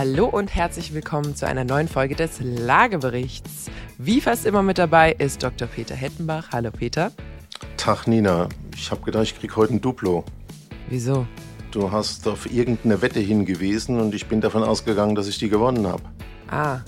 Hallo 0.00 0.24
und 0.24 0.54
herzlich 0.54 0.94
willkommen 0.94 1.36
zu 1.36 1.46
einer 1.46 1.64
neuen 1.64 1.86
Folge 1.86 2.14
des 2.14 2.40
Lageberichts. 2.40 3.66
Wie 3.98 4.22
fast 4.22 4.46
immer 4.46 4.62
mit 4.62 4.78
dabei 4.78 5.12
ist 5.12 5.42
Dr. 5.42 5.68
Peter 5.68 5.94
Hettenbach. 5.94 6.52
Hallo 6.52 6.70
Peter. 6.70 7.12
Tag 7.76 8.06
Nina, 8.06 8.48
ich 8.74 8.90
habe 8.90 9.02
gedacht, 9.02 9.24
ich 9.24 9.38
krieg 9.38 9.56
heute 9.56 9.74
ein 9.74 9.82
Duplo. 9.82 10.24
Wieso? 10.88 11.26
Du 11.70 11.92
hast 11.92 12.26
auf 12.28 12.50
irgendeine 12.50 13.02
Wette 13.02 13.20
hingewiesen 13.20 14.00
und 14.00 14.14
ich 14.14 14.26
bin 14.26 14.40
davon 14.40 14.62
ausgegangen, 14.62 15.14
dass 15.16 15.28
ich 15.28 15.36
die 15.36 15.50
gewonnen 15.50 15.86
habe. 15.86 16.02
Ah. 16.48 16.80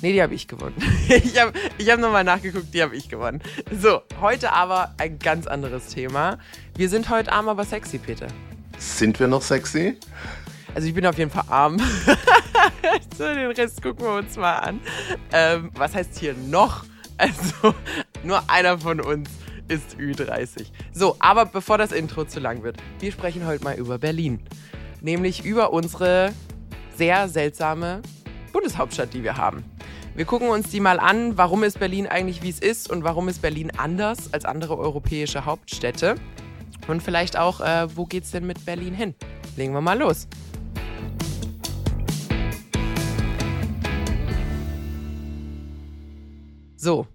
Nee, 0.00 0.12
die 0.12 0.20
habe 0.20 0.34
ich 0.34 0.48
gewonnen. 0.48 0.74
ich 1.08 1.38
habe 1.40 1.52
ich 1.78 1.88
hab 1.92 2.00
nochmal 2.00 2.24
nachgeguckt, 2.24 2.74
die 2.74 2.82
habe 2.82 2.96
ich 2.96 3.08
gewonnen. 3.08 3.40
So, 3.70 4.02
heute 4.20 4.52
aber 4.52 4.96
ein 4.98 5.20
ganz 5.20 5.46
anderes 5.46 5.86
Thema. 5.86 6.38
Wir 6.76 6.88
sind 6.88 7.08
heute 7.08 7.30
arm, 7.30 7.48
aber 7.48 7.64
sexy, 7.64 7.98
Peter. 7.98 8.26
Sind 8.78 9.20
wir 9.20 9.28
noch 9.28 9.42
sexy? 9.42 9.96
Also 10.74 10.88
ich 10.88 10.94
bin 10.94 11.06
auf 11.06 11.18
jeden 11.18 11.30
Fall 11.30 11.44
arm. 11.48 11.78
so, 13.18 13.24
den 13.24 13.50
Rest 13.50 13.82
gucken 13.82 14.04
wir 14.04 14.14
uns 14.14 14.36
mal 14.36 14.56
an. 14.56 14.80
Ähm, 15.32 15.70
was 15.74 15.94
heißt 15.94 16.18
hier 16.18 16.34
noch? 16.34 16.84
Also 17.18 17.74
nur 18.24 18.48
einer 18.48 18.78
von 18.78 19.00
uns 19.00 19.28
ist 19.68 19.96
Ü30. 19.98 20.66
So, 20.92 21.16
aber 21.18 21.46
bevor 21.46 21.78
das 21.78 21.92
Intro 21.92 22.24
zu 22.24 22.40
lang 22.40 22.62
wird, 22.62 22.76
wir 23.00 23.12
sprechen 23.12 23.46
heute 23.46 23.64
mal 23.64 23.76
über 23.76 23.98
Berlin. 23.98 24.40
Nämlich 25.00 25.44
über 25.44 25.72
unsere 25.72 26.32
sehr 26.96 27.28
seltsame 27.28 28.02
Bundeshauptstadt, 28.52 29.12
die 29.14 29.22
wir 29.22 29.36
haben. 29.36 29.64
Wir 30.14 30.26
gucken 30.26 30.48
uns 30.48 30.68
die 30.68 30.80
mal 30.80 31.00
an, 31.00 31.38
warum 31.38 31.64
ist 31.64 31.78
Berlin 31.78 32.06
eigentlich 32.06 32.42
wie 32.42 32.50
es 32.50 32.60
ist 32.60 32.90
und 32.90 33.02
warum 33.02 33.28
ist 33.28 33.40
Berlin 33.40 33.72
anders 33.76 34.32
als 34.32 34.44
andere 34.44 34.78
europäische 34.78 35.46
Hauptstädte. 35.46 36.16
Und 36.86 37.02
vielleicht 37.02 37.38
auch, 37.38 37.60
äh, 37.60 37.96
wo 37.96 38.04
geht's 38.04 38.30
denn 38.30 38.46
mit 38.46 38.64
Berlin 38.66 38.94
hin? 38.94 39.14
Legen 39.56 39.72
wir 39.72 39.80
mal 39.80 39.98
los. 39.98 40.28
So. 46.82 47.06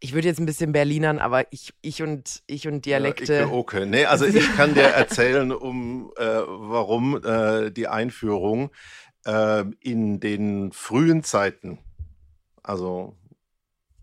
Ich 0.00 0.14
würde 0.14 0.26
jetzt 0.26 0.40
ein 0.40 0.46
bisschen 0.46 0.72
Berlinern, 0.72 1.18
aber 1.18 1.52
ich, 1.52 1.74
ich 1.82 2.02
und 2.02 2.42
ich 2.46 2.66
und 2.66 2.86
Dialekte. 2.86 3.34
Ja, 3.34 3.46
ich 3.46 3.52
okay. 3.52 3.84
Nee, 3.84 4.06
also 4.06 4.24
ich 4.24 4.56
kann 4.56 4.72
dir 4.72 4.84
erzählen, 4.84 5.52
um 5.52 6.12
äh, 6.16 6.24
warum 6.24 7.22
äh, 7.22 7.70
die 7.70 7.88
Einführung 7.88 8.70
äh, 9.26 9.64
in 9.80 10.18
den 10.18 10.72
frühen 10.72 11.24
Zeiten, 11.24 11.78
also 12.62 13.14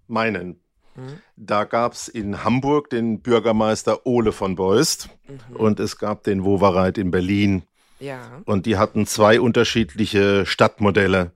meinen, 0.05 0.59
mhm. 0.95 1.19
da 1.35 1.63
gab 1.63 1.93
es 1.93 2.07
in 2.07 2.43
Hamburg 2.43 2.91
den 2.91 3.21
Bürgermeister 3.21 4.05
Ole 4.05 4.31
von 4.31 4.53
Beust 4.53 5.09
mhm. 5.27 5.55
und 5.55 5.79
es 5.79 5.97
gab 5.97 6.23
den 6.23 6.43
Wowereit 6.43 6.99
in 6.99 7.09
Berlin. 7.09 7.63
Ja. 8.03 8.41
Und 8.43 8.65
die 8.65 8.77
hatten 8.77 9.05
zwei 9.05 9.39
unterschiedliche 9.39 10.45
Stadtmodelle. 10.45 11.31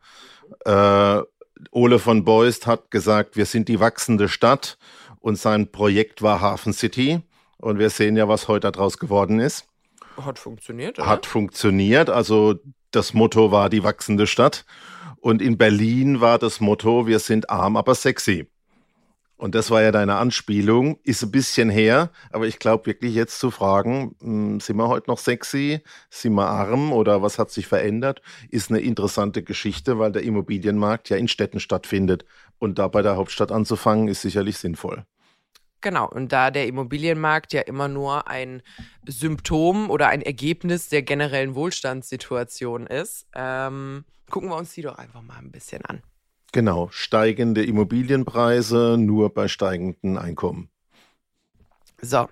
Äh, 0.66 1.22
Ole 1.72 2.00
von 2.00 2.26
Beust 2.26 2.68
hat 2.68 2.92
gesagt, 2.92 3.38
wir 3.38 3.46
sind 3.46 3.70
die 3.70 3.80
wachsende 3.80 4.28
Stadt 4.28 4.78
und 5.22 5.38
sein 5.38 5.72
Projekt 5.72 6.22
war 6.22 6.42
Hafen 6.42 6.74
City. 6.74 7.22
Und 7.58 7.80
wir 7.80 7.90
sehen 7.90 8.18
ja, 8.18 8.28
was 8.28 8.50
heute 8.50 8.70
daraus 8.70 8.98
geworden 9.00 9.40
ist. 9.40 9.66
Hat 10.18 10.40
funktioniert. 10.40 11.00
Oder? 11.00 11.08
Hat 11.08 11.26
funktioniert. 11.26 12.10
Also 12.10 12.56
das 12.92 13.14
Motto 13.14 13.50
war 13.52 13.70
die 13.70 13.84
wachsende 13.84 14.28
Stadt. 14.28 14.66
Und 15.22 15.42
in 15.42 15.58
Berlin 15.58 16.20
war 16.20 16.38
das 16.38 16.60
Motto, 16.60 17.08
wir 17.08 17.20
sind 17.20 17.50
arm, 17.50 17.78
aber 17.78 17.96
sexy. 17.96 18.48
Und 19.38 19.54
das 19.54 19.70
war 19.70 19.84
ja 19.84 19.92
deine 19.92 20.16
Anspielung. 20.16 21.00
Ist 21.04 21.22
ein 21.22 21.32
bisschen 21.32 21.70
her, 21.70 22.10
aber 22.32 22.48
ich 22.48 22.58
glaube 22.58 22.88
wirklich 22.88 23.14
jetzt 23.14 23.40
zu 23.40 23.52
fragen, 23.52 24.16
hm, 24.20 24.60
sind 24.60 24.78
wir 24.78 24.88
heute 24.88 25.10
noch 25.10 25.20
sexy? 25.20 25.82
Sind 26.10 26.34
wir 26.34 26.48
arm 26.48 26.92
oder 26.92 27.22
was 27.22 27.38
hat 27.38 27.52
sich 27.52 27.68
verändert? 27.68 28.22
Ist 28.50 28.72
eine 28.72 28.80
interessante 28.80 29.44
Geschichte, 29.44 30.00
weil 30.00 30.12
der 30.12 30.24
Immobilienmarkt 30.24 31.10
ja 31.10 31.18
in 31.18 31.28
Städten 31.28 31.60
stattfindet. 31.60 32.26
Und 32.58 32.80
da 32.80 32.88
bei 32.88 33.04
der 33.04 33.16
Hauptstadt 33.16 33.52
anzufangen, 33.52 34.08
ist 34.08 34.24
sicherlich 34.24 34.58
sinnvoll. 34.58 35.06
Genau, 35.82 36.10
und 36.10 36.32
da 36.32 36.50
der 36.50 36.66
Immobilienmarkt 36.66 37.54
ja 37.54 37.62
immer 37.62 37.88
nur 37.88 38.28
ein 38.28 38.64
Symptom 39.06 39.92
oder 39.92 40.08
ein 40.08 40.24
Ergebnis 40.24 40.90
der 40.90 41.04
generellen 41.04 41.54
Wohlstandssituation 41.54 42.88
ist, 42.88 43.28
ähm, 43.36 44.04
gucken 44.32 44.50
wir 44.50 44.58
uns 44.58 44.74
die 44.74 44.82
doch 44.82 44.98
einfach 44.98 45.22
mal 45.22 45.38
ein 45.38 45.52
bisschen 45.52 45.86
an. 45.86 46.02
Genau, 46.54 46.90
steigende 46.92 47.64
Immobilienpreise 47.64 48.96
nur 48.98 49.34
bei 49.34 49.48
steigenden 49.48 50.18
Einkommen. 50.18 50.70
So, 52.02 52.30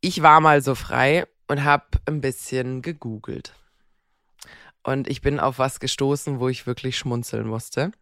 ich 0.00 0.22
war 0.22 0.40
mal 0.40 0.62
so 0.62 0.74
frei 0.74 1.26
und 1.48 1.64
habe 1.64 1.86
ein 2.06 2.20
bisschen 2.20 2.82
gegoogelt. 2.82 3.54
Und 4.82 5.08
ich 5.08 5.20
bin 5.20 5.40
auf 5.40 5.58
was 5.58 5.80
gestoßen, 5.80 6.40
wo 6.40 6.48
ich 6.48 6.66
wirklich 6.66 6.96
schmunzeln 6.96 7.46
musste. 7.46 7.92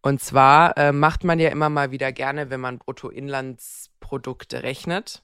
Und 0.00 0.20
zwar 0.22 0.76
äh, 0.76 0.92
macht 0.92 1.24
man 1.24 1.40
ja 1.40 1.48
immer 1.50 1.70
mal 1.70 1.90
wieder 1.90 2.12
gerne, 2.12 2.50
wenn 2.50 2.60
man 2.60 2.78
Bruttoinlandsprodukte 2.78 4.62
rechnet, 4.62 5.22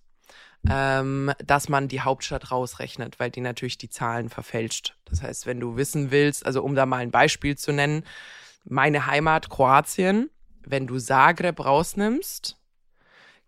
ähm, 0.69 1.33
dass 1.45 1.69
man 1.69 1.87
die 1.87 2.01
Hauptstadt 2.01 2.51
rausrechnet, 2.51 3.21
weil 3.21 3.31
die 3.31 3.41
natürlich 3.41 3.79
die 3.79 3.89
Zahlen 3.89 4.31
verfälscht. 4.31 4.97
Das 5.05 5.23
heißt, 5.23 5.47
wenn 5.47 5.61
du 5.61 5.77
wissen 5.77 6.11
willst, 6.11 6.45
also 6.45 6.63
um 6.63 6.75
da 6.75 6.87
mal 6.87 6.99
ein 6.99 7.13
Beispiel 7.13 7.57
zu 7.57 7.73
nennen, 7.73 8.05
meine 8.65 9.07
Heimat 9.07 9.51
Kroatien, 9.51 10.31
wenn 10.65 10.87
du 10.87 10.99
Zagreb 10.99 11.65
rausnimmst, 11.65 12.57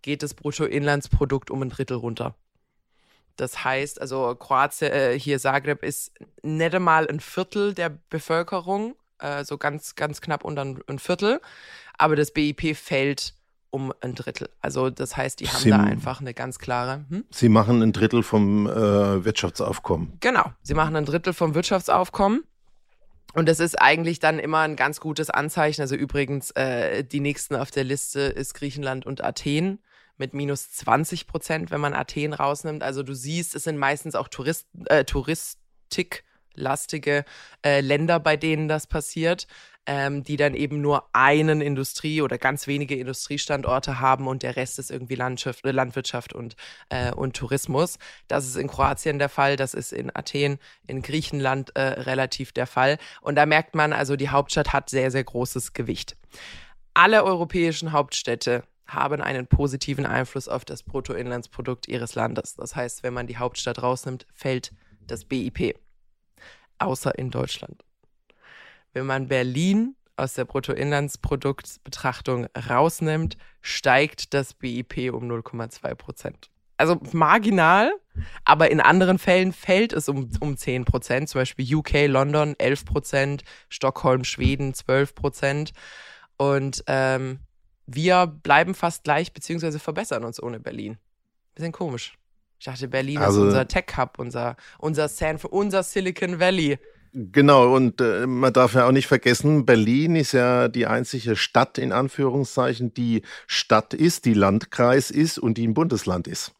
geht 0.01 0.23
das 0.23 0.33
Bruttoinlandsprodukt 0.33 1.51
um 1.51 1.61
ein 1.63 1.69
Drittel 1.69 1.97
runter. 1.97 2.35
Das 3.35 3.63
heißt, 3.63 4.01
also 4.01 4.35
Kroatien, 4.35 4.91
äh, 4.91 5.19
hier 5.19 5.39
Zagreb 5.39 5.83
ist 5.83 6.11
nicht 6.41 6.73
einmal 6.73 7.07
ein 7.07 7.19
Viertel 7.19 7.73
der 7.73 7.97
Bevölkerung, 8.09 8.95
äh, 9.19 9.43
so 9.43 9.57
ganz, 9.57 9.95
ganz 9.95 10.21
knapp 10.21 10.43
unter 10.43 10.63
ein 10.63 10.99
Viertel, 10.99 11.39
aber 11.97 12.15
das 12.15 12.31
BIP 12.31 12.75
fällt 12.75 13.33
um 13.69 13.93
ein 14.01 14.15
Drittel. 14.15 14.49
Also 14.61 14.89
das 14.89 15.17
heißt, 15.17 15.39
die 15.39 15.47
haben 15.49 15.61
sie, 15.61 15.69
da 15.69 15.83
einfach 15.83 16.21
eine 16.21 16.33
ganz 16.33 16.57
klare. 16.57 17.05
Hm? 17.09 17.25
Sie 17.29 17.49
machen 17.49 17.81
ein 17.83 17.93
Drittel 17.93 18.23
vom 18.23 18.65
äh, 18.67 19.23
Wirtschaftsaufkommen. 19.25 20.13
Genau, 20.19 20.51
sie 20.63 20.73
machen 20.73 20.95
ein 20.95 21.05
Drittel 21.05 21.33
vom 21.33 21.53
Wirtschaftsaufkommen. 21.53 22.43
Und 23.33 23.47
das 23.47 23.59
ist 23.59 23.79
eigentlich 23.81 24.19
dann 24.19 24.39
immer 24.39 24.59
ein 24.59 24.75
ganz 24.75 24.99
gutes 24.99 25.29
Anzeichen. 25.29 25.81
Also 25.81 25.95
übrigens, 25.95 26.51
äh, 26.51 27.03
die 27.03 27.19
nächsten 27.19 27.55
auf 27.55 27.71
der 27.71 27.83
Liste 27.83 28.21
ist 28.21 28.53
Griechenland 28.53 29.05
und 29.05 29.23
Athen 29.23 29.79
mit 30.17 30.33
minus 30.33 30.71
20 30.71 31.27
Prozent, 31.27 31.71
wenn 31.71 31.81
man 31.81 31.93
Athen 31.93 32.33
rausnimmt. 32.33 32.83
Also 32.83 33.03
du 33.03 33.13
siehst, 33.13 33.55
es 33.55 33.63
sind 33.63 33.77
meistens 33.77 34.15
auch 34.15 34.27
Tourist, 34.27 34.67
äh, 34.85 35.05
touristiklastige 36.57 37.25
äh, 37.63 37.81
Länder, 37.81 38.19
bei 38.19 38.35
denen 38.37 38.67
das 38.67 38.87
passiert 38.87 39.47
ähm, 39.89 40.21
die 40.21 40.35
dann 40.35 40.53
eben 40.53 40.81
nur 40.81 41.07
einen 41.13 41.61
Industrie- 41.61 42.21
oder 42.21 42.37
ganz 42.37 42.67
wenige 42.67 42.95
Industriestandorte 42.95 44.01
haben 44.01 44.27
und 44.27 44.43
der 44.43 44.57
Rest 44.57 44.79
ist 44.79 44.91
irgendwie 44.91 45.15
Landschaft, 45.15 45.65
äh, 45.65 45.71
Landwirtschaft 45.71 46.33
und, 46.33 46.57
äh, 46.89 47.13
und 47.13 47.37
Tourismus. 47.37 47.97
Das 48.27 48.45
ist 48.45 48.57
in 48.57 48.67
Kroatien 48.67 49.17
der 49.17 49.29
Fall, 49.29 49.55
das 49.55 49.73
ist 49.73 49.93
in 49.93 50.13
Athen, 50.13 50.59
in 50.87 51.01
Griechenland 51.01 51.73
äh, 51.77 51.81
relativ 52.01 52.51
der 52.51 52.67
Fall. 52.67 52.97
Und 53.21 53.35
da 53.35 53.45
merkt 53.45 53.75
man 53.75 53.93
also, 53.93 54.17
die 54.17 54.27
Hauptstadt 54.27 54.73
hat 54.73 54.89
sehr, 54.89 55.09
sehr 55.09 55.23
großes 55.23 55.71
Gewicht. 55.71 56.17
Alle 56.93 57.23
europäischen 57.23 57.93
Hauptstädte 57.93 58.63
haben 58.87 59.21
einen 59.21 59.47
positiven 59.47 60.05
Einfluss 60.05 60.49
auf 60.49 60.65
das 60.65 60.83
Bruttoinlandsprodukt 60.83 61.87
ihres 61.87 62.15
Landes. 62.15 62.55
Das 62.55 62.75
heißt, 62.75 63.03
wenn 63.03 63.13
man 63.13 63.27
die 63.27 63.37
Hauptstadt 63.37 63.81
rausnimmt, 63.81 64.27
fällt 64.33 64.73
das 65.07 65.23
BIP. 65.23 65.75
Außer 66.79 67.17
in 67.17 67.31
Deutschland. 67.31 67.83
Wenn 68.93 69.05
man 69.05 69.27
Berlin 69.27 69.95
aus 70.15 70.33
der 70.33 70.45
Bruttoinlandsproduktbetrachtung 70.45 72.47
rausnimmt, 72.69 73.37
steigt 73.61 74.33
das 74.33 74.53
BIP 74.53 75.13
um 75.13 75.29
0,2 75.29 75.95
Prozent. 75.95 76.49
Also 76.77 76.99
marginal, 77.11 77.91
aber 78.45 78.69
in 78.69 78.79
anderen 78.79 79.17
Fällen 79.17 79.51
fällt 79.51 79.93
es 79.93 80.09
um, 80.09 80.29
um 80.39 80.57
10 80.57 80.85
Prozent. 80.85 81.29
Zum 81.29 81.41
Beispiel 81.41 81.75
UK, 81.75 82.07
London 82.07 82.55
11 82.57 82.85
Prozent, 82.85 83.43
Stockholm, 83.69 84.23
Schweden 84.23 84.73
12 84.73 85.15
Prozent. 85.15 85.71
Und 86.37 86.83
ähm, 86.87 87.39
wir 87.87 88.27
bleiben 88.27 88.75
fast 88.75 89.03
gleich, 89.03 89.33
beziehungsweise 89.33 89.79
verbessern 89.79 90.23
uns 90.23 90.41
ohne 90.41 90.59
Berlin. 90.59 90.97
Bisschen 91.55 91.71
komisch. 91.71 92.17
Ich 92.59 92.65
dachte, 92.65 92.87
Berlin 92.87 93.19
also, 93.19 93.41
ist 93.41 93.47
unser 93.47 93.67
Tech-Hub, 93.67 94.17
unser, 94.17 94.55
unser, 94.79 95.07
San, 95.07 95.37
unser 95.49 95.83
Silicon 95.83 96.39
Valley. 96.39 96.79
Genau, 97.13 97.75
und 97.75 98.01
äh, 98.01 98.27
man 98.27 98.53
darf 98.53 98.73
ja 98.73 98.87
auch 98.87 98.91
nicht 98.91 99.07
vergessen, 99.07 99.65
Berlin 99.65 100.15
ist 100.15 100.33
ja 100.33 100.67
die 100.67 100.85
einzige 100.85 101.35
Stadt 101.35 101.77
in 101.77 101.91
Anführungszeichen, 101.91 102.93
die 102.93 103.23
Stadt 103.47 103.93
ist, 103.93 104.25
die 104.25 104.33
Landkreis 104.33 105.09
ist 105.09 105.39
und 105.39 105.57
die 105.57 105.67
ein 105.67 105.73
Bundesland 105.73 106.27
ist. 106.27 106.53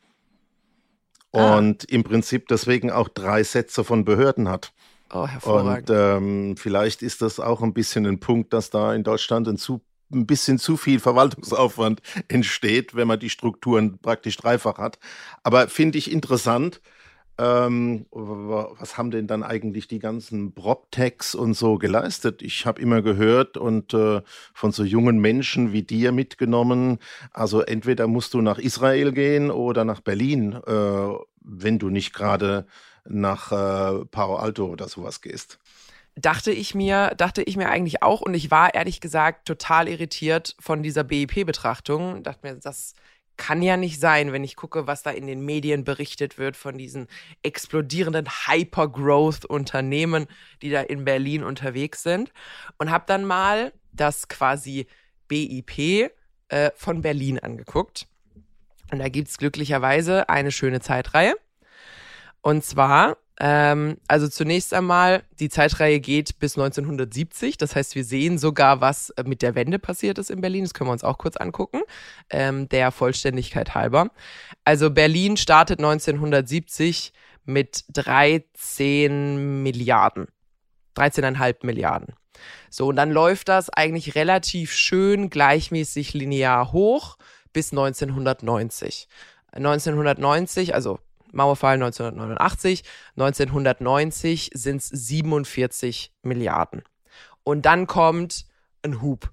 Ah. 1.32 1.58
Und 1.58 1.84
im 1.86 2.04
Prinzip 2.04 2.48
deswegen 2.48 2.92
auch 2.92 3.10
drei 3.10 3.44
Sätze 3.44 3.84
von 3.84 4.06
Behörden 4.06 4.50
hat. 4.50 4.74
Oh, 5.14 5.28
hervorragend. 5.28 5.90
Und 5.90 5.96
ähm, 5.96 6.58
vielleicht 6.58 7.02
ist 7.02 7.22
das 7.22 7.40
auch 7.40 7.62
ein 7.62 7.74
bisschen 7.74 8.06
ein 8.06 8.20
Punkt, 8.20 8.54
dass 8.54 8.70
da 8.70 8.94
in 8.94 9.04
Deutschland 9.04 9.48
ein, 9.48 9.58
zu, 9.58 9.82
ein 10.12 10.26
bisschen 10.28 10.58
zu 10.60 10.78
viel 10.78 11.00
Verwaltungsaufwand 11.00 12.02
entsteht, 12.28 12.96
wenn 12.96 13.08
man 13.08 13.20
die 13.20 13.30
Strukturen 13.30 14.00
praktisch 14.00 14.38
dreifach 14.38 14.78
hat. 14.78 15.00
Aber 15.44 15.68
finde 15.68 15.98
ich 15.98 16.12
interessant, 16.12 16.82
Ähm, 17.40 18.08
was 18.12 18.98
haben 18.98 19.12
denn 19.12 19.28
dann 19.28 19.44
eigentlich 19.44 19.88
die 19.88 20.00
ganzen 20.00 20.54
PropTechs 20.54 21.36
und 21.36 21.54
so 21.54 21.78
geleistet? 21.78 22.42
Ich 22.42 22.66
habe 22.66 22.82
immer 22.82 23.02
gehört 23.04 23.58
und 23.58 23.94
äh, 23.94 24.22
von 24.54 24.72
so 24.72 24.84
jungen 24.84 25.20
Menschen 25.20 25.72
wie 25.72 25.84
dir 25.84 26.12
mitgenommen, 26.12 26.98
also 27.32 27.62
entweder 27.62 28.08
musst 28.08 28.34
du 28.34 28.42
nach 28.42 28.58
Israel 28.58 29.12
gehen 29.12 29.52
oder 29.52 29.86
nach 29.86 30.02
Berlin, 30.02 30.54
äh, 30.66 31.10
wenn 31.42 31.80
du 31.80 31.90
nicht 31.90 32.14
gerade 32.14 32.66
nach 33.06 33.52
äh, 33.52 34.06
Palo 34.06 34.38
Alto 34.38 34.66
oder 34.66 34.88
sowas 34.90 35.22
gehst 35.22 35.60
dachte 36.18 36.52
ich 36.52 36.76
mir, 36.76 37.14
dachte 37.16 37.44
ich 37.44 37.56
mir 37.58 37.70
eigentlich 37.70 38.02
auch 38.02 38.22
und 38.22 38.34
ich 38.34 38.50
war 38.52 38.74
ehrlich 38.74 39.00
gesagt 39.00 39.48
total 39.48 39.88
irritiert 39.88 40.56
von 40.60 40.84
dieser 40.84 41.04
BIP-Betrachtung. 41.04 42.24
Dachte 42.24 42.48
mir, 42.48 42.56
das 42.56 42.94
kann 43.38 43.62
ja 43.62 43.78
nicht 43.78 44.00
sein, 44.00 44.34
wenn 44.34 44.44
ich 44.44 44.56
gucke, 44.56 44.88
was 44.88 45.04
da 45.04 45.12
in 45.12 45.28
den 45.28 45.42
Medien 45.42 45.84
berichtet 45.84 46.40
wird 46.40 46.58
von 46.58 46.78
diesen 46.78 47.08
explodierenden 47.44 48.28
Hyper-Growth-Unternehmen, 48.48 50.26
die 50.64 50.72
da 50.72 50.82
in 50.82 51.06
Berlin 51.06 51.44
unterwegs 51.44 52.02
sind. 52.02 52.34
Und 52.80 52.90
habe 52.90 53.04
dann 53.08 53.24
mal 53.24 53.72
das 53.92 54.28
quasi 54.28 54.88
BIP 55.28 56.12
äh, 56.50 56.72
von 56.76 57.04
Berlin 57.04 57.38
angeguckt. 57.38 58.08
Und 58.92 58.98
da 59.00 59.10
gibt 59.10 59.28
es 59.28 59.38
glücklicherweise 59.38 60.30
eine 60.30 60.52
schöne 60.52 60.80
Zeitreihe. 60.80 61.36
Und 62.42 62.64
zwar 62.64 63.18
ähm, 63.40 63.98
also 64.08 64.28
zunächst 64.28 64.74
einmal, 64.74 65.24
die 65.40 65.50
Zeitreihe 65.50 66.00
geht 66.00 66.40
bis 66.40 66.58
1970. 66.58 67.58
Das 67.58 67.76
heißt, 67.76 67.96
wir 67.96 68.04
sehen 68.04 68.38
sogar, 68.38 68.82
was 68.82 69.12
äh, 69.12 69.24
mit 69.24 69.42
der 69.44 69.54
Wende 69.54 69.78
passiert 69.78 70.18
ist 70.18 70.32
in 70.32 70.42
Berlin. 70.42 70.64
Das 70.64 70.74
können 70.74 70.88
wir 70.90 70.94
uns 70.94 71.04
auch 71.04 71.20
kurz 71.20 71.38
angucken, 71.38 71.82
ähm, 72.32 72.68
der 72.70 72.92
Vollständigkeit 72.92 73.76
halber. 73.76 74.10
Also 74.64 74.90
Berlin 74.90 75.38
startet 75.38 75.80
1970 75.80 77.14
mit 77.46 77.86
13 77.94 79.62
Milliarden. 79.62 80.28
13,5 80.96 81.58
Milliarden. 81.64 82.16
So, 82.72 82.88
und 82.88 82.96
dann 82.96 83.12
läuft 83.12 83.50
das 83.50 83.70
eigentlich 83.70 84.16
relativ 84.16 84.74
schön 84.74 85.30
gleichmäßig 85.30 86.14
linear 86.14 86.72
hoch 86.72 87.18
bis 87.54 87.72
1990. 87.72 89.08
1990, 89.52 90.74
also 90.74 91.00
Mauerfall 91.32 91.76
1989, 91.76 92.84
1990 93.16 94.52
sind 94.54 94.78
es 94.78 94.90
47 94.90 96.12
Milliarden. 96.24 96.84
Und 97.44 97.66
dann 97.66 97.88
kommt 97.88 98.46
ein 98.84 99.02
Hub, 99.02 99.32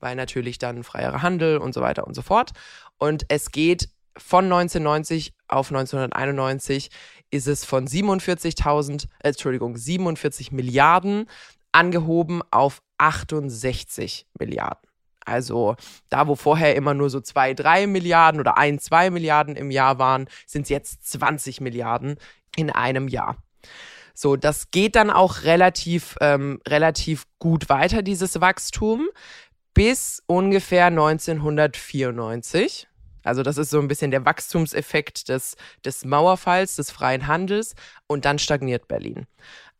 weil 0.00 0.16
natürlich 0.16 0.58
dann 0.58 0.84
freierer 0.84 1.22
Handel 1.22 1.58
und 1.58 1.74
so 1.74 1.80
weiter 1.80 2.06
und 2.06 2.14
so 2.14 2.22
fort. 2.22 2.52
Und 2.98 3.24
es 3.28 3.50
geht 3.50 3.88
von 4.16 4.44
1990 4.44 5.32
auf 5.48 5.70
1991 5.70 6.90
ist 7.30 7.48
es 7.48 7.64
von 7.64 7.86
47.000, 7.86 9.06
äh, 9.20 9.28
Entschuldigung, 9.28 9.76
47 9.76 10.52
Milliarden 10.52 11.28
angehoben 11.72 12.42
auf 12.50 12.80
68 12.98 14.26
Milliarden. 14.38 14.88
Also 15.24 15.76
da, 16.10 16.28
wo 16.28 16.36
vorher 16.36 16.76
immer 16.76 16.94
nur 16.94 17.10
so 17.10 17.20
zwei, 17.20 17.54
drei 17.54 17.86
Milliarden 17.86 18.40
oder 18.40 18.58
ein, 18.58 18.78
zwei 18.78 19.10
Milliarden 19.10 19.56
im 19.56 19.70
Jahr 19.70 19.98
waren, 19.98 20.26
sind 20.46 20.62
es 20.62 20.68
jetzt 20.68 21.10
20 21.10 21.60
Milliarden 21.60 22.16
in 22.56 22.70
einem 22.70 23.08
Jahr. 23.08 23.36
So, 24.14 24.36
das 24.36 24.70
geht 24.70 24.96
dann 24.96 25.10
auch 25.10 25.42
relativ, 25.42 26.16
ähm, 26.20 26.60
relativ 26.68 27.24
gut 27.38 27.68
weiter, 27.68 28.02
dieses 28.02 28.40
Wachstum, 28.40 29.08
bis 29.74 30.22
ungefähr 30.26 30.86
1994. 30.86 32.88
Also 33.24 33.42
das 33.42 33.58
ist 33.58 33.70
so 33.70 33.80
ein 33.80 33.88
bisschen 33.88 34.12
der 34.12 34.24
Wachstumseffekt 34.24 35.28
des, 35.28 35.56
des 35.84 36.04
Mauerfalls, 36.04 36.76
des 36.76 36.90
freien 36.90 37.26
Handels 37.26 37.74
und 38.06 38.24
dann 38.24 38.38
stagniert 38.38 38.86
Berlin. 38.86 39.26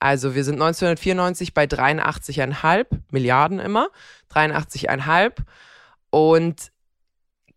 Also 0.04 0.34
wir 0.34 0.44
sind 0.44 0.60
1994 0.60 1.54
bei 1.54 1.64
83,5 1.64 2.88
Milliarden 3.10 3.58
immer, 3.58 3.88
83,5 4.30 5.32
und 6.10 6.72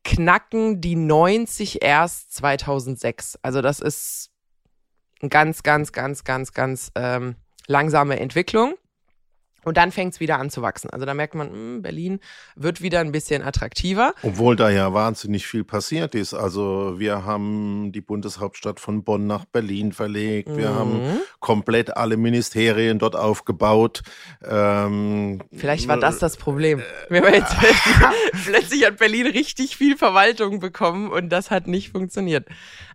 knacken 0.06 0.80
die 0.80 0.96
90 0.96 1.84
erst 1.84 2.34
2006. 2.36 3.38
Also 3.42 3.62
das 3.62 3.82
ist 3.82 4.32
eine 5.20 5.28
ganz, 5.28 5.62
ganz, 5.62 5.92
ganz, 5.92 6.24
ganz, 6.24 6.54
ganz 6.54 6.90
ähm, 6.96 7.36
langsame 7.68 8.18
Entwicklung. 8.18 8.76
Und 9.68 9.76
dann 9.76 9.92
fängt 9.92 10.14
es 10.14 10.22
wieder 10.22 10.40
an 10.40 10.50
zu 10.50 10.62
wachsen. 10.62 10.90
Also 10.92 11.06
da 11.06 11.14
merkt 11.14 11.36
man, 11.36 11.50
mh, 11.50 11.54
hm, 11.54 11.82
Berlin 11.82 12.20
wird 12.56 12.82
wieder 12.82 13.02
ein 13.02 13.12
bisschen 13.12 13.44
attraktiver. 13.44 14.14
Obwohl 14.24 14.56
da 14.56 14.70
ja 14.70 14.94
wahnsinnig 14.94 15.46
viel 15.46 15.66
passiert 15.66 16.16
ist. 16.16 16.34
Also 16.34 16.96
wir 17.00 17.26
haben 17.26 17.92
die 17.92 18.00
Bundeshauptstadt 18.00 18.80
von 18.80 19.04
Bonn 19.04 19.28
nach 19.28 19.44
Berlin 19.44 19.92
verlegt. 19.92 20.56
Wir 20.56 20.70
mhm. 20.70 20.76
haben 20.76 21.02
komplett 21.42 21.98
alle 21.98 22.16
Ministerien 22.16 22.98
dort 22.98 23.18
aufgebaut. 23.18 24.04
Ähm, 24.50 25.44
Vielleicht 25.52 25.90
war 25.90 25.98
das 25.98 26.20
das 26.20 26.38
Problem. 26.38 26.82
Wir 27.10 27.22
haben 27.22 27.34
jetzt 27.34 27.56
plötzlich 28.46 28.86
hat 28.86 28.98
Berlin 28.98 29.28
richtig 29.28 29.76
viel 29.76 29.98
Verwaltung 29.98 30.60
bekommen 30.60 31.12
und 31.12 31.30
das 31.30 31.52
hat 31.52 31.68
nicht 31.68 31.92
funktioniert. 31.92 32.48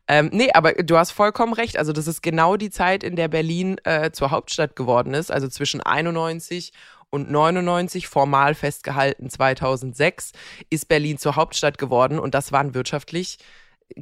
Ähm, 0.08 0.30
nee, 0.32 0.50
aber 0.52 0.72
du 0.74 0.96
hast 0.96 1.12
vollkommen 1.12 1.52
recht. 1.52 1.78
Also 1.78 1.92
das 1.92 2.06
ist 2.06 2.22
genau 2.22 2.56
die 2.56 2.70
Zeit, 2.70 3.04
in 3.04 3.16
der 3.16 3.28
Berlin 3.28 3.76
äh, 3.84 4.10
zur 4.10 4.30
Hauptstadt 4.30 4.74
geworden 4.74 5.14
ist. 5.14 5.30
Also 5.30 5.48
zwischen 5.48 5.80
91 5.80 6.62
und 7.11 7.31
99, 7.31 8.09
formal 8.09 8.55
festgehalten 8.55 9.29
2006, 9.29 10.32
ist 10.70 10.88
Berlin 10.88 11.19
zur 11.19 11.37
Hauptstadt 11.37 11.76
geworden. 11.76 12.19
Und 12.19 12.35
das 12.35 12.53
waren 12.53 12.75
wirtschaftlich 12.75 13.37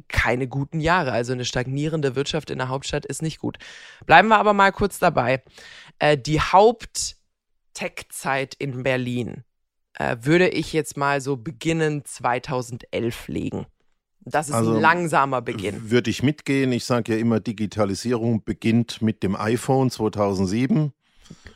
keine 0.07 0.47
guten 0.47 0.79
Jahre. 0.79 1.11
Also 1.11 1.33
eine 1.33 1.43
stagnierende 1.43 2.15
Wirtschaft 2.15 2.49
in 2.49 2.59
der 2.59 2.69
Hauptstadt 2.69 3.05
ist 3.05 3.21
nicht 3.21 3.39
gut. 3.39 3.57
Bleiben 4.05 4.29
wir 4.29 4.37
aber 4.37 4.53
mal 4.53 4.71
kurz 4.71 4.99
dabei. 4.99 5.43
Äh, 5.99 6.17
die 6.17 6.39
Haupt-Tech-Zeit 6.39 8.55
in 8.55 8.83
Berlin 8.83 9.43
äh, 9.95 10.15
würde 10.21 10.47
ich 10.49 10.71
jetzt 10.73 10.97
mal 10.97 11.21
so 11.21 11.37
beginnen 11.37 12.03
2011 12.05 13.27
legen. 13.27 13.65
Das 14.23 14.49
ist 14.49 14.55
also, 14.55 14.75
ein 14.75 14.81
langsamer 14.81 15.41
Beginn. 15.41 15.89
Würde 15.89 16.11
ich 16.11 16.23
mitgehen. 16.23 16.71
Ich 16.71 16.85
sage 16.85 17.13
ja 17.13 17.19
immer, 17.19 17.39
Digitalisierung 17.39 18.43
beginnt 18.43 19.01
mit 19.01 19.23
dem 19.23 19.35
iPhone 19.35 19.89
2007. 19.89 20.93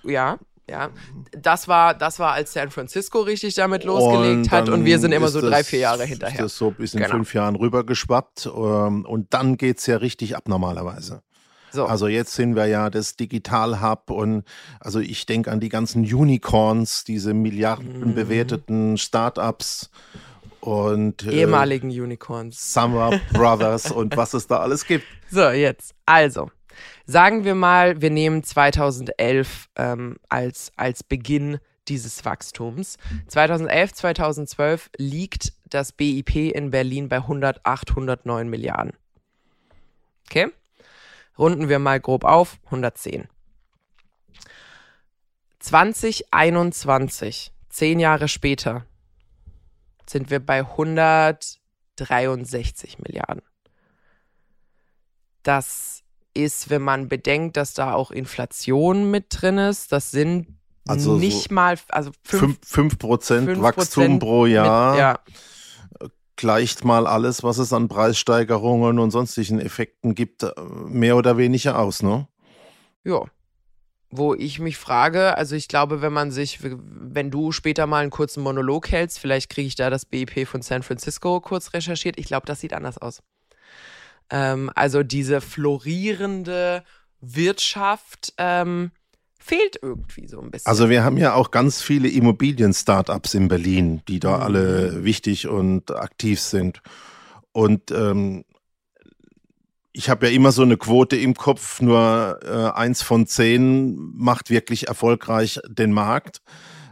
Ja, 0.04 0.40
ja. 0.70 0.90
Das 1.32 1.68
war, 1.68 1.94
das 1.94 2.20
war, 2.20 2.34
als 2.34 2.54
San 2.54 2.72
Francisco 2.72 3.22
richtig 3.22 3.54
damit 3.56 3.84
losgelegt 3.84 4.38
und 4.48 4.52
hat 4.52 4.70
und 4.70 4.86
wir 4.86 5.00
sind 5.00 5.12
immer 5.12 5.28
so 5.28 5.42
drei, 5.42 5.64
vier 5.64 5.80
Jahre 5.80 6.06
hinterher. 6.06 6.42
Das 6.44 6.54
ist 6.54 6.58
so 6.58 6.72
bis 6.72 6.94
in 6.94 7.02
genau. 7.02 7.12
fünf 7.12 7.34
Jahren 7.34 7.56
rübergeschwappt 7.56 8.48
ähm, 8.48 9.06
und 9.06 9.34
dann 9.34 9.58
geht 9.58 9.80
es 9.80 9.86
ja 9.86 9.98
richtig 9.98 10.36
ab 10.36 10.48
normalerweise. 10.48 11.22
So. 11.72 11.86
Also 11.86 12.08
jetzt 12.08 12.34
sind 12.34 12.56
wir 12.56 12.68
ja 12.68 12.90
das 12.90 13.16
Digital 13.16 13.82
Hub 13.82 14.10
und 14.10 14.44
also 14.80 15.00
ich 15.00 15.26
denke 15.26 15.52
an 15.52 15.60
die 15.60 15.70
ganzen 15.70 16.04
Unicorns, 16.04 17.04
diese 17.04 17.34
milliardenbewerteten 17.34 18.92
mhm. 18.92 18.98
Startups 18.98 19.92
und 20.62 21.24
äh, 21.24 21.32
ehemaligen 21.32 21.90
Unicorns. 21.90 22.74
Summer 22.74 23.20
Brothers 23.34 23.92
und 23.92 24.18
was 24.18 24.34
es 24.34 24.48
da 24.48 24.60
alles 24.60 24.86
gibt. 24.86 25.06
So, 25.32 25.50
jetzt. 25.50 25.96
Also, 26.06 26.52
sagen 27.06 27.44
wir 27.44 27.56
mal, 27.56 28.02
wir 28.02 28.10
nehmen 28.10 28.44
2011 28.44 29.70
ähm, 29.76 30.18
als, 30.30 30.72
als 30.76 31.04
Beginn 31.04 31.60
dieses 31.88 32.26
Wachstums. 32.26 32.98
2011, 33.28 33.94
2012 33.94 34.90
liegt 34.98 35.54
das 35.70 35.92
BIP 35.92 36.36
in 36.36 36.72
Berlin 36.72 37.10
bei 37.10 37.18
108, 37.18 37.92
109 37.92 38.50
Milliarden. 38.50 38.94
Okay? 40.28 40.48
Runden 41.38 41.70
wir 41.70 41.78
mal 41.80 42.00
grob 42.00 42.24
auf, 42.24 42.58
110. 42.66 43.28
2021, 45.60 47.52
zehn 47.70 48.00
Jahre 48.00 48.28
später, 48.28 48.86
sind 50.08 50.30
wir 50.30 50.40
bei 50.40 50.60
163 50.60 53.00
Milliarden. 53.00 53.42
Das 55.42 56.04
ist, 56.36 56.70
wenn 56.70 56.82
man 56.82 57.08
bedenkt, 57.08 57.58
dass 57.58 57.74
da 57.74 57.94
auch 57.94 58.12
Inflation 58.12 59.10
mit 59.10 59.26
drin 59.30 59.58
ist, 59.58 59.92
das 59.92 60.12
sind 60.12 60.48
also 60.88 61.18
nicht 61.18 61.50
so 61.50 61.56
mal, 61.56 61.80
also 61.90 62.12
5, 62.24 62.60
5 62.64 63.00
Prozent 63.00 63.62
Wachstum 63.62 64.20
pro 64.20 64.46
Jahr. 64.46 64.92
Mit, 64.92 65.00
ja. 65.00 65.20
Gleicht 66.36 66.84
mal 66.84 67.08
alles, 67.08 67.44
was 67.44 67.58
es 67.58 67.72
an 67.72 67.88
Preissteigerungen 67.88 69.00
und 69.00 69.12
sonstigen 69.12 69.60
Effekten 69.60 70.16
gibt, 70.16 70.46
mehr 70.86 71.16
oder 71.16 71.38
weniger 71.38 71.80
aus, 71.80 72.04
ne? 72.04 72.28
Ja, 73.06 73.24
wo 74.12 74.34
ich 74.34 74.60
mich 74.60 74.78
frage, 74.78 75.38
also 75.38 75.56
ich 75.56 75.68
glaube, 75.68 76.02
wenn 76.02 76.14
man 76.14 76.32
sich, 76.32 76.60
wenn 76.62 77.32
du 77.32 77.52
später 77.52 77.88
mal 77.88 78.02
einen 78.02 78.12
kurzen 78.12 78.44
Monolog 78.44 78.92
hältst, 78.92 79.20
vielleicht 79.20 79.50
kriege 79.50 79.68
ich 79.68 79.76
da 79.76 79.90
das 79.90 80.06
BIP 80.06 80.48
von 80.48 80.62
San 80.62 80.84
Francisco 80.84 81.40
kurz 81.40 81.74
recherchiert. 81.74 82.20
Ich 82.20 82.26
glaube, 82.26 82.46
das 82.46 82.60
sieht 82.60 82.74
anders 82.74 82.98
aus. 82.98 83.22
Ähm, 84.30 84.72
also 84.76 85.04
diese 85.04 85.42
florierende 85.42 86.84
Wirtschaft 87.22 88.34
ähm, 88.38 88.92
fehlt 89.40 89.80
irgendwie 89.82 90.28
so 90.28 90.42
ein 90.42 90.52
bisschen. 90.52 90.68
Also 90.68 90.90
wir 90.90 91.04
haben 91.04 91.18
ja 91.18 91.34
auch 91.34 91.52
ganz 91.52 91.82
viele 91.82 92.10
Immobilien-Startups 92.10 93.34
in 93.36 93.48
Berlin, 93.48 94.02
die 94.08 94.20
da 94.20 94.38
mhm. 94.38 94.44
alle 94.44 95.04
wichtig 95.04 95.48
und 95.48 95.92
aktiv 95.92 96.40
sind. 96.40 96.82
Und 97.52 97.92
ähm, 97.92 98.44
ich 99.94 100.10
habe 100.10 100.28
ja 100.28 100.34
immer 100.34 100.52
so 100.52 100.64
eine 100.64 100.78
Quote 100.78 101.16
im 101.16 101.36
Kopf, 101.36 101.80
nur 101.80 102.40
äh, 102.44 102.78
eins 102.78 103.02
von 103.02 103.28
zehn 103.28 103.96
macht 104.16 104.50
wirklich 104.50 104.88
erfolgreich 104.88 105.60
den 105.68 105.94
Markt. 105.94 106.42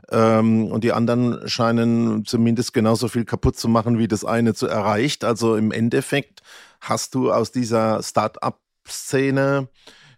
Ähm, 0.10 0.68
und 0.68 0.84
die 0.84 0.94
anderen 0.94 1.50
scheinen 1.50 2.24
zumindest 2.24 2.74
genauso 2.74 3.08
viel 3.08 3.26
kaputt 3.26 3.58
zu 3.58 3.68
machen, 3.68 3.98
wie 3.98 4.08
das 4.08 4.24
eine 4.24 4.54
zu 4.54 4.68
erreicht. 4.68 5.24
Also 5.26 5.56
im 5.56 5.72
Endeffekt 5.72 6.44
hast 6.84 7.16
du 7.16 7.32
aus 7.32 7.52
dieser 7.52 8.04
Start-up-Szene 8.04 9.70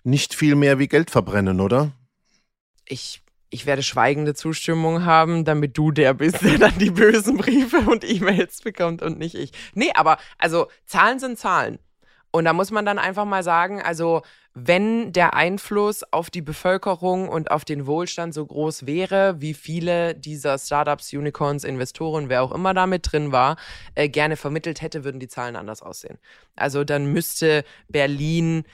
nicht 0.03 0.33
viel 0.33 0.55
mehr 0.55 0.79
wie 0.79 0.87
Geld 0.87 1.11
verbrennen, 1.11 1.61
oder? 1.61 1.91
Ich 2.85 3.21
ich 3.51 3.65
werde 3.65 3.83
schweigende 3.83 4.33
Zustimmung 4.33 5.05
haben, 5.05 5.45
damit 5.45 5.77
du 5.77 5.91
der 5.91 6.13
bist, 6.13 6.41
der 6.41 6.57
dann 6.57 6.77
die 6.77 6.89
bösen 6.89 7.37
Briefe 7.37 7.77
und 7.89 8.03
E-Mails 8.03 8.61
bekommt 8.61 9.01
und 9.01 9.17
nicht 9.17 9.35
ich. 9.35 9.51
Nee, 9.73 9.91
aber 9.93 10.17
also 10.37 10.67
Zahlen 10.85 11.19
sind 11.19 11.39
Zahlen. 11.39 11.79
Und 12.35 12.43
da 12.43 12.51
muss 12.51 12.69
man 12.69 12.85
dann 12.85 12.99
einfach 12.99 13.23
mal 13.23 13.43
sagen, 13.43 13.81
also 13.81 14.21
wenn 14.53 15.13
der 15.13 15.35
Einfluss 15.35 16.03
auf 16.11 16.29
die 16.29 16.41
Bevölkerung 16.41 17.29
und 17.29 17.49
auf 17.49 17.63
den 17.63 17.87
Wohlstand 17.87 18.33
so 18.33 18.45
groß 18.45 18.85
wäre, 18.85 19.39
wie 19.39 19.53
viele 19.53 20.15
dieser 20.15 20.57
Startups, 20.57 21.13
Unicorns, 21.13 21.63
Investoren, 21.63 22.27
wer 22.27 22.43
auch 22.43 22.51
immer 22.51 22.73
da 22.73 22.87
mit 22.87 23.09
drin 23.09 23.31
war, 23.31 23.55
äh, 23.95 24.09
gerne 24.09 24.35
vermittelt 24.35 24.81
hätte, 24.81 25.05
würden 25.05 25.21
die 25.21 25.29
Zahlen 25.29 25.55
anders 25.55 25.81
aussehen. 25.81 26.17
Also 26.57 26.83
dann 26.83 27.05
müsste 27.05 27.63
Berlin 27.87 28.65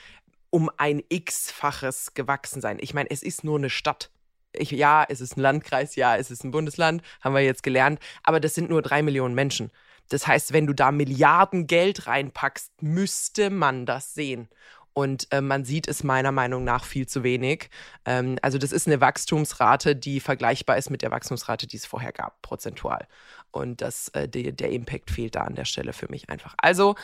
um 0.50 0.68
ein 0.76 1.00
x-faches 1.08 2.14
gewachsen 2.14 2.60
sein. 2.60 2.78
Ich 2.80 2.94
meine, 2.94 3.12
es 3.12 3.22
ist 3.22 3.44
nur 3.44 3.58
eine 3.58 3.70
Stadt. 3.70 4.10
Ich, 4.54 4.72
ja, 4.72 5.06
es 5.08 5.20
ist 5.20 5.36
ein 5.36 5.40
Landkreis, 5.40 5.94
ja, 5.94 6.16
es 6.16 6.32
ist 6.32 6.42
ein 6.42 6.50
Bundesland, 6.50 7.00
haben 7.20 7.36
wir 7.36 7.42
jetzt 7.42 7.62
gelernt, 7.62 8.00
aber 8.24 8.40
das 8.40 8.56
sind 8.56 8.70
nur 8.70 8.82
drei 8.82 9.04
Millionen 9.04 9.36
Menschen. 9.36 9.70
Das 10.12 10.26
heißt, 10.26 10.52
wenn 10.52 10.66
du 10.66 10.74
da 10.74 10.92
Milliarden 10.92 11.66
Geld 11.66 12.06
reinpackst, 12.06 12.82
müsste 12.82 13.50
man 13.50 13.86
das 13.86 14.14
sehen. 14.14 14.48
Und 14.94 15.26
äh, 15.32 15.40
man 15.40 15.64
sieht 15.64 15.88
es 15.88 16.04
meiner 16.04 16.32
Meinung 16.32 16.64
nach 16.64 16.84
viel 16.84 17.06
zu 17.06 17.22
wenig. 17.22 17.70
Ähm, 18.04 18.38
also 18.42 18.58
das 18.58 18.72
ist 18.72 18.86
eine 18.86 19.00
Wachstumsrate, 19.00 19.96
die 19.96 20.20
vergleichbar 20.20 20.76
ist 20.76 20.90
mit 20.90 21.00
der 21.00 21.10
Wachstumsrate, 21.10 21.66
die 21.66 21.78
es 21.78 21.86
vorher 21.86 22.12
gab, 22.12 22.42
prozentual. 22.42 23.08
Und 23.50 23.80
das, 23.80 24.08
äh, 24.08 24.28
die, 24.28 24.54
der 24.54 24.70
Impact 24.70 25.10
fehlt 25.10 25.34
da 25.34 25.44
an 25.44 25.54
der 25.54 25.64
Stelle 25.64 25.94
für 25.94 26.08
mich 26.10 26.28
einfach. 26.28 26.54
Also 26.58 26.94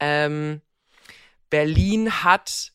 ähm, 0.00 0.62
Berlin 1.50 2.24
hat 2.24 2.72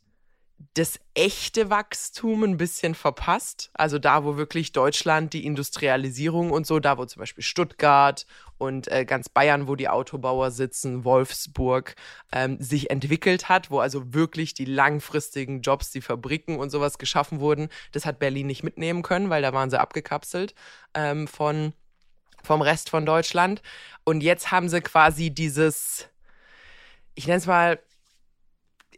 das 0.73 0.99
echte 1.13 1.69
Wachstum 1.69 2.43
ein 2.43 2.57
bisschen 2.57 2.93
verpasst. 2.93 3.69
Also 3.73 3.97
da, 3.97 4.23
wo 4.23 4.37
wirklich 4.37 4.71
Deutschland 4.71 5.33
die 5.33 5.45
Industrialisierung 5.45 6.51
und 6.51 6.67
so, 6.67 6.79
da 6.79 6.97
wo 6.97 7.05
zum 7.05 7.21
Beispiel 7.21 7.43
Stuttgart 7.43 8.25
und 8.57 8.91
äh, 8.91 9.05
ganz 9.05 9.29
Bayern, 9.29 9.67
wo 9.67 9.75
die 9.75 9.89
Autobauer 9.89 10.51
sitzen, 10.51 11.05
Wolfsburg, 11.05 11.95
ähm, 12.31 12.61
sich 12.61 12.89
entwickelt 12.89 13.49
hat, 13.49 13.71
wo 13.71 13.79
also 13.79 14.13
wirklich 14.13 14.53
die 14.53 14.65
langfristigen 14.65 15.61
Jobs, 15.61 15.91
die 15.91 16.01
Fabriken 16.01 16.59
und 16.59 16.69
sowas 16.69 16.97
geschaffen 16.97 17.39
wurden. 17.39 17.69
Das 17.93 18.05
hat 18.05 18.19
Berlin 18.19 18.47
nicht 18.47 18.63
mitnehmen 18.63 19.01
können, 19.01 19.29
weil 19.29 19.41
da 19.41 19.53
waren 19.53 19.69
sie 19.69 19.79
abgekapselt 19.79 20.53
ähm, 20.93 21.27
von, 21.27 21.73
vom 22.43 22.61
Rest 22.61 22.89
von 22.89 23.05
Deutschland. 23.05 23.61
Und 24.03 24.21
jetzt 24.21 24.51
haben 24.51 24.69
sie 24.69 24.81
quasi 24.81 25.31
dieses, 25.31 26.09
ich 27.15 27.27
nenne 27.27 27.39
es 27.39 27.47
mal, 27.47 27.79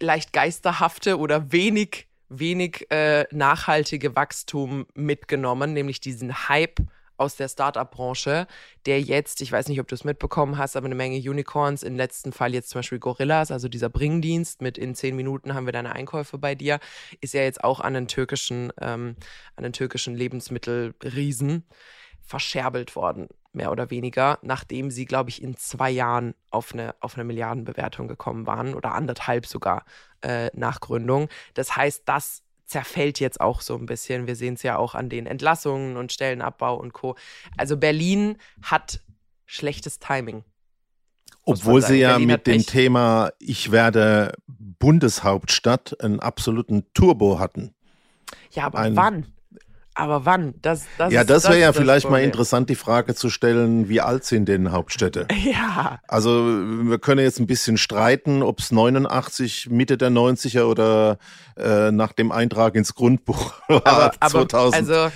leicht 0.02 0.34
geisterhafte 0.34 1.18
oder 1.18 1.52
wenig, 1.52 2.08
wenig 2.30 2.90
äh, 2.92 3.26
nachhaltige 3.32 4.16
Wachstum 4.16 4.86
mitgenommen, 4.94 5.74
nämlich 5.74 6.00
diesen 6.00 6.50
Hype 6.50 6.80
aus 7.18 7.36
der 7.36 7.48
Startup-Branche, 7.48 8.48
der 8.88 9.00
jetzt, 9.00 9.42
ich 9.42 9.52
weiß 9.52 9.68
nicht, 9.68 9.80
ob 9.80 9.88
du 9.88 9.94
es 9.94 10.04
mitbekommen 10.04 10.58
hast, 10.58 10.76
aber 10.76 10.88
eine 10.88 10.96
Menge 10.96 11.18
Unicorns, 11.18 11.84
im 11.84 11.96
letzten 11.96 12.34
Fall 12.34 12.54
jetzt 12.54 12.70
zum 12.70 12.80
Beispiel 12.80 12.98
Gorillas, 13.00 13.52
also 13.52 13.68
dieser 13.68 13.90
Bringdienst 13.90 14.62
mit 14.62 14.78
in 14.80 14.96
zehn 14.96 15.16
Minuten 15.16 15.54
haben 15.54 15.68
wir 15.68 15.74
deine 15.74 15.94
Einkäufe 15.94 16.40
bei 16.40 16.56
dir, 16.56 16.80
ist 17.22 17.36
ja 17.36 17.44
jetzt 17.44 17.64
auch 17.64 17.80
an 17.80 17.94
den 17.94 18.08
türkischen, 18.08 18.74
ähm, 18.82 19.16
an 19.56 19.64
den 19.64 19.74
türkischen 19.74 20.16
Lebensmittelriesen 20.16 21.64
verscherbelt 22.24 22.96
worden 22.96 23.28
mehr 23.54 23.72
oder 23.72 23.90
weniger, 23.90 24.40
nachdem 24.42 24.92
sie, 24.92 25.06
glaube 25.06 25.30
ich, 25.30 25.42
in 25.42 25.58
zwei 25.58 25.90
Jahren 25.90 26.34
auf 26.50 26.74
eine, 26.74 26.96
auf 27.00 27.16
eine 27.16 27.24
Milliardenbewertung 27.24 28.08
gekommen 28.08 28.48
waren 28.48 28.74
oder 28.74 28.94
anderthalb 28.94 29.46
sogar 29.46 29.84
äh, 30.22 30.50
nach 30.54 30.80
Gründung. 30.80 31.28
Das 31.54 31.76
heißt, 31.76 32.04
das 32.06 32.44
zerfällt 32.66 33.20
jetzt 33.20 33.42
auch 33.42 33.62
so 33.62 33.76
ein 33.76 33.86
bisschen. 33.86 34.28
Wir 34.28 34.36
sehen 34.36 34.54
es 34.54 34.64
ja 34.64 34.78
auch 34.78 34.96
an 34.96 35.10
den 35.10 35.26
Entlassungen 35.26 35.98
und 35.98 36.14
Stellenabbau 36.14 36.78
und 36.78 36.94
Co. 36.94 37.16
Also 37.58 37.76
Berlin 37.76 38.38
hat 38.62 39.02
schlechtes 39.46 40.00
Timing. 40.00 40.46
Obwohl 41.44 41.82
sie 41.82 41.98
ja 41.98 42.12
Berlin 42.12 42.28
mit 42.28 42.48
dem 42.48 42.66
Thema 42.66 43.32
Ich 43.40 43.72
werde 43.72 44.34
Bundeshauptstadt 44.48 46.00
einen 46.02 46.20
absoluten 46.20 46.86
Turbo 46.94 47.40
hatten. 47.40 47.74
Ja, 48.52 48.66
aber 48.68 48.80
Ein, 48.80 48.96
wann? 48.96 49.26
Aber 49.94 50.26
wann? 50.26 50.54
Das, 50.62 50.86
das 50.98 51.12
ja, 51.12 51.24
das 51.24 51.46
wäre 51.46 51.60
ja 51.60 51.74
vielleicht 51.74 52.10
mal 52.10 52.22
interessant, 52.22 52.70
die 52.70 52.76
Frage 52.76 53.14
zu 53.14 53.30
stellen, 53.30 53.90
wie 53.90 54.00
alt 54.00 54.24
sind 54.24 54.48
denn 54.48 54.72
Hauptstädte? 54.72 55.28
Ja. 55.42 56.00
Also 56.08 56.46
wir 56.46 57.00
können 57.00 57.20
jetzt 57.22 57.40
ein 57.40 57.48
bisschen 57.48 57.78
streiten, 57.78 58.42
ob 58.42 58.60
es 58.60 58.72
89, 58.72 59.70
Mitte 59.70 59.98
der 59.98 60.10
90er 60.10 60.64
oder 60.64 61.18
äh, 61.58 61.92
nach 61.92 62.14
dem 62.14 62.32
Eintrag 62.32 62.76
ins 62.76 62.94
Grundbuch 62.94 63.54
war, 63.68 63.86
aber, 63.86 64.12
aber 64.20 64.48
2000. 64.48 64.76
Also 64.76 65.12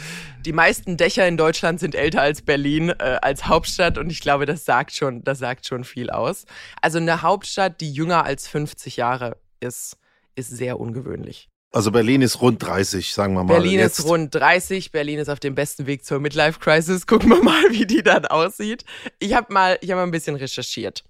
die 0.45 0.51
meisten 0.51 0.97
Dächer 0.97 1.27
in 1.27 1.37
Deutschland 1.37 1.79
sind 1.79 1.95
älter 1.95 2.21
als 2.21 2.41
Berlin 2.41 2.89
äh, 2.89 3.17
als 3.21 3.47
Hauptstadt 3.47 3.97
und 3.97 4.09
ich 4.09 4.19
glaube, 4.19 4.45
das 4.45 4.65
sagt 4.65 4.93
schon, 4.93 5.23
das 5.23 5.39
sagt 5.39 5.65
schon 5.67 5.83
viel 5.83 6.09
aus. 6.09 6.45
Also 6.81 6.97
eine 6.97 7.21
Hauptstadt, 7.21 7.79
die 7.81 7.91
jünger 7.91 8.25
als 8.25 8.47
50 8.47 8.97
Jahre 8.97 9.37
ist, 9.59 9.97
ist 10.35 10.49
sehr 10.49 10.79
ungewöhnlich. 10.79 11.49
Also 11.75 11.91
Berlin 11.91 12.21
ist 12.21 12.39
rund 12.39 12.63
30, 12.63 13.13
sagen 13.13 13.33
wir 13.33 13.43
mal. 13.43 13.55
Berlin 13.55 13.79
jetzt. 13.79 13.99
ist 13.99 14.05
rund 14.05 14.33
30. 14.33 14.93
Berlin 14.93 15.19
ist 15.19 15.27
auf 15.27 15.41
dem 15.41 15.55
besten 15.55 15.87
Weg 15.87 16.05
zur 16.05 16.21
Midlife 16.21 16.57
Crisis. 16.57 17.05
Gucken 17.05 17.29
wir 17.29 17.43
mal, 17.43 17.63
wie 17.71 17.85
die 17.85 18.01
dann 18.01 18.25
aussieht. 18.25 18.85
Ich 19.19 19.33
habe 19.33 19.51
mal, 19.51 19.77
ich 19.81 19.91
habe 19.91 19.99
mal 19.99 20.07
ein 20.07 20.11
bisschen 20.11 20.37
recherchiert. 20.37 21.03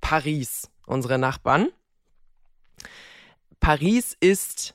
Paris, 0.00 0.68
unsere 0.86 1.18
Nachbarn. 1.18 1.68
Paris 3.60 4.16
ist 4.18 4.74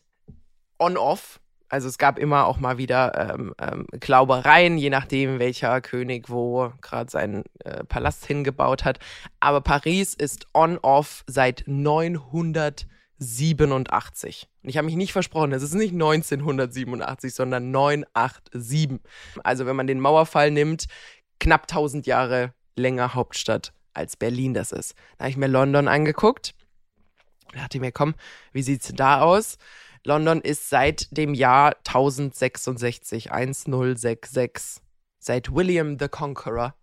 on-off. 0.80 1.42
Also 1.68 1.90
es 1.90 1.98
gab 1.98 2.20
immer 2.20 2.46
auch 2.46 2.60
mal 2.60 2.78
wieder 2.78 3.34
ähm, 3.34 3.54
ähm, 3.60 3.86
Glaubereien, 4.00 4.78
je 4.78 4.90
nachdem, 4.90 5.40
welcher 5.40 5.82
König 5.82 6.30
wo 6.30 6.72
gerade 6.80 7.12
seinen 7.12 7.44
äh, 7.66 7.84
Palast 7.84 8.26
hingebaut 8.26 8.86
hat. 8.86 9.00
Aber 9.42 9.60
Paris 9.60 10.14
ist 10.14 10.48
on-off 10.54 11.26
seit 11.28 11.66
900 11.68 12.88
87. 13.20 14.48
Und 14.64 14.70
ich 14.70 14.78
habe 14.78 14.86
mich 14.86 14.96
nicht 14.96 15.14
versprochen, 15.14 15.52
es 15.54 15.64
ist 15.64 15.74
nicht 15.74 15.94
1987, 15.94 17.34
sondern 17.34 17.72
987. 17.72 19.00
Also 19.44 19.66
wenn 19.66 19.76
man 19.76 19.88
den 19.88 20.00
Mauerfall 20.00 20.52
nimmt, 20.52 20.86
knapp 21.40 21.64
1000 21.64 22.08
Jahre 22.08 22.54
länger 22.76 23.14
Hauptstadt 23.14 23.74
als 23.94 24.16
Berlin 24.16 24.54
das 24.54 24.72
ist. 24.72 24.94
Da 25.18 25.26
habe 25.26 25.32
ich 25.32 25.38
mir 25.38 25.48
London 25.48 25.88
angeguckt. 25.88 26.54
Da 27.54 27.62
dachte 27.62 27.78
ich 27.78 27.82
mir, 27.82 27.92
komm, 27.92 28.14
wie 28.54 28.62
sieht's 28.62 28.92
da 28.94 29.22
aus? 29.22 29.58
London 30.04 30.42
ist 30.42 30.70
seit 30.70 31.08
dem 31.18 31.34
Jahr 31.34 31.76
1066, 31.86 33.32
1066, 33.32 34.82
seit 35.20 35.54
William 35.54 35.98
the 36.00 36.08
Conqueror 36.08 36.76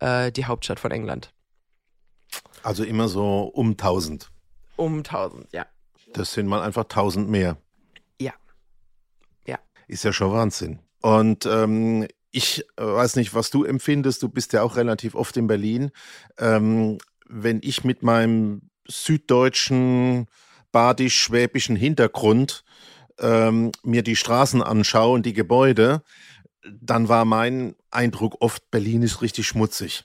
äh, 0.00 0.32
die 0.32 0.44
Hauptstadt 0.44 0.80
von 0.80 0.90
England. 0.90 1.32
Also 2.62 2.84
immer 2.84 3.08
so 3.08 3.44
um 3.44 3.70
1000. 3.70 4.30
Um 4.76 4.98
1000, 4.98 5.52
ja. 5.52 5.66
Das 6.12 6.32
sind 6.32 6.46
mal 6.46 6.62
einfach 6.62 6.84
1000 6.84 7.28
mehr. 7.28 7.56
Ja. 8.20 8.32
Ja. 9.46 9.58
Ist 9.88 10.04
ja 10.04 10.12
schon 10.12 10.32
Wahnsinn. 10.32 10.80
Und 11.02 11.46
ähm, 11.46 12.06
ich 12.30 12.64
äh, 12.76 12.84
weiß 12.84 13.16
nicht, 13.16 13.34
was 13.34 13.50
du 13.50 13.64
empfindest. 13.64 14.22
Du 14.22 14.28
bist 14.28 14.52
ja 14.52 14.62
auch 14.62 14.76
relativ 14.76 15.14
oft 15.14 15.36
in 15.36 15.46
Berlin. 15.46 15.90
Ähm, 16.38 16.98
wenn 17.28 17.60
ich 17.62 17.84
mit 17.84 18.02
meinem 18.02 18.70
süddeutschen, 18.88 20.26
badisch-schwäbischen 20.72 21.76
Hintergrund 21.76 22.64
ähm, 23.18 23.72
mir 23.82 24.02
die 24.02 24.16
Straßen 24.16 24.62
anschaue 24.62 25.14
und 25.14 25.26
die 25.26 25.32
Gebäude, 25.32 26.02
dann 26.80 27.08
war 27.08 27.24
mein 27.24 27.74
Eindruck 27.90 28.36
oft, 28.40 28.70
Berlin 28.70 29.02
ist 29.02 29.22
richtig 29.22 29.46
schmutzig. 29.46 30.04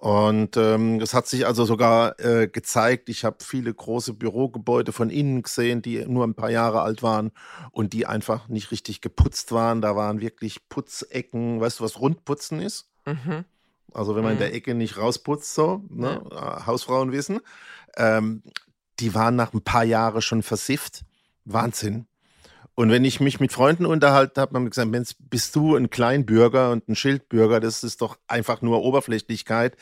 Und 0.00 0.56
ähm, 0.56 0.98
es 1.02 1.12
hat 1.12 1.26
sich 1.26 1.46
also 1.46 1.66
sogar 1.66 2.18
äh, 2.20 2.48
gezeigt, 2.48 3.10
ich 3.10 3.22
habe 3.22 3.44
viele 3.44 3.74
große 3.74 4.14
Bürogebäude 4.14 4.92
von 4.92 5.10
innen 5.10 5.42
gesehen, 5.42 5.82
die 5.82 6.06
nur 6.06 6.26
ein 6.26 6.32
paar 6.32 6.48
Jahre 6.48 6.80
alt 6.80 7.02
waren 7.02 7.32
und 7.70 7.92
die 7.92 8.06
einfach 8.06 8.48
nicht 8.48 8.70
richtig 8.70 9.02
geputzt 9.02 9.52
waren. 9.52 9.82
Da 9.82 9.96
waren 9.96 10.22
wirklich 10.22 10.66
Putzecken. 10.70 11.60
Weißt 11.60 11.80
du, 11.80 11.84
was 11.84 12.00
Rundputzen 12.00 12.62
ist? 12.62 12.88
Mhm. 13.04 13.44
Also 13.92 14.16
wenn 14.16 14.22
man 14.22 14.36
mhm. 14.36 14.38
in 14.38 14.46
der 14.46 14.54
Ecke 14.54 14.74
nicht 14.74 14.96
rausputzt, 14.96 15.54
so, 15.54 15.84
ne? 15.90 16.22
Ja. 16.30 16.60
Äh, 16.60 16.66
Hausfrauen 16.66 17.12
wissen. 17.12 17.40
Ähm, 17.98 18.42
die 19.00 19.14
waren 19.14 19.36
nach 19.36 19.52
ein 19.52 19.60
paar 19.60 19.84
Jahren 19.84 20.22
schon 20.22 20.42
versifft. 20.42 21.04
Wahnsinn. 21.44 22.06
Und 22.74 22.90
wenn 22.90 23.04
ich 23.04 23.20
mich 23.20 23.40
mit 23.40 23.52
Freunden 23.52 23.84
unterhalten 23.84 24.40
habe, 24.40 24.54
haben 24.54 24.64
wir 24.64 24.70
gesagt, 24.70 24.90
Mensch, 24.90 25.10
bist 25.18 25.54
du 25.54 25.76
ein 25.76 25.90
Kleinbürger 25.90 26.70
und 26.70 26.88
ein 26.88 26.96
Schildbürger, 26.96 27.60
das 27.60 27.84
ist 27.84 28.00
doch 28.00 28.18
einfach 28.26 28.62
nur 28.62 28.82
Oberflächlichkeit. 28.82 29.76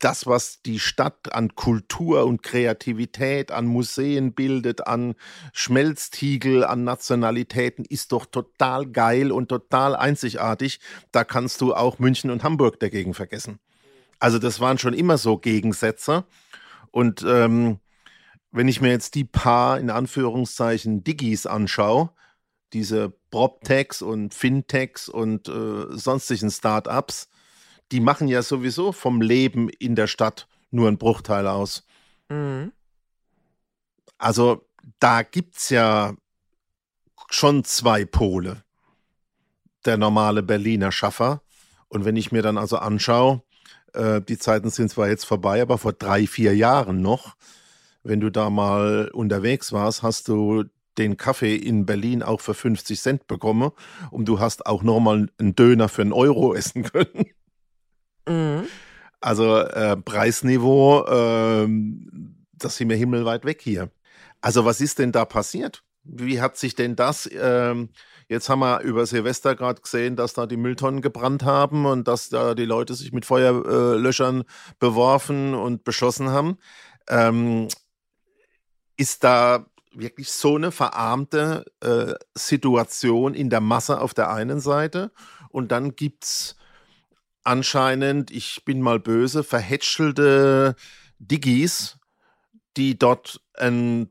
das, 0.00 0.26
was 0.26 0.62
die 0.62 0.78
Stadt 0.80 1.32
an 1.32 1.54
Kultur 1.54 2.24
und 2.24 2.42
Kreativität, 2.42 3.52
an 3.52 3.66
Museen 3.66 4.32
bildet, 4.32 4.86
an 4.86 5.14
Schmelztiegel, 5.52 6.64
an 6.64 6.84
Nationalitäten, 6.84 7.84
ist 7.84 8.12
doch 8.12 8.26
total 8.26 8.86
geil 8.86 9.30
und 9.30 9.48
total 9.48 9.94
einzigartig. 9.94 10.80
Da 11.12 11.22
kannst 11.24 11.60
du 11.60 11.74
auch 11.74 11.98
München 11.98 12.30
und 12.30 12.42
Hamburg 12.42 12.80
dagegen 12.80 13.14
vergessen. 13.14 13.60
Also 14.18 14.38
das 14.38 14.58
waren 14.58 14.78
schon 14.78 14.94
immer 14.94 15.18
so 15.18 15.36
Gegensätze. 15.36 16.24
Und 16.90 17.24
ähm, 17.26 17.78
wenn 18.52 18.68
ich 18.68 18.80
mir 18.80 18.90
jetzt 18.90 19.14
die 19.14 19.24
paar, 19.24 19.78
in 19.78 19.90
Anführungszeichen, 19.90 21.04
Diggis 21.04 21.46
anschaue, 21.46 22.10
diese 22.72 23.10
PropTechs 23.30 24.02
und 24.02 24.34
Fintechs 24.34 25.08
und 25.08 25.48
äh, 25.48 25.86
sonstigen 25.90 26.50
Startups, 26.50 27.28
die 27.92 28.00
machen 28.00 28.28
ja 28.28 28.42
sowieso 28.42 28.92
vom 28.92 29.20
Leben 29.20 29.68
in 29.68 29.96
der 29.96 30.06
Stadt 30.06 30.48
nur 30.70 30.88
einen 30.88 30.98
Bruchteil 30.98 31.46
aus. 31.46 31.84
Mhm. 32.28 32.72
Also 34.18 34.66
da 34.98 35.22
gibt 35.22 35.56
es 35.56 35.70
ja 35.70 36.14
schon 37.30 37.64
zwei 37.64 38.04
Pole. 38.04 38.62
Der 39.84 39.96
normale 39.96 40.42
Berliner 40.42 40.92
Schaffer. 40.92 41.42
Und 41.88 42.04
wenn 42.04 42.16
ich 42.16 42.30
mir 42.30 42.42
dann 42.42 42.58
also 42.58 42.76
anschaue, 42.76 43.42
äh, 43.94 44.20
die 44.20 44.38
Zeiten 44.38 44.70
sind 44.70 44.90
zwar 44.90 45.08
jetzt 45.08 45.24
vorbei, 45.24 45.62
aber 45.62 45.78
vor 45.78 45.92
drei, 45.92 46.26
vier 46.26 46.54
Jahren 46.54 47.00
noch, 47.00 47.34
wenn 48.02 48.20
du 48.20 48.30
da 48.30 48.50
mal 48.50 49.10
unterwegs 49.12 49.72
warst, 49.72 50.02
hast 50.02 50.28
du 50.28 50.64
den 50.98 51.16
Kaffee 51.16 51.56
in 51.56 51.86
Berlin 51.86 52.22
auch 52.22 52.40
für 52.40 52.54
50 52.54 53.00
Cent 53.00 53.26
bekommen 53.26 53.70
und 54.10 54.26
du 54.26 54.40
hast 54.40 54.66
auch 54.66 54.82
nochmal 54.82 55.28
einen 55.38 55.54
Döner 55.54 55.88
für 55.88 56.02
einen 56.02 56.12
Euro 56.12 56.54
essen 56.54 56.82
können. 56.84 57.26
Mhm. 58.28 58.66
Also 59.20 59.58
äh, 59.58 59.96
Preisniveau, 59.96 61.04
äh, 61.06 61.68
das 62.52 62.76
sind 62.76 62.88
wir 62.88 62.96
himmelweit 62.96 63.44
weg 63.44 63.60
hier. 63.60 63.90
Also 64.40 64.64
was 64.64 64.80
ist 64.80 64.98
denn 64.98 65.12
da 65.12 65.24
passiert? 65.24 65.82
Wie 66.04 66.40
hat 66.40 66.56
sich 66.56 66.74
denn 66.74 66.96
das, 66.96 67.26
äh, 67.26 67.74
jetzt 68.28 68.48
haben 68.48 68.60
wir 68.60 68.80
über 68.80 69.04
Silvester 69.04 69.54
gerade 69.54 69.82
gesehen, 69.82 70.16
dass 70.16 70.32
da 70.32 70.46
die 70.46 70.56
Mülltonnen 70.56 71.02
gebrannt 71.02 71.44
haben 71.44 71.84
und 71.84 72.08
dass 72.08 72.30
da 72.30 72.54
die 72.54 72.64
Leute 72.64 72.94
sich 72.94 73.12
mit 73.12 73.26
Feuerlöschern 73.26 74.44
beworfen 74.78 75.54
und 75.54 75.84
beschossen 75.84 76.30
haben. 76.30 76.56
Ähm, 77.08 77.68
ist 79.00 79.24
da 79.24 79.64
wirklich 79.92 80.30
so 80.30 80.56
eine 80.56 80.70
verarmte 80.70 81.64
äh, 81.80 82.12
Situation 82.34 83.32
in 83.32 83.48
der 83.48 83.62
Masse 83.62 83.98
auf 83.98 84.12
der 84.12 84.30
einen 84.30 84.60
Seite 84.60 85.10
und 85.48 85.72
dann 85.72 85.96
gibt 85.96 86.24
es 86.24 86.56
anscheinend, 87.42 88.30
ich 88.30 88.62
bin 88.66 88.82
mal 88.82 89.00
böse, 89.00 89.42
verhätschelte 89.42 90.76
Diggis, 91.18 91.98
die 92.76 92.98
dort 92.98 93.40
ein 93.54 94.10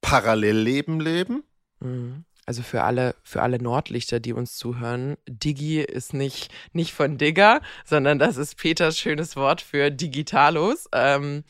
Parallelleben 0.00 0.98
leben. 0.98 1.44
Mhm. 1.78 2.24
Also 2.44 2.62
für 2.62 2.82
alle, 2.82 3.14
für 3.22 3.42
alle 3.42 3.62
Nordlichter, 3.62 4.18
die 4.18 4.32
uns 4.32 4.56
zuhören, 4.56 5.16
Digi 5.26 5.80
ist 5.80 6.12
nicht, 6.12 6.52
nicht 6.72 6.92
von 6.92 7.16
Digger, 7.16 7.62
sondern 7.86 8.18
das 8.18 8.36
ist 8.36 8.56
Peters 8.56 8.98
schönes 8.98 9.36
Wort 9.36 9.62
für 9.62 9.90
Digitalos. 9.90 10.88
Ähm, 10.92 11.44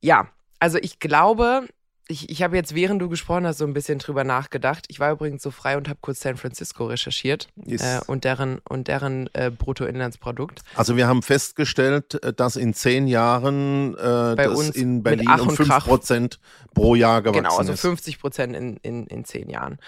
ja, 0.00 0.28
also 0.60 0.78
ich 0.80 1.00
glaube, 1.00 1.66
ich, 2.10 2.28
ich 2.28 2.42
habe 2.42 2.56
jetzt, 2.56 2.74
während 2.74 3.00
du 3.00 3.08
gesprochen 3.08 3.46
hast, 3.46 3.58
so 3.58 3.64
ein 3.64 3.72
bisschen 3.72 3.98
drüber 3.98 4.24
nachgedacht. 4.24 4.86
Ich 4.88 5.00
war 5.00 5.12
übrigens 5.12 5.42
so 5.42 5.50
frei 5.50 5.76
und 5.76 5.88
habe 5.88 5.98
kurz 6.00 6.20
San 6.20 6.36
Francisco 6.36 6.86
recherchiert 6.86 7.48
yes. 7.64 7.82
äh, 7.82 8.00
und 8.06 8.24
deren, 8.24 8.58
und 8.68 8.88
deren 8.88 9.30
äh, 9.32 9.50
Bruttoinlandsprodukt. 9.50 10.60
Also 10.74 10.96
wir 10.96 11.06
haben 11.06 11.22
festgestellt, 11.22 12.22
äh, 12.22 12.32
dass 12.32 12.56
in 12.56 12.74
zehn 12.74 13.06
Jahren 13.06 13.94
äh, 13.94 14.34
Bei 14.36 14.46
das 14.46 14.70
in 14.70 15.02
Berlin 15.02 15.28
um 15.40 15.50
5 15.50 15.68
Prozent 15.84 16.40
pro 16.74 16.94
Jahr 16.94 17.22
gewachsen 17.22 17.44
ist. 17.44 17.48
Genau, 17.48 17.58
also 17.58 17.76
50 17.76 18.18
Prozent 18.18 18.56
in, 18.56 18.76
in, 18.78 19.06
in 19.06 19.24
zehn 19.24 19.48
Jahren. 19.48 19.78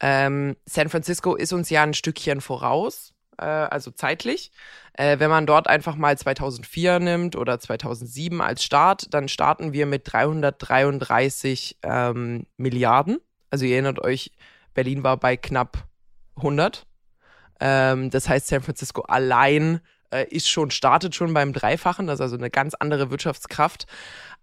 Ähm, 0.00 0.56
San 0.66 0.88
Francisco 0.88 1.34
ist 1.34 1.52
uns 1.52 1.68
ja 1.70 1.82
ein 1.82 1.94
Stückchen 1.94 2.40
voraus, 2.40 3.12
äh, 3.38 3.44
also 3.44 3.90
zeitlich. 3.90 4.52
Äh, 4.94 5.18
wenn 5.18 5.30
man 5.30 5.46
dort 5.46 5.68
einfach 5.68 5.96
mal 5.96 6.16
2004 6.16 7.00
nimmt 7.00 7.36
oder 7.36 7.58
2007 7.58 8.40
als 8.40 8.62
Start, 8.62 9.12
dann 9.14 9.28
starten 9.28 9.72
wir 9.72 9.86
mit 9.86 10.02
333 10.04 11.78
ähm, 11.82 12.46
Milliarden. 12.56 13.18
Also 13.50 13.64
ihr 13.64 13.74
erinnert 13.74 14.00
euch, 14.00 14.32
Berlin 14.74 15.02
war 15.02 15.16
bei 15.16 15.36
knapp 15.36 15.86
100. 16.36 16.86
Ähm, 17.60 18.10
das 18.10 18.28
heißt, 18.28 18.48
San 18.48 18.62
Francisco 18.62 19.02
allein 19.02 19.80
äh, 20.10 20.26
ist 20.28 20.48
schon, 20.48 20.70
startet 20.70 21.14
schon 21.14 21.32
beim 21.32 21.52
Dreifachen, 21.52 22.06
das 22.06 22.16
ist 22.16 22.22
also 22.22 22.36
eine 22.36 22.50
ganz 22.50 22.74
andere 22.74 23.10
Wirtschaftskraft. 23.10 23.86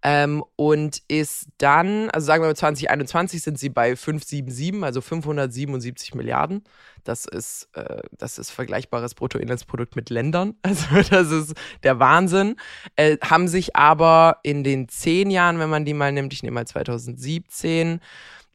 Ähm, 0.01 0.45
und 0.55 1.01
ist 1.09 1.47
dann, 1.57 2.09
also 2.11 2.25
sagen 2.25 2.41
wir 2.41 2.47
mal 2.47 2.55
2021 2.55 3.41
sind 3.41 3.59
sie 3.59 3.67
bei 3.67 3.97
577, 3.97 4.81
also 4.83 5.01
577 5.01 6.15
Milliarden. 6.15 6.63
Das 7.03 7.25
ist, 7.25 7.67
äh, 7.73 8.01
das 8.17 8.39
ist 8.39 8.49
vergleichbares 8.49 9.13
Bruttoinlandsprodukt 9.13 9.95
mit 9.95 10.09
Ländern. 10.09 10.55
Also 10.63 11.01
das 11.09 11.31
ist 11.31 11.53
der 11.83 11.99
Wahnsinn. 11.99 12.55
Äh, 12.95 13.17
haben 13.21 13.47
sich 13.49 13.75
aber 13.75 14.39
in 14.43 14.63
den 14.63 14.87
zehn 14.87 15.31
Jahren, 15.31 15.59
wenn 15.59 15.69
man 15.69 15.83
die 15.83 15.93
mal 15.93 16.11
nimmt, 16.13 16.31
ich 16.31 16.43
nehme 16.43 16.55
mal 16.55 16.67
2017, 16.67 17.99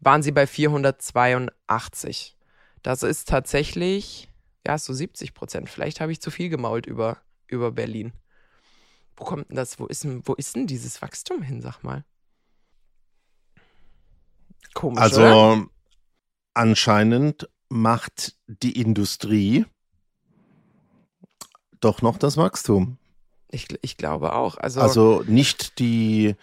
waren 0.00 0.22
sie 0.22 0.33
bei 0.33 0.46
482. 0.46 2.37
Das 2.83 3.02
ist 3.02 3.28
tatsächlich, 3.28 4.28
ja, 4.66 4.78
so 4.78 4.92
70 4.92 5.35
Prozent. 5.35 5.68
Vielleicht 5.68 6.00
habe 6.00 6.12
ich 6.12 6.20
zu 6.20 6.30
viel 6.30 6.48
gemault 6.48 6.87
über, 6.87 7.18
über 7.48 7.70
Berlin. 7.72 8.12
Wo 9.16 9.24
kommt 9.24 9.48
denn 9.48 9.57
das? 9.57 9.79
Wo 9.79 9.87
ist 9.87 10.05
denn, 10.05 10.22
wo 10.24 10.35
ist 10.35 10.57
denn 10.57 10.66
dieses 10.66 11.00
Wachstum 11.03 11.42
hin, 11.42 11.61
sag 11.61 11.83
mal? 11.83 12.05
Komisch. 14.74 15.00
Also 15.00 15.22
oder? 15.22 15.66
anscheinend 16.55 17.48
macht 17.68 18.37
die 18.46 18.81
Industrie 18.81 19.66
doch 21.81 22.03
noch 22.03 22.18
das 22.18 22.37
Wachstum. 22.37 22.98
Ich, 23.50 23.68
ich 23.83 23.96
glaube 23.96 24.35
auch. 24.35 24.57
Also, 24.57 24.81
also 24.81 25.22
nicht 25.27 25.79
die 25.79 26.35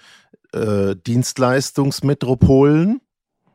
äh, 0.53 0.95
Dienstleistungsmetropolen, 0.95 3.01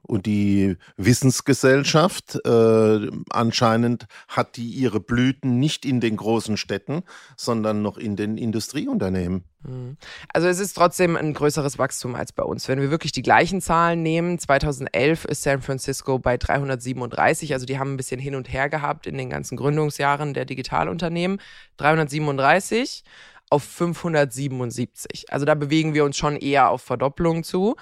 und 0.07 0.27
die 0.27 0.77
Wissensgesellschaft, 0.97 2.39
äh, 2.45 3.11
anscheinend 3.31 4.07
hat 4.29 4.57
die 4.57 4.69
ihre 4.69 5.01
Blüten 5.01 5.59
nicht 5.59 5.85
in 5.85 6.01
den 6.01 6.17
großen 6.17 6.57
Städten, 6.57 7.03
sondern 7.37 7.83
noch 7.83 7.99
in 7.99 8.17
den 8.17 8.39
Industrieunternehmen. 8.39 9.45
Mhm. 9.63 9.97
Also 10.33 10.49
es 10.49 10.61
ist 10.61 10.75
trotzdem 10.75 11.17
ein 11.17 11.35
größeres 11.35 11.79
Wachstum 11.79 12.15
als 12.15 12.33
bei 12.33 12.43
uns. 12.43 12.69
Wenn 12.69 12.81
wir 12.81 12.91
wirklich 12.91 13.13
die 13.13 13.23
gleichen 13.23 13.61
Zahlen 13.61 14.03
nehmen, 14.03 14.39
2011 14.39 15.25
ist 15.25 15.43
San 15.43 15.61
Francisco 15.61 16.19
bei 16.19 16.37
337, 16.37 17.53
also 17.53 17.67
die 17.67 17.79
haben 17.79 17.95
ein 17.95 17.97
bisschen 17.97 18.21
hin 18.21 18.35
und 18.35 18.53
her 18.53 18.69
gehabt 18.69 19.07
in 19.07 19.19
den 19.19 19.31
ganzen 19.31 19.57
Gründungsjahren 19.57 20.35
der 20.35 20.45
Digitalunternehmen. 20.45 21.41
337 21.79 23.05
auf 23.51 23.63
577. 23.63 25.33
Also 25.33 25.45
da 25.47 25.55
bewegen 25.55 25.95
wir 25.95 26.05
uns 26.05 26.17
schon 26.17 26.37
eher 26.37 26.71
auf 26.71 26.83
Verdopplung 26.83 27.45
zu. 27.45 27.77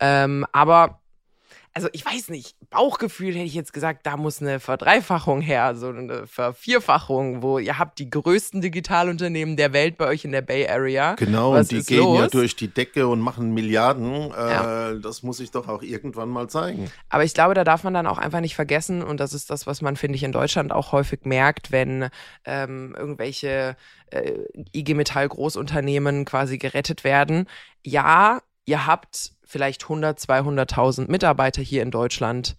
Ähm, 0.00 0.46
aber 0.52 1.00
also 1.74 1.88
ich 1.92 2.04
weiß 2.04 2.28
nicht, 2.30 2.56
Bauchgefühl 2.70 3.34
hätte 3.34 3.44
ich 3.44 3.54
jetzt 3.54 3.72
gesagt, 3.72 4.06
da 4.06 4.16
muss 4.16 4.40
eine 4.40 4.60
Verdreifachung 4.60 5.40
her, 5.40 5.74
so 5.76 5.88
eine 5.88 6.26
Vervierfachung, 6.26 7.42
wo 7.42 7.58
ihr 7.58 7.78
habt 7.78 7.98
die 7.98 8.10
größten 8.10 8.60
Digitalunternehmen 8.60 9.56
der 9.56 9.72
Welt 9.72 9.96
bei 9.96 10.06
euch 10.06 10.24
in 10.24 10.32
der 10.32 10.42
Bay 10.42 10.68
Area. 10.68 11.14
Genau, 11.14 11.52
Was 11.52 11.70
und 11.70 11.78
die 11.78 11.84
gehen 11.84 12.04
los? 12.04 12.18
ja 12.18 12.26
durch 12.28 12.56
die 12.56 12.68
Decke 12.68 13.06
und 13.06 13.20
machen 13.20 13.54
Milliarden. 13.54 14.32
Äh, 14.32 14.50
ja. 14.50 14.94
Das 14.94 15.22
muss 15.22 15.40
ich 15.40 15.50
doch 15.50 15.68
auch 15.68 15.82
irgendwann 15.82 16.28
mal 16.28 16.48
zeigen. 16.48 16.90
Aber 17.08 17.24
ich 17.24 17.34
glaube, 17.34 17.54
da 17.54 17.64
darf 17.64 17.84
man 17.84 17.94
dann 17.94 18.06
auch 18.06 18.18
einfach 18.18 18.40
nicht 18.40 18.56
vergessen, 18.56 19.02
und 19.02 19.20
das 19.20 19.32
ist 19.32 19.50
das, 19.50 19.66
was 19.66 19.82
man, 19.82 19.96
finde 19.96 20.16
ich, 20.16 20.22
in 20.22 20.32
Deutschland 20.32 20.72
auch 20.72 20.92
häufig 20.92 21.20
merkt, 21.24 21.70
wenn 21.72 22.08
ähm, 22.44 22.94
irgendwelche 22.98 23.76
äh, 24.10 24.32
IG 24.72 24.94
Metall 24.94 25.28
Großunternehmen 25.28 26.24
quasi 26.24 26.58
gerettet 26.58 27.04
werden. 27.04 27.46
Ja, 27.84 28.42
ihr 28.64 28.86
habt 28.86 29.32
vielleicht 29.48 29.84
100, 29.84 30.18
200.000 30.20 31.10
Mitarbeiter 31.10 31.62
hier 31.62 31.82
in 31.82 31.90
Deutschland, 31.90 32.56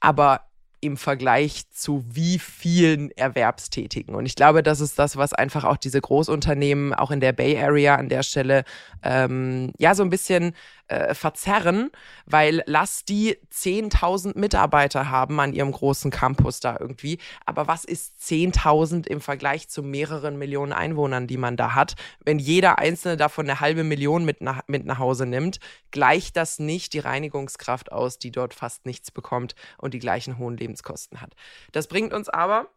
aber 0.00 0.42
im 0.80 0.98
Vergleich 0.98 1.70
zu 1.70 2.04
wie 2.06 2.38
vielen 2.38 3.10
Erwerbstätigen. 3.12 4.14
Und 4.14 4.26
ich 4.26 4.34
glaube, 4.34 4.62
das 4.62 4.80
ist 4.80 4.98
das, 4.98 5.16
was 5.16 5.32
einfach 5.32 5.64
auch 5.64 5.78
diese 5.78 5.98
Großunternehmen 5.98 6.92
auch 6.92 7.10
in 7.10 7.20
der 7.20 7.32
Bay 7.32 7.58
Area 7.58 7.94
an 7.94 8.10
der 8.10 8.22
Stelle 8.22 8.64
ähm, 9.02 9.72
ja 9.78 9.94
so 9.94 10.02
ein 10.02 10.10
bisschen 10.10 10.54
äh, 10.88 11.14
verzerren, 11.14 11.90
weil 12.26 12.62
lass 12.66 13.04
die 13.04 13.38
10.000 13.52 14.38
Mitarbeiter 14.38 15.10
haben 15.10 15.40
an 15.40 15.52
ihrem 15.52 15.72
großen 15.72 16.10
Campus 16.10 16.60
da 16.60 16.76
irgendwie. 16.78 17.18
Aber 17.46 17.66
was 17.66 17.84
ist 17.84 18.20
10.000 18.22 19.06
im 19.06 19.20
Vergleich 19.20 19.68
zu 19.68 19.82
mehreren 19.82 20.38
Millionen 20.38 20.72
Einwohnern, 20.72 21.26
die 21.26 21.36
man 21.36 21.56
da 21.56 21.74
hat? 21.74 21.94
Wenn 22.24 22.38
jeder 22.38 22.78
einzelne 22.78 23.16
davon 23.16 23.48
eine 23.48 23.60
halbe 23.60 23.84
Million 23.84 24.24
mit 24.24 24.40
nach, 24.40 24.62
mit 24.66 24.84
nach 24.84 24.98
Hause 24.98 25.26
nimmt, 25.26 25.58
gleicht 25.90 26.36
das 26.36 26.58
nicht 26.58 26.92
die 26.92 26.98
Reinigungskraft 26.98 27.90
aus, 27.90 28.18
die 28.18 28.30
dort 28.30 28.54
fast 28.54 28.86
nichts 28.86 29.10
bekommt 29.10 29.54
und 29.78 29.94
die 29.94 29.98
gleichen 29.98 30.38
hohen 30.38 30.56
Lebenskosten 30.56 31.20
hat. 31.20 31.34
Das 31.72 31.86
bringt 31.86 32.12
uns 32.12 32.28
aber 32.28 32.68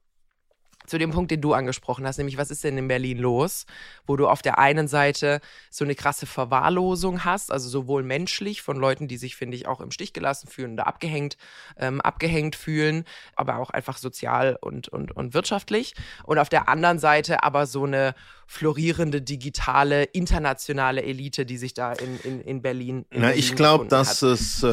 zu 0.87 0.97
dem 0.97 1.11
Punkt, 1.11 1.29
den 1.29 1.41
du 1.41 1.53
angesprochen 1.53 2.07
hast, 2.07 2.17
nämlich 2.17 2.37
was 2.37 2.49
ist 2.49 2.63
denn 2.63 2.77
in 2.77 2.87
Berlin 2.87 3.19
los, 3.19 3.65
wo 4.07 4.15
du 4.15 4.27
auf 4.27 4.41
der 4.41 4.57
einen 4.57 4.87
Seite 4.87 5.41
so 5.69 5.83
eine 5.83 5.95
krasse 5.95 6.25
Verwahrlosung 6.25 7.23
hast, 7.25 7.51
also 7.51 7.69
sowohl 7.69 8.03
menschlich 8.03 8.61
von 8.61 8.77
Leuten, 8.77 9.07
die 9.07 9.17
sich, 9.17 9.35
finde 9.35 9.57
ich, 9.57 9.67
auch 9.67 9.81
im 9.81 9.91
Stich 9.91 10.13
gelassen 10.13 10.47
fühlen 10.47 10.73
oder 10.73 10.87
abgehängt, 10.87 11.37
ähm, 11.77 12.01
abgehängt 12.01 12.55
fühlen, 12.55 13.03
aber 13.35 13.57
auch 13.57 13.69
einfach 13.69 13.97
sozial 13.97 14.57
und, 14.59 14.87
und, 14.87 15.11
und 15.11 15.33
wirtschaftlich. 15.33 15.93
Und 16.23 16.39
auf 16.39 16.49
der 16.49 16.69
anderen 16.69 16.99
Seite 16.99 17.43
aber 17.43 17.67
so 17.67 17.83
eine 17.83 18.15
florierende 18.47 19.21
digitale 19.21 20.05
internationale 20.05 21.03
Elite, 21.03 21.45
die 21.45 21.57
sich 21.57 21.73
da 21.73 21.91
in, 21.91 22.17
in, 22.23 22.41
in 22.41 22.61
Berlin. 22.61 23.05
In 23.09 23.21
Na, 23.21 23.33
ich 23.33 23.55
glaube, 23.55 23.87
dass 23.87 24.21
es, 24.21 24.63
äh, 24.63 24.67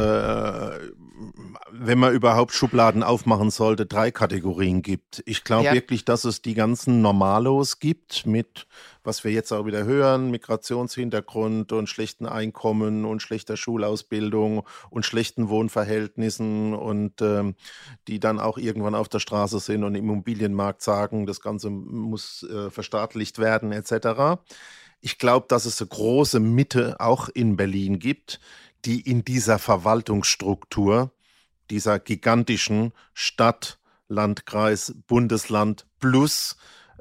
wenn 1.72 1.98
man 1.98 2.14
überhaupt 2.14 2.52
Schubladen 2.52 3.02
aufmachen 3.02 3.50
sollte, 3.50 3.84
drei 3.84 4.12
Kategorien 4.12 4.82
gibt. 4.82 5.24
Ich 5.26 5.42
glaube 5.42 5.64
ja. 5.64 5.72
wirklich, 5.74 6.03
dass 6.08 6.24
es 6.24 6.42
die 6.42 6.54
ganzen 6.54 7.02
Normalos 7.02 7.78
gibt 7.78 8.26
mit 8.26 8.66
was 9.04 9.22
wir 9.22 9.30
jetzt 9.30 9.52
auch 9.52 9.66
wieder 9.66 9.84
hören, 9.84 10.30
Migrationshintergrund 10.30 11.72
und 11.72 11.88
schlechten 11.88 12.26
Einkommen 12.26 13.04
und 13.04 13.20
schlechter 13.20 13.56
Schulausbildung 13.56 14.66
und 14.90 15.04
schlechten 15.04 15.50
Wohnverhältnissen 15.50 16.74
und 16.74 17.20
ähm, 17.20 17.54
die 18.08 18.18
dann 18.18 18.40
auch 18.40 18.56
irgendwann 18.56 18.94
auf 18.94 19.08
der 19.08 19.20
Straße 19.20 19.60
sind 19.60 19.84
und 19.84 19.94
im 19.94 20.04
Immobilienmarkt 20.04 20.82
sagen, 20.82 21.26
das 21.26 21.40
Ganze 21.40 21.68
muss 21.68 22.42
äh, 22.44 22.70
verstaatlicht 22.70 23.38
werden 23.38 23.72
etc. 23.72 24.40
Ich 25.02 25.18
glaube, 25.18 25.46
dass 25.48 25.66
es 25.66 25.80
eine 25.80 25.88
große 25.88 26.40
Mitte 26.40 26.96
auch 26.98 27.28
in 27.28 27.56
Berlin 27.56 27.98
gibt, 27.98 28.40
die 28.86 29.02
in 29.02 29.24
dieser 29.24 29.58
Verwaltungsstruktur, 29.58 31.12
dieser 31.70 31.98
gigantischen 31.98 32.92
Stadt, 33.12 33.78
Landkreis, 34.08 34.94
Bundesland 35.06 35.86
plus 36.00 36.56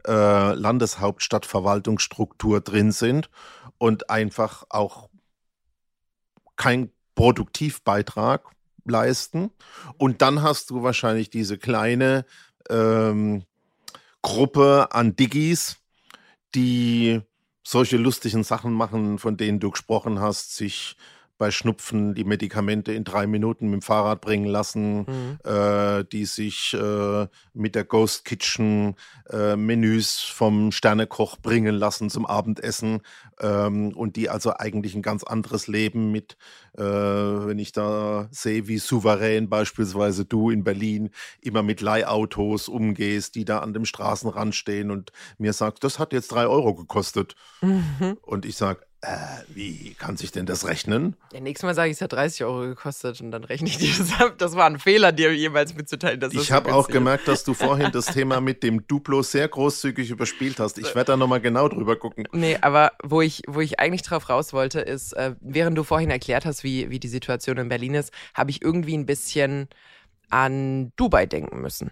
äh, 0.07 0.53
Landeshauptstadtverwaltungsstruktur 0.53 2.61
drin 2.61 2.91
sind 2.91 3.29
und 3.77 4.09
einfach 4.09 4.65
auch 4.69 5.09
kein 6.55 6.91
Produktivbeitrag 7.15 8.45
leisten. 8.85 9.51
Und 9.97 10.21
dann 10.21 10.41
hast 10.41 10.69
du 10.69 10.83
wahrscheinlich 10.83 11.29
diese 11.29 11.57
kleine 11.57 12.25
ähm, 12.69 13.43
Gruppe 14.21 14.89
an 14.91 15.15
Diggis, 15.15 15.77
die 16.55 17.21
solche 17.65 17.97
lustigen 17.97 18.43
Sachen 18.43 18.73
machen, 18.73 19.19
von 19.19 19.37
denen 19.37 19.59
du 19.59 19.71
gesprochen 19.71 20.19
hast, 20.19 20.55
sich 20.55 20.97
bei 21.43 21.51
Schnupfen 21.51 22.15
die 22.15 22.23
Medikamente 22.23 22.93
in 22.93 23.03
drei 23.03 23.27
Minuten 23.27 23.65
mit 23.65 23.81
dem 23.81 23.81
Fahrrad 23.81 24.21
bringen 24.21 24.45
lassen, 24.45 24.99
mhm. 24.99 25.39
äh, 25.43 26.05
die 26.05 26.23
sich 26.23 26.73
äh, 26.73 27.27
mit 27.53 27.75
der 27.75 27.83
Ghost 27.83 28.23
Kitchen 28.23 28.95
äh, 29.29 29.57
Menüs 29.57 30.21
vom 30.21 30.71
Sternekoch 30.71 31.35
bringen 31.35 31.75
lassen 31.75 32.09
zum 32.09 32.25
Abendessen 32.25 33.01
ähm, 33.41 33.91
und 33.93 34.15
die 34.15 34.29
also 34.29 34.53
eigentlich 34.55 34.95
ein 34.95 35.01
ganz 35.01 35.25
anderes 35.25 35.67
Leben 35.67 36.13
mit, 36.13 36.37
äh, 36.77 36.81
wenn 36.81 37.59
ich 37.59 37.73
da 37.73 38.29
sehe, 38.31 38.69
wie 38.69 38.77
souverän 38.77 39.49
beispielsweise 39.49 40.23
du 40.23 40.49
in 40.49 40.63
Berlin 40.63 41.09
immer 41.41 41.61
mit 41.61 41.81
Leihautos 41.81 42.69
umgehst, 42.69 43.35
die 43.35 43.43
da 43.43 43.59
an 43.59 43.73
dem 43.73 43.83
Straßenrand 43.83 44.55
stehen 44.55 44.91
und 44.91 45.11
mir 45.37 45.51
sagst, 45.51 45.83
das 45.83 45.99
hat 45.99 46.13
jetzt 46.13 46.31
drei 46.31 46.47
Euro 46.47 46.73
gekostet. 46.73 47.35
Mhm. 47.59 48.17
Und 48.21 48.45
ich 48.45 48.55
sage, 48.55 48.85
äh, 49.03 49.43
wie 49.53 49.95
kann 49.95 50.15
sich 50.15 50.31
denn 50.31 50.45
das 50.45 50.65
rechnen? 50.65 51.17
Ja, 51.33 51.41
nächstes 51.41 51.65
Mal 51.65 51.75
sage 51.75 51.89
ich, 51.91 51.97
es 51.97 52.01
hat 52.01 52.13
30 52.13 52.45
Euro 52.45 52.61
gekostet 52.61 53.19
und 53.19 53.31
dann 53.31 53.43
rechne 53.43 53.67
ich 53.67 53.77
dir 53.77 53.93
das 53.97 54.19
ab. 54.19 54.35
Das 54.37 54.55
war 54.55 54.65
ein 54.65 54.79
Fehler, 54.79 55.11
dir 55.11 55.35
jeweils 55.35 55.75
mitzuteilen. 55.75 56.21
Dass 56.21 56.33
ich 56.33 56.53
habe 56.53 56.73
auch 56.73 56.87
gemerkt, 56.87 57.27
dass 57.27 57.43
du 57.43 57.53
vorhin 57.53 57.91
das 57.91 58.05
Thema 58.05 58.39
mit 58.39 58.63
dem 58.63 58.87
Duplo 58.87 59.21
sehr 59.21 59.47
großzügig 59.49 60.09
überspielt 60.09 60.59
hast. 60.59 60.77
Ich 60.77 60.95
werde 60.95 61.11
da 61.11 61.17
nochmal 61.17 61.41
genau 61.41 61.67
drüber 61.67 61.97
gucken. 61.97 62.27
Nee, 62.31 62.57
aber 62.61 62.93
wo 63.03 63.21
ich, 63.21 63.43
wo 63.47 63.59
ich 63.59 63.79
eigentlich 63.79 64.03
drauf 64.03 64.29
raus 64.29 64.53
wollte, 64.53 64.79
ist, 64.79 65.11
äh, 65.13 65.35
während 65.41 65.77
du 65.77 65.83
vorhin 65.83 66.09
erklärt 66.09 66.45
hast, 66.45 66.63
wie, 66.63 66.89
wie 66.89 66.99
die 66.99 67.09
Situation 67.09 67.57
in 67.57 67.67
Berlin 67.67 67.95
ist, 67.95 68.13
habe 68.33 68.51
ich 68.51 68.61
irgendwie 68.61 68.97
ein 68.97 69.05
bisschen 69.05 69.67
an 70.29 70.93
Dubai 70.95 71.25
denken 71.25 71.61
müssen. 71.61 71.91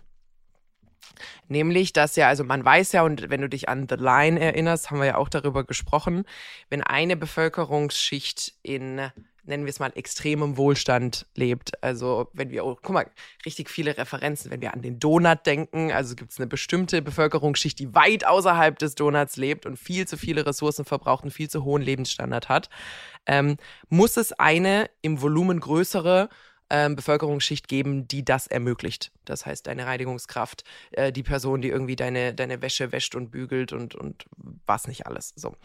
Nämlich, 1.47 1.93
dass 1.93 2.15
ja, 2.15 2.27
also 2.27 2.43
man 2.43 2.63
weiß 2.63 2.91
ja, 2.93 3.03
und 3.03 3.29
wenn 3.29 3.41
du 3.41 3.49
dich 3.49 3.69
an 3.69 3.87
The 3.89 3.95
Line 3.95 4.39
erinnerst, 4.39 4.91
haben 4.91 4.99
wir 4.99 5.05
ja 5.07 5.17
auch 5.17 5.29
darüber 5.29 5.63
gesprochen, 5.63 6.25
wenn 6.69 6.81
eine 6.81 7.15
Bevölkerungsschicht 7.15 8.53
in 8.63 9.11
nennen 9.43 9.65
wir 9.65 9.71
es 9.71 9.79
mal, 9.79 9.91
extremem 9.95 10.57
Wohlstand 10.57 11.25
lebt. 11.35 11.83
Also 11.83 12.29
wenn 12.33 12.51
wir, 12.51 12.65
oh, 12.65 12.77
guck 12.81 12.93
mal, 12.93 13.11
richtig 13.45 13.69
viele 13.69 13.97
Referenzen, 13.97 14.51
wenn 14.51 14.61
wir 14.61 14.73
an 14.73 14.81
den 14.81 14.99
Donut 14.99 15.45
denken, 15.45 15.91
also 15.91 16.15
gibt 16.15 16.31
es 16.31 16.39
eine 16.39 16.47
bestimmte 16.47 17.01
Bevölkerungsschicht, 17.01 17.79
die 17.79 17.93
weit 17.95 18.25
außerhalb 18.25 18.77
des 18.77 18.95
Donuts 18.95 19.37
lebt 19.37 19.65
und 19.65 19.77
viel 19.77 20.07
zu 20.07 20.17
viele 20.17 20.45
Ressourcen 20.45 20.85
verbraucht 20.85 21.23
und 21.23 21.31
viel 21.31 21.49
zu 21.49 21.63
hohen 21.63 21.81
Lebensstandard 21.81 22.49
hat, 22.49 22.69
ähm, 23.25 23.57
muss 23.89 24.17
es 24.17 24.31
eine 24.33 24.89
im 25.01 25.21
Volumen 25.21 25.59
größere 25.59 26.29
ähm, 26.71 26.95
Bevölkerungsschicht 26.95 27.67
geben, 27.67 28.07
die 28.07 28.23
das 28.23 28.47
ermöglicht. 28.47 29.11
Das 29.25 29.45
heißt, 29.45 29.67
deine 29.67 29.85
Reinigungskraft, 29.85 30.63
äh, 30.91 31.11
die 31.11 31.21
Person, 31.21 31.61
die 31.61 31.67
irgendwie 31.67 31.97
deine, 31.97 32.33
deine 32.33 32.61
Wäsche 32.61 32.93
wäscht 32.93 33.13
und 33.13 33.29
bügelt 33.29 33.73
und, 33.73 33.93
und 33.93 34.25
was 34.65 34.87
nicht 34.87 35.05
alles. 35.05 35.33
So. 35.35 35.55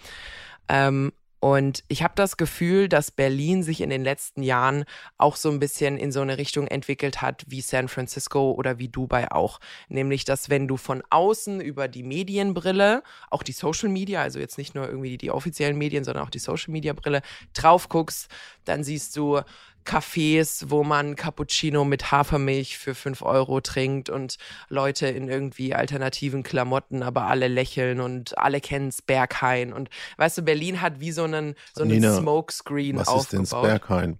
Ähm, 0.68 1.12
und 1.38 1.84
ich 1.86 2.02
habe 2.02 2.14
das 2.16 2.36
Gefühl, 2.38 2.88
dass 2.88 3.12
Berlin 3.12 3.62
sich 3.62 3.80
in 3.80 3.90
den 3.90 4.02
letzten 4.02 4.42
Jahren 4.42 4.84
auch 5.16 5.36
so 5.36 5.48
ein 5.48 5.60
bisschen 5.60 5.96
in 5.96 6.10
so 6.10 6.20
eine 6.20 6.38
Richtung 6.38 6.66
entwickelt 6.66 7.22
hat 7.22 7.44
wie 7.46 7.60
San 7.60 7.86
Francisco 7.86 8.50
oder 8.52 8.78
wie 8.78 8.88
Dubai 8.88 9.30
auch. 9.30 9.60
Nämlich, 9.88 10.24
dass 10.24 10.50
wenn 10.50 10.66
du 10.66 10.76
von 10.76 11.04
außen 11.08 11.60
über 11.60 11.86
die 11.86 12.02
Medienbrille, 12.02 13.04
auch 13.30 13.44
die 13.44 13.52
Social 13.52 13.90
Media, 13.90 14.22
also 14.22 14.40
jetzt 14.40 14.58
nicht 14.58 14.74
nur 14.74 14.88
irgendwie 14.88 15.10
die, 15.10 15.18
die 15.18 15.30
offiziellen 15.30 15.78
Medien, 15.78 16.02
sondern 16.02 16.24
auch 16.24 16.30
die 16.30 16.40
Social 16.40 16.72
Media 16.72 16.94
Brille 16.94 17.22
drauf 17.52 17.88
guckst, 17.88 18.28
dann 18.64 18.82
siehst 18.82 19.16
du 19.16 19.40
Cafés, 19.87 20.66
wo 20.68 20.85
man 20.85 21.16
Cappuccino 21.16 21.85
mit 21.85 22.11
Hafermilch 22.12 22.77
für 22.77 22.94
5 22.94 23.22
Euro 23.22 23.61
trinkt 23.61 24.11
und 24.11 24.37
Leute 24.68 25.07
in 25.07 25.29
irgendwie 25.29 25.75
alternativen 25.75 26.42
Klamotten, 26.42 27.03
aber 27.03 27.27
alle 27.27 27.49
lächeln 27.49 28.01
und 28.01 28.37
alle 28.37 28.61
kennen 28.61 28.92
Sberghain. 28.92 29.72
Und 29.72 29.88
weißt 30.18 30.38
du, 30.38 30.42
Berlin 30.42 30.83
hat 30.83 31.01
wie 31.01 31.12
so 31.12 31.25
einen, 31.25 31.55
so 31.75 31.85
einen 31.85 31.92
Nina, 31.92 32.16
Smokescreen 32.16 32.99
was 32.99 33.09
aufgebaut. 33.09 33.40
Was 33.40 33.42
ist 33.42 33.53
denn 33.53 33.61
Sberghain? 33.61 34.18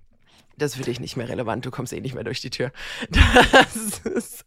Das 0.57 0.73
ist 0.73 0.79
für 0.79 0.85
dich 0.85 1.01
nicht 1.01 1.16
mehr 1.16 1.29
relevant, 1.29 1.66
du 1.66 1.71
kommst 1.71 1.92
eh 1.92 2.01
nicht 2.01 2.14
mehr 2.14 2.25
durch 2.25 2.40
die 2.40 2.51
Tür. 2.51 2.73
Das 3.53 4.01
ist 4.05 4.45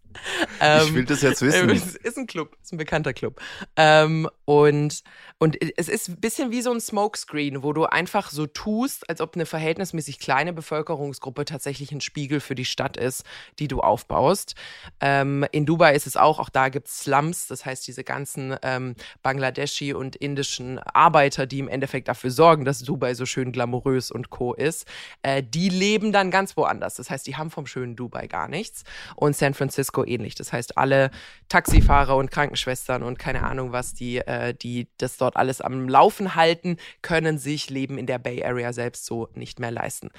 ähm, 0.60 0.88
ich 0.88 0.94
will 0.94 1.06
das 1.06 1.22
jetzt 1.22 1.42
wissen. 1.42 1.70
Es 1.80 1.96
ist 1.96 2.18
ein 2.18 2.28
Club, 2.28 2.56
ist 2.62 2.74
ein 2.74 2.78
bekannter 2.78 3.14
Club. 3.14 3.40
Ähm, 3.76 4.28
und, 4.46 5.04
und 5.38 5.58
es 5.78 5.88
ist 5.88 6.10
ein 6.10 6.20
bisschen 6.20 6.52
wie 6.52 6.62
so 6.62 6.72
ein 6.72 6.82
Smokescreen, 6.82 7.64
wo 7.64 7.74
du 7.74 7.86
einfach 7.86 8.32
so 8.32 8.48
tust, 8.48 9.10
als 9.10 9.22
ob 9.22 9.36
eine 9.36 9.46
verhältnismäßig 9.46 10.20
kleine 10.20 10.54
Bevölkerungsgruppe 10.54 11.46
tatsächlich 11.46 11.92
ein 11.92 12.02
Spiegel 12.02 12.40
für 12.40 12.56
die 12.56 12.66
Stadt 12.66 12.98
ist, 12.98 13.24
die 13.60 13.68
du 13.68 13.80
aufbaust. 13.82 14.56
Ähm, 15.00 15.46
in 15.52 15.66
Dubai 15.66 15.96
ist 15.96 16.08
es 16.08 16.18
auch, 16.18 16.40
auch 16.40 16.50
da 16.50 16.70
gibt 16.70 16.88
es 16.88 17.02
Slums, 17.02 17.48
das 17.48 17.66
heißt 17.66 17.88
diese 17.88 18.04
ganzen 18.04 18.56
ähm, 18.64 18.96
Bangladeschi 19.22 19.94
und 19.94 20.16
indischen 20.16 20.80
Arbeiter, 20.80 21.46
die 21.46 21.60
im 21.60 21.68
Endeffekt 21.68 22.08
dafür 22.08 22.32
sorgen, 22.32 22.66
dass 22.66 22.80
Dubai 22.80 23.14
so 23.14 23.26
schön 23.26 23.52
glamourös 23.52 24.12
und 24.12 24.30
co 24.30 24.54
ist, 24.54 24.88
äh, 25.22 25.44
die 25.44 25.70
leben 25.70 25.99
dann 26.12 26.32
ganz 26.32 26.58
woanders. 26.58 26.96
Das 26.96 27.10
heißt, 27.10 27.28
die 27.28 27.36
haben 27.36 27.52
vom 27.52 27.68
schönen 27.68 27.96
Dubai 27.96 28.28
gar 28.28 28.48
nichts. 28.48 28.84
Und 29.16 29.36
San 29.36 29.54
Francisco 29.54 30.06
ähnlich. 30.06 30.36
Das 30.36 30.54
heißt, 30.54 30.78
alle 30.78 31.12
Taxifahrer 31.50 32.16
und 32.16 32.32
Krankenschwestern 32.32 33.04
und 33.04 33.20
keine 33.20 33.44
Ahnung 33.44 33.72
was, 33.72 33.94
die, 33.94 34.18
äh, 34.18 34.54
die 34.54 34.88
das 34.98 35.18
dort 35.18 35.36
alles 35.36 35.62
am 35.62 35.88
Laufen 35.88 36.36
halten, 36.36 36.78
können 37.02 37.38
sich 37.38 37.70
Leben 37.70 37.98
in 37.98 38.06
der 38.06 38.20
Bay 38.20 38.44
Area 38.44 38.74
selbst 38.74 39.06
so 39.06 39.28
nicht 39.34 39.60
mehr 39.60 39.72
leisten. 39.72 40.10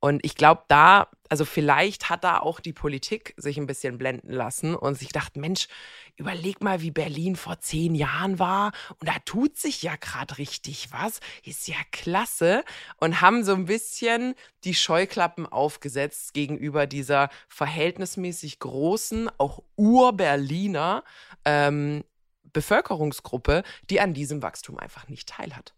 Und 0.00 0.24
ich 0.24 0.34
glaube, 0.34 0.62
da 0.68 1.08
also 1.30 1.44
vielleicht 1.44 2.10
hat 2.10 2.24
da 2.24 2.38
auch 2.40 2.58
die 2.58 2.72
Politik 2.72 3.34
sich 3.36 3.56
ein 3.56 3.68
bisschen 3.68 3.98
blenden 3.98 4.32
lassen 4.32 4.74
und 4.74 4.98
sich 4.98 5.08
gedacht, 5.08 5.36
Mensch, 5.36 5.68
überleg 6.20 6.62
mal, 6.62 6.82
wie 6.82 6.90
Berlin 6.90 7.34
vor 7.34 7.58
zehn 7.60 7.94
Jahren 7.94 8.38
war. 8.38 8.72
Und 8.98 9.08
da 9.08 9.14
tut 9.24 9.56
sich 9.56 9.82
ja 9.82 9.96
gerade 9.96 10.38
richtig 10.38 10.92
was, 10.92 11.20
ist 11.44 11.66
ja 11.66 11.76
klasse. 11.90 12.62
Und 12.98 13.20
haben 13.20 13.42
so 13.42 13.54
ein 13.54 13.64
bisschen 13.64 14.34
die 14.64 14.74
Scheuklappen 14.74 15.46
aufgesetzt 15.46 16.34
gegenüber 16.34 16.86
dieser 16.86 17.30
verhältnismäßig 17.48 18.58
großen, 18.58 19.30
auch 19.38 19.62
Ur-Berliner 19.76 21.02
ähm, 21.44 22.04
Bevölkerungsgruppe, 22.52 23.62
die 23.88 24.00
an 24.00 24.12
diesem 24.12 24.42
Wachstum 24.42 24.78
einfach 24.78 25.08
nicht 25.08 25.28
teilhat. 25.28 25.74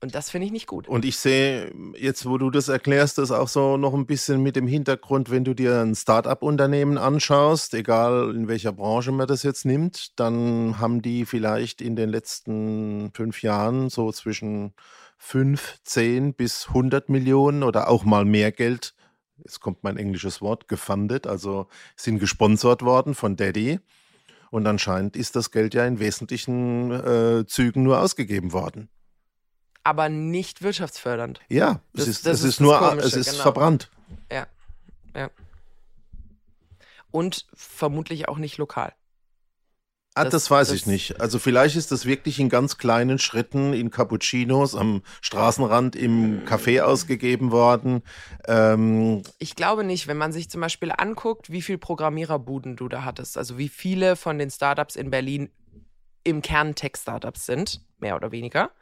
Und 0.00 0.14
das 0.14 0.30
finde 0.30 0.46
ich 0.46 0.52
nicht 0.52 0.68
gut. 0.68 0.86
Und 0.86 1.04
ich 1.04 1.18
sehe 1.18 1.72
jetzt, 1.96 2.24
wo 2.24 2.38
du 2.38 2.50
das 2.50 2.68
erklärst, 2.68 3.18
das 3.18 3.32
auch 3.32 3.48
so 3.48 3.76
noch 3.76 3.94
ein 3.94 4.06
bisschen 4.06 4.40
mit 4.42 4.54
dem 4.54 4.68
Hintergrund, 4.68 5.28
wenn 5.28 5.42
du 5.44 5.54
dir 5.54 5.80
ein 5.80 5.96
Start-up-Unternehmen 5.96 6.98
anschaust, 6.98 7.74
egal 7.74 8.32
in 8.34 8.46
welcher 8.46 8.72
Branche 8.72 9.10
man 9.10 9.26
das 9.26 9.42
jetzt 9.42 9.64
nimmt, 9.64 10.18
dann 10.20 10.78
haben 10.78 11.02
die 11.02 11.24
vielleicht 11.24 11.80
in 11.80 11.96
den 11.96 12.10
letzten 12.10 13.10
fünf 13.12 13.42
Jahren 13.42 13.90
so 13.90 14.12
zwischen 14.12 14.72
fünf, 15.16 15.78
zehn 15.82 16.32
bis 16.32 16.68
100 16.68 17.08
Millionen 17.08 17.64
oder 17.64 17.88
auch 17.88 18.04
mal 18.04 18.24
mehr 18.24 18.52
Geld, 18.52 18.94
jetzt 19.38 19.58
kommt 19.58 19.82
mein 19.82 19.96
englisches 19.96 20.40
Wort, 20.40 20.68
gefundet, 20.68 21.26
also 21.26 21.66
sind 21.96 22.20
gesponsert 22.20 22.82
worden 22.82 23.14
von 23.14 23.34
Daddy. 23.34 23.80
Und 24.50 24.66
anscheinend 24.66 25.16
ist 25.16 25.36
das 25.36 25.50
Geld 25.50 25.74
ja 25.74 25.84
in 25.84 25.98
wesentlichen 25.98 26.90
äh, 26.92 27.44
Zügen 27.46 27.82
nur 27.82 28.00
ausgegeben 28.00 28.52
worden. 28.52 28.88
Aber 29.84 30.08
nicht 30.08 30.62
wirtschaftsfördernd. 30.62 31.40
Ja, 31.48 31.80
das, 31.92 32.02
es 32.04 32.08
ist, 32.08 32.26
das 32.26 32.34
es 32.34 32.40
ist, 32.40 32.48
ist 32.54 32.60
nur, 32.60 32.78
Komische, 32.78 33.06
es 33.06 33.16
ist 33.16 33.30
genau. 33.30 33.42
verbrannt. 33.42 33.90
Ja, 34.30 34.46
ja. 35.14 35.30
Und 37.10 37.46
vermutlich 37.54 38.28
auch 38.28 38.38
nicht 38.38 38.58
lokal. 38.58 38.92
Ah, 40.18 40.24
das, 40.24 40.32
das 40.32 40.50
weiß 40.50 40.68
das, 40.68 40.76
ich 40.76 40.86
nicht. 40.86 41.20
Also 41.20 41.38
vielleicht 41.38 41.76
ist 41.76 41.92
das 41.92 42.04
wirklich 42.04 42.40
in 42.40 42.48
ganz 42.48 42.76
kleinen 42.76 43.20
Schritten 43.20 43.72
in 43.72 43.90
Cappuccinos 43.90 44.74
am 44.74 45.02
Straßenrand 45.20 45.94
im 45.94 46.44
Café 46.44 46.82
ausgegeben 46.82 47.52
worden. 47.52 48.02
Ähm 48.48 49.22
ich 49.38 49.54
glaube 49.54 49.84
nicht, 49.84 50.08
wenn 50.08 50.16
man 50.16 50.32
sich 50.32 50.50
zum 50.50 50.60
Beispiel 50.60 50.92
anguckt, 50.96 51.50
wie 51.50 51.62
viele 51.62 51.78
Programmiererbuden 51.78 52.74
du 52.74 52.88
da 52.88 53.04
hattest, 53.04 53.38
also 53.38 53.58
wie 53.58 53.68
viele 53.68 54.16
von 54.16 54.38
den 54.38 54.50
Startups 54.50 54.96
in 54.96 55.10
Berlin 55.10 55.50
im 56.24 56.42
Kern 56.42 56.74
Tech-Startups 56.74 57.46
sind, 57.46 57.80
mehr 58.00 58.16
oder 58.16 58.32
weniger 58.32 58.72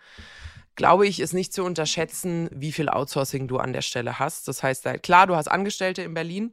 glaube 0.76 1.06
ich, 1.06 1.20
ist 1.20 1.32
nicht 1.32 1.52
zu 1.52 1.64
unterschätzen, 1.64 2.48
wie 2.52 2.72
viel 2.72 2.88
Outsourcing 2.88 3.48
du 3.48 3.58
an 3.58 3.72
der 3.72 3.82
Stelle 3.82 4.18
hast. 4.18 4.46
Das 4.48 4.62
heißt, 4.62 4.86
klar, 5.02 5.26
du 5.26 5.34
hast 5.34 5.48
Angestellte 5.48 6.02
in 6.02 6.14
Berlin, 6.14 6.52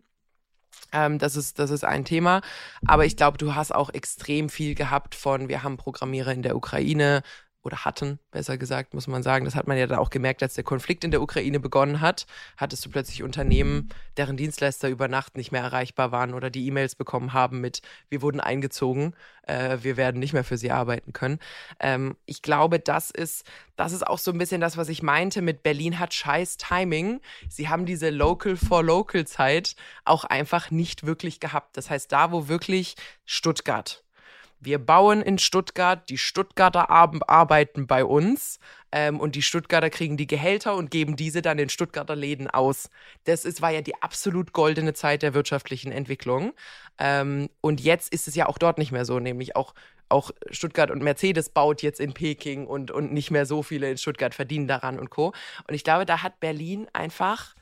ähm, 0.92 1.20
das, 1.20 1.36
ist, 1.36 1.60
das 1.60 1.72
ist 1.72 1.84
ein 1.84 2.06
Thema. 2.06 2.42
Aber 2.86 3.06
ich 3.06 3.18
glaube, 3.18 3.38
du 3.38 3.56
hast 3.56 3.74
auch 3.74 3.90
extrem 3.90 4.50
viel 4.50 4.76
gehabt 4.76 5.16
von, 5.16 5.50
wir 5.50 5.64
haben 5.64 5.78
Programmierer 5.78 6.32
in 6.34 6.44
der 6.44 6.56
Ukraine, 6.56 7.24
oder 7.64 7.86
hatten, 7.86 8.20
besser 8.32 8.58
gesagt, 8.58 8.94
muss 8.94 9.08
man 9.08 9.24
sagen. 9.24 9.46
Das 9.46 9.56
hat 9.56 9.68
man 9.68 9.78
ja 9.78 9.88
da 9.88 9.98
auch 9.98 10.10
gemerkt, 10.10 10.44
als 10.44 10.54
der 10.54 10.64
Konflikt 10.64 11.04
in 11.04 11.12
der 11.12 11.22
Ukraine 11.22 11.60
begonnen 11.60 12.02
hat, 12.02 12.26
hattest 12.58 12.86
du 12.86 12.90
plötzlich 12.90 13.24
Unternehmen, 13.24 13.90
deren 14.18 14.36
Dienstleister 14.36 14.90
über 14.90 15.08
Nacht 15.08 15.38
nicht 15.38 15.52
mehr 15.52 15.62
erreichbar 15.62 16.12
waren 16.12 16.34
oder 16.34 16.50
die 16.50 16.68
E-Mails 16.68 16.96
bekommen 16.96 17.34
haben 17.34 17.62
mit, 17.62 17.82
wir 18.10 18.22
wurden 18.22 18.42
eingezogen, 18.42 19.16
äh, 19.44 19.78
wir 19.82 19.98
werden 19.98 20.20
nicht 20.20 20.34
mehr 20.34 20.44
für 20.44 20.58
sie 20.58 20.72
arbeiten 20.72 21.14
können. 21.14 21.40
Ähm, 21.80 22.18
ich 22.26 22.42
glaube, 22.42 22.80
das 22.80 23.12
ist, 23.12 23.46
das 23.78 23.94
ist 23.94 24.06
auch 24.06 24.20
so 24.20 24.32
ein 24.32 24.38
bisschen 24.38 24.62
das, 24.62 24.76
was 24.76 24.90
ich 24.90 25.02
meinte 25.02 25.42
mit 25.42 25.64
Berlin 25.64 26.00
hat 26.00 26.14
scheiß 26.14 26.58
Timing. 26.58 27.22
Sie 27.50 27.70
haben 27.70 27.86
diese 27.86 28.10
Local 28.10 28.58
for 28.58 28.84
Local 28.84 29.26
Zeit 29.26 29.76
auch 30.04 30.26
einfach 30.26 30.70
nicht 30.70 31.06
wirklich 31.06 31.40
gehabt. 31.40 31.78
Das 31.78 31.90
heißt, 31.90 32.12
da, 32.12 32.32
wo 32.32 32.48
wirklich 32.50 32.96
Stuttgart, 33.26 34.03
wir 34.66 34.80
bauen 34.80 35.22
in 35.22 35.38
Stuttgart, 35.38 36.10
die 36.10 36.18
Stuttgarter 36.18 36.90
arbeiten 36.90 37.88
bei 37.88 38.06
uns 38.06 38.60
ähm, 38.92 39.20
und 39.20 39.36
die 39.36 39.42
Stuttgarter 39.42 39.90
kriegen 39.90 40.18
die 40.18 40.28
Gehälter 40.28 40.76
und 40.76 40.92
geben 40.92 41.16
diese 41.16 41.42
dann 41.42 41.60
in 41.60 41.70
Stuttgarter 41.70 42.16
Läden 42.16 42.50
aus. 42.50 42.90
Das 43.26 43.46
ist, 43.46 43.62
war 43.62 43.72
ja 43.72 43.82
die 43.82 44.02
absolut 44.02 44.54
goldene 44.54 44.94
Zeit 44.94 45.24
der 45.24 45.34
wirtschaftlichen 45.34 45.92
Entwicklung. 45.92 46.54
Ähm, 47.00 47.50
und 47.62 47.82
jetzt 47.82 48.14
ist 48.14 48.28
es 48.28 48.36
ja 48.36 48.48
auch 48.48 48.58
dort 48.58 48.78
nicht 48.78 48.92
mehr 48.92 49.06
so, 49.06 49.20
nämlich 49.20 49.56
auch 49.56 49.74
auch 50.10 50.32
Stuttgart 50.52 50.92
und 50.92 51.02
Mercedes 51.02 51.50
baut 51.50 51.82
jetzt 51.82 52.00
in 52.00 52.14
Peking 52.14 52.68
und, 52.68 52.92
und 52.92 53.12
nicht 53.12 53.32
mehr 53.32 53.46
so 53.48 53.64
viele 53.64 53.90
in 53.90 53.98
Stuttgart 53.98 54.36
verdienen 54.36 54.68
daran 54.68 55.00
und 55.00 55.10
Co. 55.10 55.34
Und 55.68 55.74
ich 55.74 55.84
glaube, 55.84 56.06
da 56.06 56.22
hat 56.22 56.40
Berlin 56.40 56.88
einfach, 56.94 57.56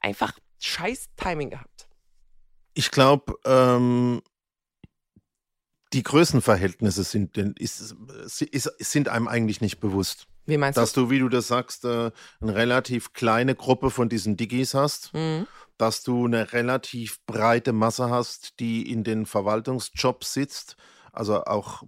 einfach 0.00 0.38
scheiß 0.60 1.08
Timing 1.16 1.50
gehabt. 1.50 1.88
Ich 2.74 2.90
glaube, 2.90 3.34
ähm, 3.44 4.22
die 5.92 6.02
Größenverhältnisse 6.02 7.04
sind, 7.04 7.36
ist, 7.36 7.94
ist, 8.40 8.72
sind 8.78 9.08
einem 9.08 9.28
eigentlich 9.28 9.60
nicht 9.60 9.80
bewusst. 9.80 10.26
Wie 10.46 10.58
meinst 10.58 10.76
du? 10.76 10.80
Dass 10.80 10.92
du, 10.92 11.10
wie 11.10 11.18
du 11.18 11.28
das 11.28 11.48
sagst, 11.48 11.84
äh, 11.84 12.10
eine 12.40 12.54
relativ 12.54 13.12
kleine 13.12 13.54
Gruppe 13.54 13.90
von 13.90 14.08
diesen 14.08 14.36
Digis 14.36 14.74
hast, 14.74 15.12
mhm. 15.14 15.46
dass 15.76 16.02
du 16.02 16.26
eine 16.26 16.52
relativ 16.52 17.24
breite 17.26 17.72
Masse 17.72 18.10
hast, 18.10 18.60
die 18.60 18.90
in 18.90 19.04
den 19.04 19.26
Verwaltungsjobs 19.26 20.32
sitzt. 20.32 20.76
Also 21.12 21.44
auch 21.44 21.82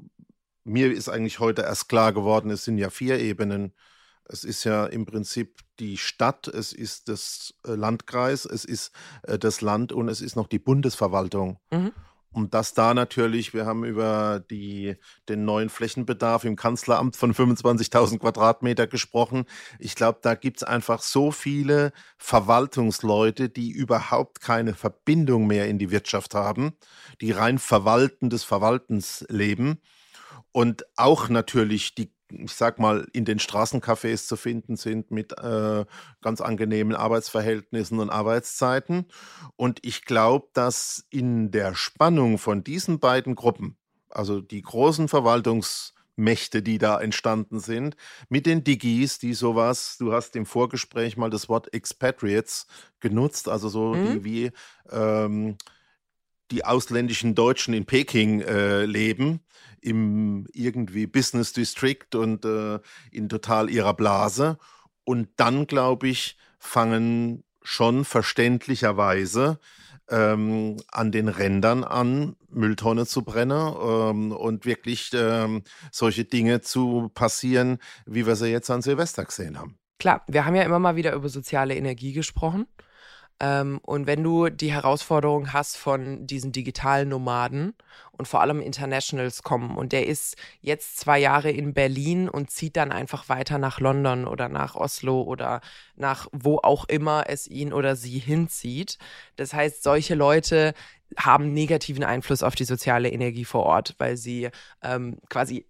mir 0.65 0.93
ist 0.93 1.09
eigentlich 1.09 1.39
heute 1.39 1.63
erst 1.63 1.89
klar 1.89 2.13
geworden, 2.13 2.51
es 2.51 2.65
sind 2.65 2.79
ja 2.79 2.91
vier 2.91 3.19
Ebenen. 3.19 3.73
Es 4.31 4.45
ist 4.45 4.65
ja 4.65 4.85
im 4.87 5.07
Prinzip 5.07 5.61
die 5.79 5.97
Stadt, 5.97 6.49
es 6.49 6.75
ist 6.75 7.09
das 7.09 7.55
äh, 7.67 7.73
Landkreis, 7.73 8.45
es 8.45 8.65
ist 8.65 8.93
äh, 9.23 9.39
das 9.39 9.63
Land 9.63 9.93
und 9.93 10.09
es 10.09 10.21
ist 10.21 10.37
noch 10.37 10.49
die 10.49 10.59
Bundesverwaltung. 10.59 11.59
Mhm. 11.71 11.93
Und 12.31 12.53
dass 12.53 12.75
da 12.75 12.93
natürlich, 12.93 13.55
wir 13.55 13.65
haben 13.65 13.85
über 13.85 14.45
die, 14.51 14.97
den 15.29 15.45
neuen 15.45 15.71
Flächenbedarf 15.71 16.45
im 16.45 16.57
Kanzleramt 16.57 17.17
von 17.17 17.33
25.000 17.33 18.19
Quadratmeter 18.19 18.87
gesprochen. 18.87 19.47
Ich 19.79 19.95
glaube, 19.95 20.19
da 20.23 20.35
gibt 20.35 20.59
es 20.59 20.63
einfach 20.63 21.01
so 21.01 21.31
viele 21.31 21.93
Verwaltungsleute, 22.19 23.49
die 23.49 23.71
überhaupt 23.71 24.41
keine 24.41 24.75
Verbindung 24.75 25.47
mehr 25.47 25.69
in 25.69 25.79
die 25.79 25.91
Wirtschaft 25.91 26.35
haben, 26.35 26.73
die 27.23 27.33
rein 27.33 27.59
verwalten 27.59 28.29
des 28.29 28.45
Verwaltens 28.45 29.25
leben. 29.31 29.81
Und 30.53 30.85
auch 30.97 31.29
natürlich 31.31 31.95
die 31.95 32.13
ich 32.31 32.55
sag 32.55 32.79
mal, 32.79 33.07
in 33.13 33.25
den 33.25 33.39
Straßencafés 33.39 34.27
zu 34.27 34.37
finden 34.37 34.77
sind 34.77 35.11
mit 35.11 35.33
äh, 35.39 35.85
ganz 36.21 36.41
angenehmen 36.41 36.95
Arbeitsverhältnissen 36.95 38.01
und 38.01 38.11
Arbeitszeiten. 38.11 39.07
Und 39.57 39.85
ich 39.85 40.05
glaube, 40.05 40.49
dass 40.53 41.07
in 41.11 41.51
der 41.51 41.75
Spannung 41.75 42.39
von 42.39 42.65
diesen 42.65 42.99
beiden 42.99 43.35
Gruppen, 43.35 43.77
also 44.11 44.41
die 44.41 44.63
großen 44.63 45.09
Verwaltungsmächte, 45.09 46.63
die 46.63 46.79
da 46.79 47.01
entstanden 47.01 47.61
sind, 47.61 47.97
mit 48.29 48.47
den 48.47 48.65
Digis, 48.65 49.19
die 49.19 49.35
sowas, 49.35 49.97
du 49.99 50.13
hast 50.13 50.37
im 50.37 50.47
Vorgespräch 50.47 51.17
mal 51.17 51.31
das 51.31 51.49
Wort 51.49 51.73
Expatriates 51.73 52.67
genutzt, 53.01 53.49
also 53.49 53.69
so 53.69 53.95
mhm. 53.95 54.13
die 54.13 54.25
wie 54.25 54.51
ähm, 54.91 55.57
die 56.51 56.65
ausländischen 56.65 57.35
Deutschen 57.35 57.75
in 57.75 57.87
Peking 57.87 58.41
äh, 58.41 58.85
leben, 58.85 59.41
im 59.81 60.47
irgendwie 60.53 61.07
Business 61.07 61.53
District 61.53 62.15
und 62.15 62.45
äh, 62.45 62.81
in 63.11 63.29
total 63.29 63.71
ihrer 63.71 63.95
Blase. 63.95 64.59
Und 65.05 65.29
dann, 65.37 65.67
glaube 65.67 66.09
ich, 66.09 66.37
fangen 66.59 67.45
schon 67.63 68.05
verständlicherweise 68.05 69.59
ähm, 70.11 70.77
an 70.91 71.13
den 71.13 71.29
Rändern 71.29 71.85
an, 71.85 72.37
Mülltonne 72.51 73.07
zu 73.07 73.23
brennen 73.23 73.75
ähm, 73.81 74.33
und 74.33 74.65
wirklich 74.65 75.11
ähm, 75.15 75.63
solche 75.93 76.25
Dinge 76.25 76.61
zu 76.63 77.11
passieren, 77.15 77.79
wie 78.07 78.27
wir 78.27 78.37
sie 78.37 78.49
jetzt 78.49 78.71
an 78.71 78.83
Silvester 78.83 79.25
gesehen 79.25 79.59
haben. 79.59 79.79
Klar, 79.99 80.25
wir 80.29 80.45
haben 80.45 80.55
ja 80.55 80.63
immer 80.63 80.79
mal 80.79 80.97
wieder 80.97 81.13
über 81.13 81.29
soziale 81.29 81.75
Energie 81.75 82.13
gesprochen. 82.13 82.67
Ähm, 83.41 83.79
und 83.83 84.07
wenn 84.07 84.23
du 84.23 84.49
die 84.49 84.73
Herausforderung 84.73 85.53
hast 85.53 85.77
von 85.77 86.27
diesen 86.27 86.51
digitalen 86.51 87.09
Nomaden 87.09 87.75
und 88.13 88.27
vor 88.27 88.41
allem 88.41 88.61
Internationals 88.61 89.43
kommen 89.45 89.77
und 89.77 89.93
der 89.93 90.07
ist 90.07 90.37
jetzt 90.61 90.99
zwei 90.99 91.21
Jahre 91.21 91.51
in 91.51 91.73
Berlin 91.73 92.29
und 92.29 92.51
zieht 92.51 92.77
dann 92.77 92.91
einfach 92.91 93.29
weiter 93.29 93.59
nach 93.59 93.79
London 93.79 94.27
oder 94.27 94.49
nach 94.49 94.75
Oslo 94.75 95.23
oder 95.23 95.61
nach 95.95 96.27
wo 96.33 96.59
auch 96.59 96.87
immer 96.87 97.25
es 97.29 97.47
ihn 97.47 97.73
oder 97.73 97.95
sie 97.95 98.19
hinzieht. 98.19 98.99
Das 99.37 99.55
heißt, 99.55 99.85
solche 99.85 100.17
Leute 100.17 100.75
haben 101.17 101.53
negativen 101.53 102.05
Einfluss 102.05 102.43
auf 102.43 102.57
die 102.57 102.65
soziale 102.65 103.09
Energie 103.09 103.45
vor 103.45 103.65
Ort, 103.65 103.95
weil 103.99 104.17
sie 104.17 104.51
ähm, 104.83 105.19
quasi 105.29 105.65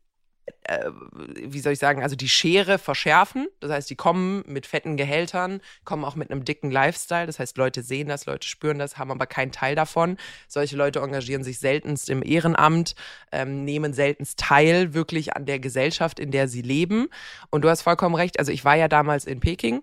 wie 1.35 1.61
soll 1.61 1.73
ich 1.73 1.79
sagen, 1.79 2.03
also 2.03 2.17
die 2.17 2.29
Schere 2.29 2.79
verschärfen. 2.79 3.49
Das 3.61 3.71
heißt, 3.71 3.89
die 3.91 3.97
kommen 3.97 4.45
mit 4.47 4.67
fetten 4.67 4.97
Gehältern, 4.97 5.61
kommen 5.85 6.05
auch 6.05 6.15
mit 6.15 6.31
einem 6.31 6.45
dicken 6.45 6.71
Lifestyle. 6.71 7.27
Das 7.27 7.39
heißt, 7.39 7.57
Leute 7.57 7.83
sehen 7.83 8.09
das, 8.09 8.27
Leute 8.27 8.47
spüren 8.47 8.79
das, 8.79 8.99
haben 8.99 9.11
aber 9.11 9.27
keinen 9.27 9.53
Teil 9.53 9.75
davon. 9.75 10.17
Solche 10.47 10.77
Leute 10.77 11.01
engagieren 11.01 11.45
sich 11.45 11.59
seltenst 11.59 12.11
im 12.11 12.23
Ehrenamt, 12.23 12.95
ähm, 13.33 13.65
nehmen 13.65 13.93
seltenst 13.93 14.39
teil 14.39 14.95
wirklich 14.95 15.35
an 15.35 15.47
der 15.47 15.59
Gesellschaft, 15.59 16.21
in 16.21 16.31
der 16.31 16.49
sie 16.49 16.63
leben. 16.63 17.09
Und 17.51 17.63
du 17.63 17.69
hast 17.71 17.83
vollkommen 17.83 18.15
recht. 18.15 18.39
Also 18.39 18.53
ich 18.53 18.65
war 18.65 18.77
ja 18.77 18.89
damals 18.89 19.25
in 19.25 19.41
Peking 19.41 19.83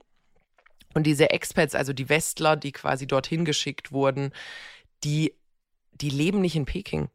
und 0.93 1.03
diese 1.03 1.29
Expats, 1.31 1.75
also 1.75 1.93
die 1.93 2.09
Westler, 2.09 2.55
die 2.55 2.71
quasi 2.71 3.07
dorthin 3.07 3.43
geschickt 3.43 3.91
wurden, 3.91 4.31
die, 5.03 5.33
die 5.91 6.09
leben 6.09 6.41
nicht 6.41 6.55
in 6.55 6.65
Peking 6.65 7.09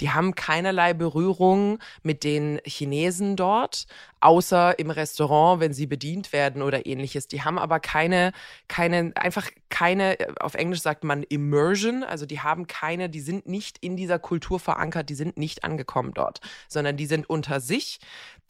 die 0.00 0.10
haben 0.10 0.34
keinerlei 0.34 0.94
Berührung 0.94 1.78
mit 2.02 2.24
den 2.24 2.60
Chinesen 2.64 3.36
dort, 3.36 3.86
außer 4.20 4.78
im 4.78 4.90
Restaurant, 4.90 5.60
wenn 5.60 5.72
sie 5.72 5.86
bedient 5.86 6.32
werden 6.32 6.62
oder 6.62 6.86
ähnliches. 6.86 7.28
Die 7.28 7.42
haben 7.42 7.58
aber 7.58 7.80
keine, 7.80 8.32
keine, 8.68 9.12
einfach 9.16 9.48
keine, 9.68 10.16
auf 10.40 10.54
Englisch 10.54 10.80
sagt 10.80 11.04
man 11.04 11.22
Immersion, 11.24 12.02
also 12.02 12.26
die 12.26 12.40
haben 12.40 12.66
keine, 12.66 13.08
die 13.08 13.20
sind 13.20 13.46
nicht 13.46 13.78
in 13.78 13.96
dieser 13.96 14.18
Kultur 14.18 14.58
verankert, 14.60 15.08
die 15.08 15.14
sind 15.14 15.36
nicht 15.36 15.64
angekommen 15.64 16.12
dort, 16.14 16.40
sondern 16.68 16.96
die 16.96 17.06
sind 17.06 17.28
unter 17.28 17.60
sich, 17.60 18.00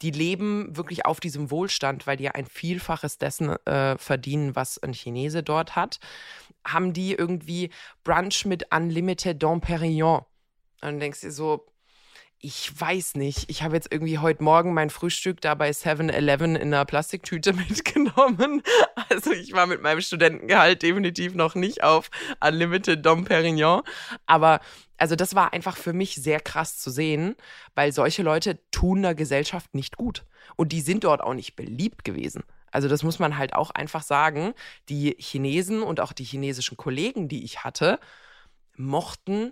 die 0.01 0.11
leben 0.11 0.75
wirklich 0.75 1.05
auf 1.05 1.19
diesem 1.19 1.51
Wohlstand, 1.51 2.07
weil 2.07 2.17
die 2.17 2.23
ja 2.25 2.31
ein 2.31 2.45
Vielfaches 2.45 3.17
dessen 3.17 3.49
äh, 3.65 3.97
verdienen, 3.97 4.55
was 4.55 4.81
ein 4.81 4.93
Chinese 4.93 5.43
dort 5.43 5.75
hat. 5.75 5.99
Haben 6.65 6.93
die 6.93 7.13
irgendwie 7.13 7.69
Brunch 8.03 8.45
mit 8.45 8.73
Unlimited 8.73 9.41
Dom 9.41 9.61
und 10.81 10.99
denkst 10.99 11.21
dir 11.21 11.31
so, 11.31 11.65
ich 12.41 12.79
weiß 12.79 13.15
nicht. 13.15 13.49
Ich 13.49 13.63
habe 13.63 13.75
jetzt 13.75 13.91
irgendwie 13.91 14.17
heute 14.17 14.43
Morgen 14.43 14.73
mein 14.73 14.89
Frühstück 14.89 15.41
da 15.41 15.55
bei 15.55 15.71
7-Eleven 15.71 16.55
in 16.55 16.73
einer 16.73 16.85
Plastiktüte 16.85 17.51
mitgenommen. 17.69 18.63
Also 19.09 19.31
ich 19.31 19.51
war 19.51 19.67
mit 19.67 19.81
meinem 19.81 19.99
Studentengehalt 19.99 20.81
definitiv 20.81 21.35
noch 21.35 21.55
nicht 21.55 21.83
auf 21.83 22.09
Unlimited 22.39 23.05
Dom 23.05 23.25
Perignon. 23.25 23.81
Aber 24.25 24.61
also 24.97 25.17
das 25.17 25.35
war 25.35 25.51
einfach 25.51 25.75
für 25.75 25.91
mich 25.91 26.15
sehr 26.15 26.39
krass 26.39 26.77
zu 26.77 26.89
sehen, 26.91 27.35
weil 27.75 27.91
solche 27.91 28.23
Leute 28.23 28.59
tun 28.71 29.01
der 29.01 29.15
Gesellschaft 29.15 29.73
nicht 29.73 29.97
gut. 29.97 30.23
Und 30.55 30.71
die 30.71 30.81
sind 30.81 31.03
dort 31.03 31.21
auch 31.21 31.33
nicht 31.33 31.57
beliebt 31.57 32.05
gewesen. 32.05 32.43
Also 32.71 32.87
das 32.87 33.03
muss 33.03 33.19
man 33.19 33.37
halt 33.37 33.53
auch 33.53 33.71
einfach 33.71 34.03
sagen. 34.03 34.53
Die 34.87 35.15
Chinesen 35.19 35.81
und 35.81 35.99
auch 35.99 36.13
die 36.13 36.23
chinesischen 36.23 36.77
Kollegen, 36.77 37.27
die 37.27 37.43
ich 37.43 37.65
hatte, 37.65 37.99
mochten 38.77 39.51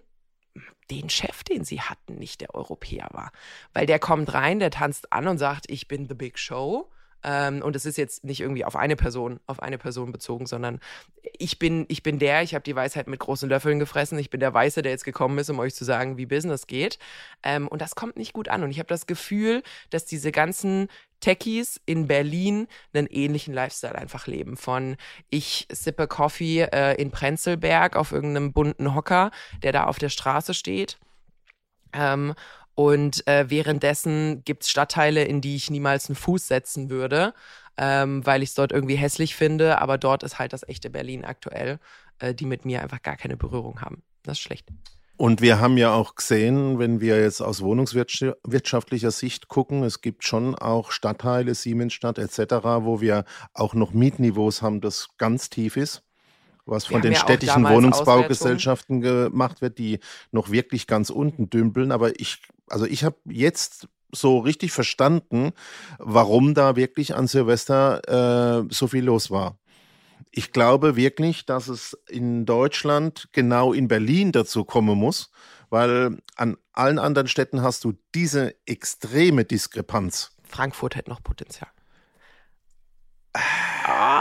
den 0.89 1.09
Chef, 1.09 1.43
den 1.43 1.63
sie 1.63 1.81
hatten, 1.81 2.15
nicht 2.15 2.41
der 2.41 2.55
Europäer 2.55 3.09
war. 3.11 3.31
Weil 3.73 3.85
der 3.85 3.99
kommt 3.99 4.33
rein, 4.33 4.59
der 4.59 4.71
tanzt 4.71 5.11
an 5.11 5.27
und 5.27 5.37
sagt, 5.37 5.65
ich 5.69 5.87
bin 5.87 6.07
the 6.07 6.15
big 6.15 6.39
show. 6.39 6.89
Ähm, 7.23 7.61
und 7.61 7.75
es 7.75 7.85
ist 7.85 7.97
jetzt 7.97 8.23
nicht 8.23 8.41
irgendwie 8.41 8.63
auf 8.63 8.75
eine 8.75 8.95
Person, 8.95 9.39
auf 9.47 9.61
eine 9.61 9.77
Person 9.77 10.11
bezogen, 10.11 10.45
sondern 10.45 10.79
ich 11.37 11.57
bin, 11.57 11.85
ich 11.89 12.03
bin 12.03 12.19
der, 12.19 12.43
ich 12.43 12.53
habe 12.53 12.63
die 12.63 12.75
Weisheit 12.75 13.07
mit 13.07 13.19
großen 13.19 13.49
Löffeln 13.49 13.79
gefressen, 13.79 14.19
ich 14.19 14.29
bin 14.29 14.39
der 14.39 14.53
Weiße, 14.53 14.81
der 14.81 14.91
jetzt 14.91 15.03
gekommen 15.03 15.37
ist, 15.39 15.49
um 15.49 15.59
euch 15.59 15.73
zu 15.73 15.83
sagen, 15.83 16.17
wie 16.17 16.25
Business 16.25 16.67
geht. 16.67 16.99
Ähm, 17.43 17.67
und 17.67 17.81
das 17.81 17.95
kommt 17.95 18.17
nicht 18.17 18.33
gut 18.33 18.47
an. 18.47 18.63
Und 18.63 18.71
ich 18.71 18.79
habe 18.79 18.87
das 18.87 19.07
Gefühl, 19.07 19.63
dass 19.89 20.05
diese 20.05 20.31
ganzen 20.31 20.89
Techies 21.19 21.79
in 21.85 22.07
Berlin 22.07 22.67
einen 22.93 23.07
ähnlichen 23.07 23.53
Lifestyle 23.53 23.95
einfach 23.95 24.27
leben. 24.27 24.57
Von 24.57 24.97
ich 25.29 25.67
sippe 25.71 26.07
Coffee 26.07 26.61
äh, 26.61 26.93
in 27.01 27.11
Prenzlberg 27.11 27.95
auf 27.95 28.11
irgendeinem 28.11 28.53
bunten 28.53 28.93
Hocker, 28.95 29.31
der 29.63 29.71
da 29.71 29.85
auf 29.85 29.97
der 29.97 30.09
Straße 30.09 30.53
steht. 30.53 30.97
Ähm, 31.93 32.33
und 32.75 33.25
äh, 33.27 33.49
währenddessen 33.49 34.43
gibt 34.43 34.63
es 34.63 34.69
Stadtteile, 34.69 35.23
in 35.23 35.41
die 35.41 35.55
ich 35.55 35.71
niemals 35.71 36.09
einen 36.09 36.15
Fuß 36.15 36.47
setzen 36.47 36.91
würde, 36.91 37.33
ähm, 37.77 38.23
weil 38.23 38.43
ich 38.43 38.49
es 38.49 38.55
dort 38.55 38.71
irgendwie 38.71 38.97
hässlich 38.97 39.35
finde. 39.35 39.81
Aber 39.81 39.97
dort 39.97 40.21
ist 40.21 40.37
halt 40.37 40.53
das 40.53 40.67
echte 40.67 40.91
Berlin 40.91 41.25
aktuell, 41.25 41.79
äh, 42.19 42.35
die 42.35 42.45
mit 42.45 42.65
mir 42.65 42.83
einfach 42.83 43.01
gar 43.01 43.17
keine 43.17 43.35
Berührung 43.35 43.81
haben. 43.81 44.03
Das 44.21 44.37
ist 44.37 44.43
schlecht. 44.43 44.67
Und 45.17 45.41
wir 45.41 45.59
haben 45.59 45.77
ja 45.77 45.93
auch 45.93 46.13
gesehen, 46.15 46.77
wenn 46.77 47.01
wir 47.01 47.19
jetzt 47.19 47.41
aus 47.41 47.61
wohnungswirtschaftlicher 47.61 49.09
Sicht 49.09 49.47
gucken, 49.47 49.83
es 49.83 50.01
gibt 50.01 50.23
schon 50.23 50.53
auch 50.53 50.91
Stadtteile, 50.91 51.55
Siemensstadt 51.55 52.19
etc., 52.19 52.39
wo 52.81 53.01
wir 53.01 53.25
auch 53.53 53.73
noch 53.73 53.93
Mietniveaus 53.93 54.61
haben, 54.61 54.79
das 54.79 55.09
ganz 55.17 55.49
tief 55.49 55.75
ist 55.75 56.03
was 56.67 56.87
von 56.87 57.01
den 57.01 57.13
ja 57.13 57.19
städtischen 57.19 57.63
Wohnungsbaugesellschaften 57.63 59.01
gemacht 59.01 59.61
wird, 59.61 59.77
die 59.77 59.99
noch 60.31 60.51
wirklich 60.51 60.85
ganz 60.85 61.09
unten 61.09 61.49
dümpeln. 61.49 61.91
Aber 61.91 62.19
ich, 62.19 62.41
also 62.69 62.85
ich 62.85 63.03
habe 63.03 63.15
jetzt 63.25 63.87
so 64.11 64.39
richtig 64.39 64.71
verstanden, 64.71 65.51
warum 65.97 66.53
da 66.53 66.75
wirklich 66.75 67.15
an 67.15 67.27
Silvester 67.27 68.61
äh, 68.61 68.67
so 68.69 68.87
viel 68.87 69.03
los 69.03 69.31
war. 69.31 69.57
Ich 70.31 70.51
glaube 70.51 70.95
wirklich, 70.95 71.45
dass 71.45 71.67
es 71.67 71.97
in 72.07 72.45
Deutschland, 72.45 73.29
genau 73.31 73.73
in 73.73 73.87
Berlin 73.87 74.31
dazu 74.31 74.65
kommen 74.65 74.97
muss, 74.97 75.31
weil 75.69 76.17
an 76.35 76.57
allen 76.73 76.99
anderen 76.99 77.27
Städten 77.27 77.61
hast 77.61 77.83
du 77.83 77.93
diese 78.13 78.55
extreme 78.65 79.45
Diskrepanz. 79.45 80.31
Frankfurt 80.43 80.95
hätte 80.95 81.09
noch 81.09 81.21
Potenzial. 81.23 81.69
Ah, 83.33 84.16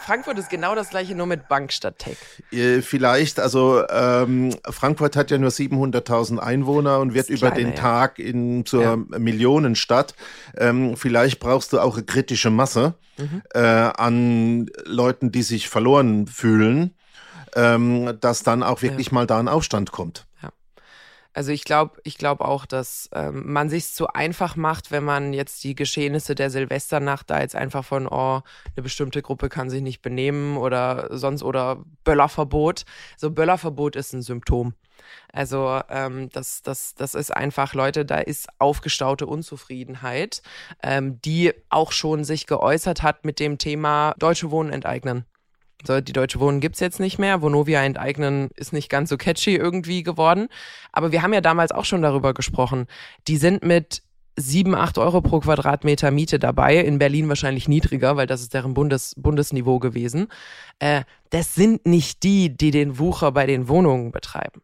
Frankfurt 0.00 0.38
ist 0.38 0.50
genau 0.50 0.74
das 0.74 0.90
gleiche, 0.90 1.14
nur 1.14 1.26
mit 1.26 1.48
Bank 1.48 1.72
statt 1.72 1.98
Tech. 1.98 2.16
Äh, 2.50 2.82
vielleicht, 2.82 3.40
also 3.40 3.82
ähm, 3.88 4.54
Frankfurt 4.68 5.16
hat 5.16 5.30
ja 5.30 5.38
nur 5.38 5.50
700.000 5.50 6.38
Einwohner 6.38 7.00
und 7.00 7.14
wird 7.14 7.28
über 7.28 7.50
kleine, 7.50 7.70
den. 7.70 7.74
Tag 7.74 8.18
in 8.18 8.66
zur 8.66 8.82
ja. 8.82 8.96
Millionenstadt. 8.96 10.14
Ähm, 10.56 10.96
vielleicht 10.96 11.40
brauchst 11.40 11.72
du 11.72 11.80
auch 11.80 11.94
eine 11.94 12.04
kritische 12.04 12.50
Masse 12.50 12.94
mhm. 13.16 13.42
äh, 13.52 13.60
an 13.60 14.70
Leuten, 14.84 15.32
die 15.32 15.42
sich 15.42 15.68
verloren 15.68 16.26
fühlen, 16.26 16.94
ähm, 17.54 18.16
dass 18.20 18.42
dann 18.42 18.62
auch 18.62 18.82
wirklich 18.82 19.08
ja. 19.08 19.14
mal 19.14 19.26
da 19.26 19.38
ein 19.38 19.48
Aufstand 19.48 19.92
kommt. 19.92 20.26
Also 21.34 21.50
ich 21.50 21.64
glaube, 21.64 22.00
ich 22.04 22.16
glaube 22.16 22.44
auch, 22.44 22.64
dass 22.64 23.10
ähm, 23.12 23.52
man 23.52 23.68
sich 23.68 23.92
zu 23.92 24.06
einfach 24.06 24.54
macht, 24.54 24.92
wenn 24.92 25.02
man 25.02 25.32
jetzt 25.32 25.64
die 25.64 25.74
Geschehnisse 25.74 26.36
der 26.36 26.48
Silvesternacht 26.48 27.28
da 27.28 27.40
jetzt 27.40 27.56
einfach 27.56 27.84
von, 27.84 28.06
oh, 28.06 28.40
eine 28.76 28.82
bestimmte 28.82 29.20
Gruppe 29.20 29.48
kann 29.48 29.68
sich 29.68 29.82
nicht 29.82 30.00
benehmen 30.00 30.56
oder 30.56 31.08
sonst 31.10 31.42
oder 31.42 31.84
Böllerverbot. 32.04 32.84
So 33.16 33.32
Böllerverbot 33.32 33.96
ist 33.96 34.12
ein 34.12 34.22
Symptom. 34.22 34.74
Also 35.32 35.80
ähm, 35.90 36.28
das, 36.30 36.62
das, 36.62 36.94
das 36.94 37.14
ist 37.16 37.34
einfach, 37.34 37.74
Leute, 37.74 38.04
da 38.04 38.18
ist 38.18 38.48
aufgestaute 38.60 39.26
Unzufriedenheit, 39.26 40.40
ähm, 40.84 41.20
die 41.22 41.52
auch 41.68 41.90
schon 41.90 42.22
sich 42.22 42.46
geäußert 42.46 43.02
hat 43.02 43.24
mit 43.24 43.40
dem 43.40 43.58
Thema 43.58 44.14
Deutsche 44.18 44.52
Wohnen 44.52 44.72
enteignen. 44.72 45.24
So, 45.86 46.00
die 46.00 46.12
Deutsche 46.12 46.40
Wohnen 46.40 46.60
gibt's 46.60 46.80
jetzt 46.80 47.00
nicht 47.00 47.18
mehr. 47.18 47.42
Vonovia 47.42 47.82
enteignen 47.82 48.48
ist 48.56 48.72
nicht 48.72 48.88
ganz 48.88 49.10
so 49.10 49.16
catchy 49.16 49.56
irgendwie 49.56 50.02
geworden. 50.02 50.48
Aber 50.92 51.12
wir 51.12 51.22
haben 51.22 51.34
ja 51.34 51.40
damals 51.40 51.72
auch 51.72 51.84
schon 51.84 52.02
darüber 52.02 52.32
gesprochen. 52.34 52.86
Die 53.28 53.36
sind 53.36 53.62
mit 53.64 54.02
sieben, 54.36 54.74
acht 54.74 54.98
Euro 54.98 55.20
pro 55.20 55.40
Quadratmeter 55.40 56.10
Miete 56.10 56.38
dabei. 56.38 56.78
In 56.78 56.98
Berlin 56.98 57.28
wahrscheinlich 57.28 57.68
niedriger, 57.68 58.16
weil 58.16 58.26
das 58.26 58.40
ist 58.40 58.54
deren 58.54 58.74
Bundes, 58.74 59.14
Bundesniveau 59.16 59.78
gewesen. 59.78 60.28
Äh, 60.78 61.02
das 61.30 61.54
sind 61.54 61.86
nicht 61.86 62.22
die, 62.22 62.56
die 62.56 62.70
den 62.70 62.98
Wucher 62.98 63.32
bei 63.32 63.46
den 63.46 63.68
Wohnungen 63.68 64.10
betreiben. 64.10 64.62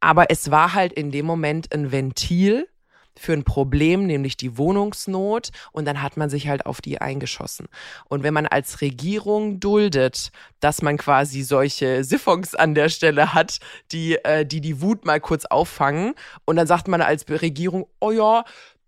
Aber 0.00 0.30
es 0.30 0.50
war 0.50 0.74
halt 0.74 0.92
in 0.92 1.10
dem 1.10 1.26
Moment 1.26 1.72
ein 1.72 1.92
Ventil, 1.92 2.68
für 3.16 3.32
ein 3.32 3.44
Problem, 3.44 4.06
nämlich 4.06 4.36
die 4.36 4.58
Wohnungsnot, 4.58 5.50
und 5.72 5.86
dann 5.86 6.02
hat 6.02 6.16
man 6.16 6.30
sich 6.30 6.48
halt 6.48 6.66
auf 6.66 6.80
die 6.80 7.00
eingeschossen. 7.00 7.66
Und 8.06 8.22
wenn 8.22 8.34
man 8.34 8.46
als 8.46 8.80
Regierung 8.80 9.60
duldet, 9.60 10.30
dass 10.60 10.82
man 10.82 10.96
quasi 10.96 11.42
solche 11.42 12.04
Siphons 12.04 12.54
an 12.54 12.74
der 12.74 12.88
Stelle 12.88 13.34
hat, 13.34 13.58
die, 13.92 14.16
äh, 14.24 14.44
die 14.44 14.60
die 14.60 14.80
Wut 14.80 15.04
mal 15.04 15.20
kurz 15.20 15.44
auffangen, 15.44 16.14
und 16.44 16.56
dann 16.56 16.66
sagt 16.66 16.88
man 16.88 17.00
als 17.00 17.28
Regierung, 17.28 17.86
oh 18.00 18.10
ja, 18.10 18.44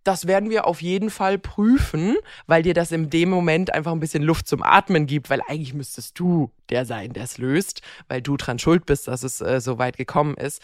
das 0.06 0.28
werden 0.28 0.50
wir 0.50 0.66
auf 0.66 0.82
jeden 0.82 1.10
Fall 1.10 1.36
prüfen, 1.36 2.16
weil 2.46 2.62
dir 2.62 2.74
das 2.74 2.92
in 2.92 3.10
dem 3.10 3.28
Moment 3.28 3.74
einfach 3.74 3.90
ein 3.90 3.98
bisschen 3.98 4.22
Luft 4.22 4.46
zum 4.46 4.62
Atmen 4.62 5.06
gibt, 5.06 5.30
weil 5.30 5.40
eigentlich 5.48 5.74
müsstest 5.74 6.18
du 6.18 6.52
der 6.68 6.86
sein, 6.86 7.12
der 7.12 7.24
es 7.24 7.38
löst, 7.38 7.82
weil 8.06 8.22
du 8.22 8.36
dran 8.36 8.60
schuld 8.60 8.86
bist, 8.86 9.08
dass 9.08 9.24
es 9.24 9.40
äh, 9.40 9.60
so 9.60 9.78
weit 9.78 9.96
gekommen 9.96 10.36
ist 10.36 10.62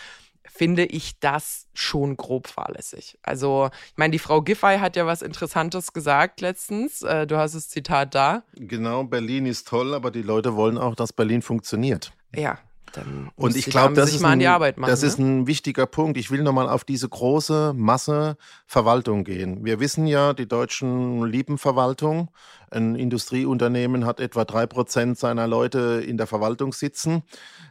finde 0.54 0.84
ich 0.84 1.18
das 1.18 1.66
schon 1.72 2.16
grob 2.16 2.46
fahrlässig. 2.46 3.18
Also, 3.22 3.70
ich 3.86 3.96
meine, 3.96 4.10
die 4.12 4.18
Frau 4.18 4.42
Giffey 4.42 4.78
hat 4.78 4.96
ja 4.96 5.06
was 5.06 5.22
Interessantes 5.22 5.94
gesagt 5.94 6.42
letztens. 6.42 7.02
Äh, 7.02 7.26
du 7.26 7.38
hast 7.38 7.54
das 7.54 7.70
Zitat 7.70 8.14
da. 8.14 8.42
Genau, 8.54 9.04
Berlin 9.04 9.46
ist 9.46 9.66
toll, 9.66 9.94
aber 9.94 10.10
die 10.10 10.20
Leute 10.20 10.54
wollen 10.54 10.76
auch, 10.76 10.94
dass 10.94 11.14
Berlin 11.14 11.40
funktioniert. 11.40 12.12
Ja, 12.34 12.58
dann 12.92 13.30
und 13.36 13.56
ich 13.56 13.66
glaube, 13.66 13.94
das, 13.94 14.14
ist 14.14 14.24
ein, 14.24 14.38
machen, 14.38 14.74
das 14.78 15.02
ne? 15.02 15.08
ist 15.08 15.18
ein 15.18 15.46
wichtiger 15.46 15.86
Punkt. 15.86 16.16
Ich 16.16 16.30
will 16.30 16.42
nochmal 16.42 16.68
auf 16.68 16.84
diese 16.84 17.08
große 17.08 17.72
Masse 17.76 18.36
Verwaltung 18.66 19.24
gehen. 19.24 19.64
Wir 19.64 19.80
wissen 19.80 20.06
ja, 20.06 20.32
die 20.32 20.48
Deutschen 20.48 21.24
lieben 21.24 21.58
Verwaltung. 21.58 22.30
Ein 22.70 22.94
Industrieunternehmen 22.94 24.06
hat 24.06 24.20
etwa 24.20 24.44
drei 24.44 24.66
Prozent 24.66 25.18
seiner 25.18 25.46
Leute 25.46 26.02
in 26.06 26.16
der 26.16 26.26
Verwaltung 26.26 26.72
sitzen. 26.72 27.22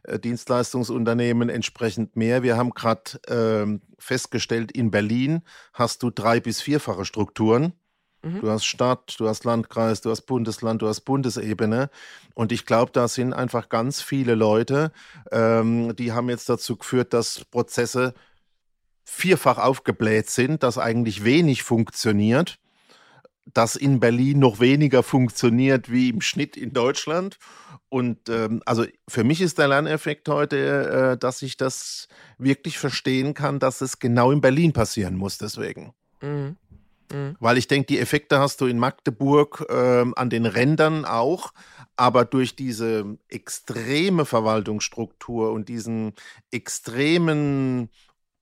Äh, 0.03 0.19
Dienstleistungsunternehmen 0.19 1.49
entsprechend 1.49 2.15
mehr. 2.15 2.43
Wir 2.43 2.57
haben 2.57 2.71
gerade 2.71 3.19
äh, 3.27 3.79
festgestellt, 3.97 4.71
in 4.71 4.91
Berlin 4.91 5.41
hast 5.73 6.03
du 6.03 6.09
drei 6.09 6.39
bis 6.39 6.61
vierfache 6.61 7.05
Strukturen. 7.05 7.73
Mhm. 8.23 8.41
Du 8.41 8.49
hast 8.49 8.65
Stadt, 8.65 9.15
du 9.17 9.27
hast 9.27 9.45
Landkreis, 9.45 10.01
du 10.01 10.09
hast 10.11 10.21
Bundesland, 10.23 10.81
du 10.81 10.87
hast 10.87 11.01
Bundesebene. 11.01 11.89
Und 12.33 12.51
ich 12.51 12.65
glaube, 12.65 12.91
da 12.91 13.07
sind 13.07 13.33
einfach 13.33 13.69
ganz 13.69 14.01
viele 14.01 14.35
Leute, 14.35 14.91
ähm, 15.31 15.95
die 15.95 16.11
haben 16.11 16.29
jetzt 16.29 16.49
dazu 16.49 16.77
geführt, 16.77 17.13
dass 17.13 17.45
Prozesse 17.45 18.13
vierfach 19.03 19.57
aufgebläht 19.57 20.29
sind, 20.29 20.63
dass 20.63 20.77
eigentlich 20.77 21.23
wenig 21.23 21.63
funktioniert, 21.63 22.59
dass 23.53 23.75
in 23.75 23.99
Berlin 23.99 24.39
noch 24.39 24.59
weniger 24.59 25.03
funktioniert 25.03 25.91
wie 25.91 26.09
im 26.09 26.21
Schnitt 26.21 26.55
in 26.55 26.73
Deutschland. 26.73 27.37
Und 27.89 28.29
ähm, 28.29 28.61
also 28.65 28.85
für 29.09 29.23
mich 29.23 29.41
ist 29.41 29.57
der 29.57 29.67
Lerneffekt 29.67 30.29
heute, 30.29 31.11
äh, 31.13 31.17
dass 31.17 31.41
ich 31.41 31.57
das 31.57 32.07
wirklich 32.37 32.77
verstehen 32.77 33.33
kann, 33.33 33.59
dass 33.59 33.81
es 33.81 33.99
genau 33.99 34.31
in 34.31 34.39
Berlin 34.39 34.71
passieren 34.71 35.17
muss. 35.17 35.37
Deswegen. 35.37 35.93
Mhm. 36.21 36.55
Mhm. 37.11 37.35
Weil 37.39 37.57
ich 37.57 37.67
denke, 37.67 37.87
die 37.87 37.99
Effekte 37.99 38.39
hast 38.39 38.61
du 38.61 38.65
in 38.65 38.79
Magdeburg 38.79 39.65
äh, 39.69 40.05
an 40.15 40.29
den 40.29 40.45
Rändern 40.45 41.05
auch, 41.05 41.53
aber 41.95 42.25
durch 42.25 42.55
diese 42.55 43.17
extreme 43.27 44.25
Verwaltungsstruktur 44.25 45.51
und 45.51 45.69
diesen 45.69 46.13
extremen 46.51 47.89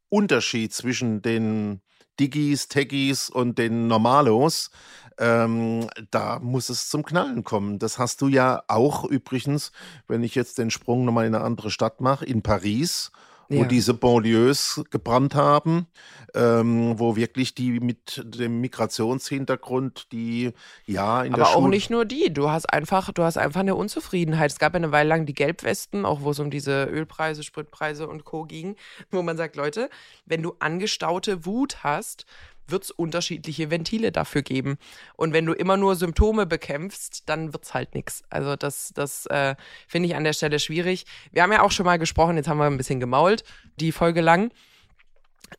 Unterschied 0.10 0.74
zwischen 0.74 1.22
den 1.22 1.82
Digis, 2.20 2.68
Techies 2.68 3.30
und 3.30 3.58
den 3.58 3.88
Normalos, 3.88 4.72
ähm, 5.18 5.90
da 6.12 6.40
muss 6.40 6.70
es 6.70 6.90
zum 6.90 7.04
Knallen 7.04 7.44
kommen. 7.44 7.80
Das 7.80 7.98
hast 7.98 8.22
du 8.22 8.28
ja 8.28 8.64
auch 8.68 9.06
übrigens, 9.06 9.72
wenn 10.08 10.24
ich 10.24 10.36
jetzt 10.36 10.58
den 10.58 10.72
Sprung 10.72 11.06
nochmal 11.06 11.28
in 11.28 11.36
eine 11.36 11.44
andere 11.44 11.72
Stadt 11.72 12.02
mache, 12.02 12.26
in 12.26 12.42
Paris 12.42 13.12
wo 13.50 13.62
ja. 13.62 13.66
diese 13.66 13.96
Banlieues 13.96 14.82
gebrannt 14.92 15.34
haben, 15.34 15.88
ähm, 16.36 17.00
wo 17.00 17.16
wirklich 17.16 17.56
die 17.56 17.80
mit 17.80 18.22
dem 18.24 18.62
Migrationshintergrund, 18.62 20.12
die 20.12 20.54
ja 20.86 21.24
in 21.24 21.34
Aber 21.34 21.44
der 21.44 21.48
auch 21.50 21.54
Schule 21.54 21.70
nicht 21.70 21.90
nur 21.90 22.06
die. 22.06 22.32
Du 22.32 22.50
hast 22.50 22.72
einfach, 22.72 23.12
du 23.12 23.24
hast 23.24 23.38
einfach 23.38 23.62
eine 23.62 23.76
Unzufriedenheit. 23.76 24.52
Es 24.52 24.60
gab 24.60 24.74
ja 24.74 24.78
eine 24.78 24.92
Weile 24.92 25.10
lang 25.10 25.26
die 25.26 25.34
Gelbwesten, 25.34 26.06
auch 26.06 26.22
wo 26.22 26.30
es 26.30 26.40
um 26.40 26.52
diese 26.52 26.84
Ölpreise, 26.86 27.42
Spritpreise 27.42 28.08
und 28.08 28.24
Co. 28.24 28.44
ging, 28.44 28.76
wo 29.10 29.24
man 29.24 29.36
sagt, 29.36 29.56
Leute, 29.56 29.90
wenn 30.26 30.44
du 30.44 30.54
angestaute 30.60 31.46
Wut 31.46 31.84
hast, 31.84 32.26
wird 32.72 32.84
es 32.84 32.92
unterschiedliche 32.92 33.70
Ventile 33.72 34.12
dafür 34.12 34.42
geben. 34.42 34.78
Und 35.16 35.34
wenn 35.34 35.46
du 35.46 35.54
immer 35.54 35.78
nur 35.78 35.96
Symptome 35.96 36.46
bekämpfst, 36.46 37.24
dann 37.28 37.54
wird 37.54 37.66
es 37.66 37.74
halt 37.74 37.96
nichts. 37.96 38.24
Also 38.30 38.56
das, 38.56 38.92
das 38.94 39.26
äh, 39.28 39.56
finde 39.88 40.10
ich 40.10 40.16
an 40.16 40.24
der 40.24 40.34
Stelle 40.34 40.60
schwierig. 40.60 41.06
Wir 41.32 41.44
haben 41.44 41.52
ja 41.52 41.62
auch 41.62 41.72
schon 41.72 41.86
mal 41.86 42.00
gesprochen, 42.00 42.38
jetzt 42.38 42.48
haben 42.48 42.58
wir 42.58 42.66
ein 42.66 42.78
bisschen 42.78 43.00
gemault, 43.00 43.44
die 43.80 43.92
Folge 43.92 44.22
lang. 44.22 44.52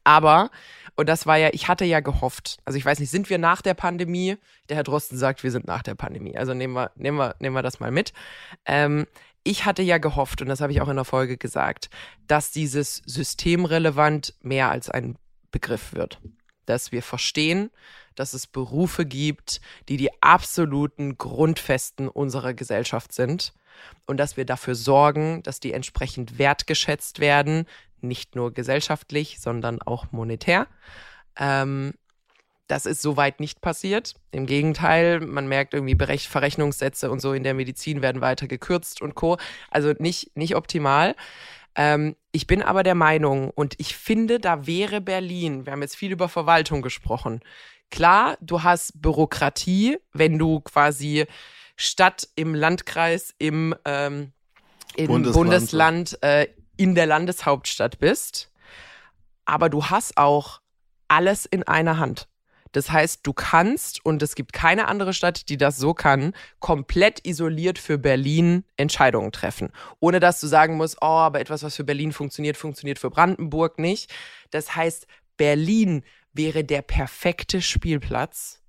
Aber, 0.05 0.51
und 0.97 1.09
das 1.09 1.27
war 1.27 1.37
ja, 1.37 1.51
ich 1.53 1.69
hatte 1.69 1.85
ja 1.85 2.01
gehofft, 2.01 2.59
also 2.65 2.79
ich 2.79 2.85
weiß 2.85 3.01
nicht, 3.01 3.11
sind 3.11 3.29
wir 3.29 3.39
nach 3.39 3.63
der 3.63 3.75
Pandemie? 3.75 4.37
Der 4.69 4.77
Herr 4.77 4.85
Drosten 4.85 5.19
sagt, 5.19 5.43
wir 5.43 5.51
sind 5.51 5.67
nach 5.67 5.83
der 5.83 5.95
Pandemie. 5.95 6.37
Also 6.37 6.55
nehmen 6.55 6.75
wir, 6.75 6.93
nehmen 6.95 7.19
wir, 7.19 7.35
nehmen 7.41 7.57
wir 7.57 7.63
das 7.63 7.81
mal 7.81 7.91
mit. 7.91 8.13
Ähm, 8.67 9.07
ich 9.43 9.65
hatte 9.65 9.83
ja 9.83 9.99
gehofft, 9.99 10.43
und 10.43 10.49
das 10.49 10.61
habe 10.61 10.73
ich 10.73 10.81
auch 10.81 10.89
in 10.89 10.97
der 10.97 11.05
Folge 11.05 11.39
gesagt, 11.39 11.89
dass 12.27 12.51
dieses 12.51 13.03
systemrelevant 13.07 14.35
mehr 14.43 14.71
als 14.71 14.91
ein 14.91 15.17
Begriff 15.51 15.95
wird 15.95 16.21
dass 16.71 16.93
wir 16.93 17.03
verstehen, 17.03 17.71
dass 18.15 18.33
es 18.35 18.47
Berufe 18.47 19.05
gibt, 19.05 19.61
die 19.89 19.97
die 19.97 20.23
absoluten 20.23 21.19
Grundfesten 21.19 22.09
unserer 22.09 22.55
Gesellschaft 22.55 23.13
sind 23.13 23.53
und 24.07 24.19
dass 24.19 24.37
wir 24.37 24.45
dafür 24.45 24.75
sorgen, 24.75 25.43
dass 25.43 25.61
die 25.61 25.73
entsprechend 25.73 26.39
wertgeschätzt 26.39 27.19
werden, 27.19 27.67
nicht 28.01 28.37
nur 28.37 28.53
gesellschaftlich, 28.53 29.41
sondern 29.41 29.83
auch 29.83 30.13
monetär. 30.13 30.67
Ähm, 31.37 31.95
das 32.67 32.87
ist 32.87 33.03
soweit 33.03 33.41
nicht 33.41 33.61
passiert. 33.61 34.15
Im 34.31 34.47
Gegenteil, 34.47 35.21
man 35.21 35.49
merkt 35.49 35.75
irgendwie 35.75 35.97
Verrechnungssätze 36.19 37.11
und 37.11 37.21
so 37.21 37.33
in 37.33 37.43
der 37.43 37.55
Medizin 37.55 38.01
werden 38.01 38.21
weiter 38.21 38.47
gekürzt 38.47 39.03
und 39.03 39.17
Co. 39.17 39.39
Also 39.71 39.93
nicht, 39.99 40.37
nicht 40.37 40.55
optimal. 40.55 41.17
Ähm, 41.75 42.17
ich 42.33 42.47
bin 42.47 42.63
aber 42.63 42.83
der 42.83 42.95
Meinung 42.95 43.51
und 43.51 43.75
ich 43.79 43.97
finde, 43.97 44.41
da 44.41 44.67
wäre 44.67 45.01
Berlin, 45.01 45.67
wir 45.67 45.73
haben 45.73 45.83
jetzt 45.83 45.97
viel 45.97 46.13
über 46.13 46.29
Verwaltung 46.29 46.83
gesprochen. 46.83 47.41
Klar, 47.91 48.37
du 48.41 48.63
hast 48.63 49.01
Bürokratie, 49.01 49.99
wenn 50.13 50.39
du 50.39 50.61
quasi 50.61 51.27
Stadt 51.77 52.29
im 52.37 52.55
Landkreis, 52.55 53.35
im, 53.39 53.75
ähm, 53.85 54.33
im 54.97 55.07
Bundesland, 55.09 55.35
Bundesland 55.35 56.23
äh, 56.23 56.49
in 56.77 56.95
der 56.95 57.07
Landeshauptstadt 57.07 57.99
bist. 57.99 58.51
Aber 59.45 59.69
du 59.69 59.87
hast 59.87 60.17
auch 60.17 60.61
alles 61.09 61.47
in 61.47 61.65
einer 61.65 61.99
Hand. 61.99 62.29
Das 62.73 62.91
heißt, 62.91 63.21
du 63.25 63.33
kannst, 63.33 64.05
und 64.05 64.23
es 64.23 64.35
gibt 64.35 64.53
keine 64.53 64.87
andere 64.89 65.13
Stadt, 65.13 65.49
die 65.49 65.57
das 65.57 65.77
so 65.77 65.95
kann, 65.95 66.33
komplett 66.61 67.27
isoliert 67.27 67.79
für 67.79 67.99
Berlin 67.99 68.65
Entscheidungen 68.77 69.33
treffen. 69.33 69.73
Ohne 69.99 70.21
dass 70.21 70.41
du 70.41 70.47
sagen 70.47 70.77
musst, 70.77 70.99
oh, 71.01 71.07
aber 71.07 71.41
etwas, 71.41 71.63
was 71.63 71.77
für 71.77 71.85
Berlin 71.85 72.13
funktioniert, 72.13 72.57
funktioniert 72.57 72.99
für 72.99 73.11
Brandenburg 73.11 73.79
nicht. 73.79 74.13
Das 74.51 74.77
heißt, 74.77 75.07
Berlin 75.37 76.05
wäre 76.33 76.65
der 76.65 76.83
perfekte 76.83 77.61
Spielplatz 77.61 78.60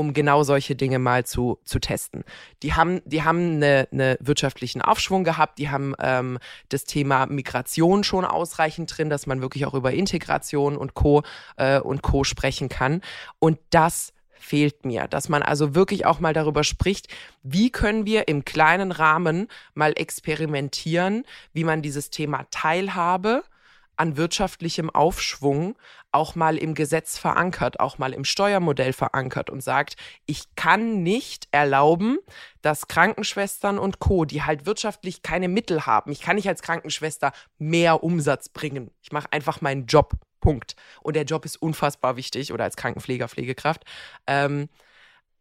um 0.00 0.14
genau 0.14 0.42
solche 0.42 0.74
Dinge 0.74 0.98
mal 0.98 1.24
zu, 1.24 1.58
zu 1.64 1.78
testen. 1.78 2.24
Die 2.62 2.72
haben, 2.72 3.02
die 3.04 3.22
haben 3.22 3.56
eine, 3.56 3.86
eine 3.92 4.16
wirtschaftlichen 4.20 4.80
Aufschwung 4.80 5.24
gehabt, 5.24 5.58
die 5.58 5.68
haben 5.68 5.94
ähm, 6.00 6.38
das 6.70 6.84
Thema 6.84 7.26
Migration 7.26 8.02
schon 8.02 8.24
ausreichend 8.24 8.96
drin, 8.96 9.10
dass 9.10 9.26
man 9.26 9.42
wirklich 9.42 9.66
auch 9.66 9.74
über 9.74 9.92
Integration 9.92 10.76
und 10.76 10.94
Co. 10.94 11.22
Äh, 11.56 11.80
und 11.80 12.02
Co. 12.02 12.24
sprechen 12.24 12.70
kann. 12.70 13.02
Und 13.38 13.58
das 13.68 14.14
fehlt 14.32 14.86
mir, 14.86 15.06
dass 15.06 15.28
man 15.28 15.42
also 15.42 15.74
wirklich 15.74 16.06
auch 16.06 16.18
mal 16.18 16.32
darüber 16.32 16.64
spricht, 16.64 17.08
wie 17.42 17.70
können 17.70 18.06
wir 18.06 18.26
im 18.26 18.46
kleinen 18.46 18.90
Rahmen 18.90 19.48
mal 19.74 19.92
experimentieren, 19.94 21.24
wie 21.52 21.64
man 21.64 21.82
dieses 21.82 22.08
Thema 22.08 22.46
Teilhabe 22.50 23.44
an 24.00 24.16
wirtschaftlichem 24.16 24.88
Aufschwung 24.88 25.76
auch 26.10 26.34
mal 26.34 26.56
im 26.56 26.74
Gesetz 26.74 27.18
verankert, 27.18 27.80
auch 27.80 27.98
mal 27.98 28.14
im 28.14 28.24
Steuermodell 28.24 28.94
verankert 28.94 29.50
und 29.50 29.62
sagt, 29.62 29.96
ich 30.24 30.54
kann 30.56 31.02
nicht 31.02 31.48
erlauben, 31.50 32.18
dass 32.62 32.88
Krankenschwestern 32.88 33.78
und 33.78 33.98
Co, 33.98 34.24
die 34.24 34.42
halt 34.42 34.64
wirtschaftlich 34.64 35.22
keine 35.22 35.48
Mittel 35.48 35.84
haben, 35.84 36.12
ich 36.12 36.22
kann 36.22 36.36
nicht 36.36 36.48
als 36.48 36.62
Krankenschwester 36.62 37.32
mehr 37.58 38.02
Umsatz 38.02 38.48
bringen. 38.48 38.90
Ich 39.02 39.12
mache 39.12 39.30
einfach 39.32 39.60
meinen 39.60 39.84
Job. 39.84 40.14
Punkt. 40.40 40.74
Und 41.02 41.16
der 41.16 41.24
Job 41.24 41.44
ist 41.44 41.60
unfassbar 41.60 42.16
wichtig 42.16 42.54
oder 42.54 42.64
als 42.64 42.76
Krankenpfleger, 42.76 43.28
Pflegekraft. 43.28 43.84
Ähm, 44.26 44.70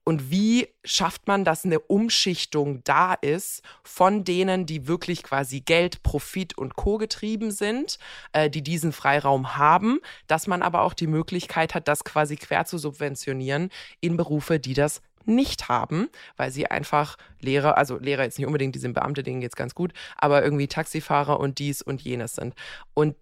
und 0.09 0.31
wie 0.31 0.67
schafft 0.83 1.27
man, 1.27 1.45
dass 1.45 1.65
eine 1.65 1.79
Umschichtung 1.79 2.83
da 2.83 3.13
ist 3.13 3.61
von 3.83 4.23
denen, 4.23 4.65
die 4.65 4.87
wirklich 4.87 5.21
quasi 5.21 5.59
Geld, 5.61 6.01
Profit 6.01 6.57
und 6.57 6.75
Co 6.75 6.97
getrieben 6.97 7.51
sind, 7.51 7.99
äh, 8.33 8.49
die 8.49 8.63
diesen 8.63 8.91
Freiraum 8.91 9.55
haben, 9.55 9.99
dass 10.25 10.47
man 10.47 10.63
aber 10.63 10.81
auch 10.81 10.95
die 10.95 11.05
Möglichkeit 11.05 11.75
hat, 11.75 11.87
das 11.87 12.03
quasi 12.03 12.37
quer 12.37 12.65
zu 12.65 12.79
subventionieren 12.79 13.69
in 14.01 14.17
Berufe, 14.17 14.59
die 14.59 14.73
das 14.73 15.03
nicht 15.25 15.69
haben, 15.69 16.09
weil 16.37 16.49
sie 16.49 16.65
einfach 16.65 17.15
Lehrer, 17.39 17.77
also 17.77 17.99
Lehrer 17.99 18.23
jetzt 18.23 18.39
nicht 18.39 18.47
unbedingt, 18.47 18.73
die 18.73 18.79
sind 18.79 18.93
Beamte, 18.93 19.21
denen 19.21 19.41
geht 19.41 19.51
es 19.51 19.55
ganz 19.55 19.75
gut, 19.75 19.93
aber 20.17 20.43
irgendwie 20.43 20.67
Taxifahrer 20.67 21.39
und 21.39 21.59
dies 21.59 21.83
und 21.83 22.01
jenes 22.01 22.33
sind. 22.33 22.55
Und 22.95 23.15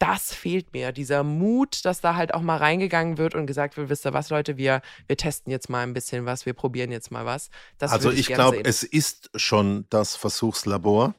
das 0.00 0.32
fehlt 0.32 0.72
mir, 0.72 0.92
dieser 0.92 1.22
Mut, 1.22 1.84
dass 1.84 2.00
da 2.00 2.14
halt 2.16 2.32
auch 2.32 2.40
mal 2.40 2.56
reingegangen 2.56 3.18
wird 3.18 3.34
und 3.34 3.46
gesagt 3.46 3.76
wird, 3.76 3.90
wisst 3.90 4.06
ihr 4.06 4.14
was, 4.14 4.30
Leute, 4.30 4.56
wir, 4.56 4.80
wir 5.06 5.16
testen 5.18 5.52
jetzt 5.52 5.68
mal 5.68 5.82
ein 5.82 5.92
bisschen 5.92 6.24
was, 6.24 6.46
wir 6.46 6.54
probieren 6.54 6.90
jetzt 6.90 7.10
mal 7.10 7.26
was. 7.26 7.50
Das 7.76 7.92
also 7.92 8.10
ich, 8.10 8.20
ich 8.20 8.26
glaube, 8.28 8.64
es 8.64 8.82
ist 8.82 9.30
schon 9.34 9.84
das 9.90 10.16
Versuchslabor. 10.16 11.14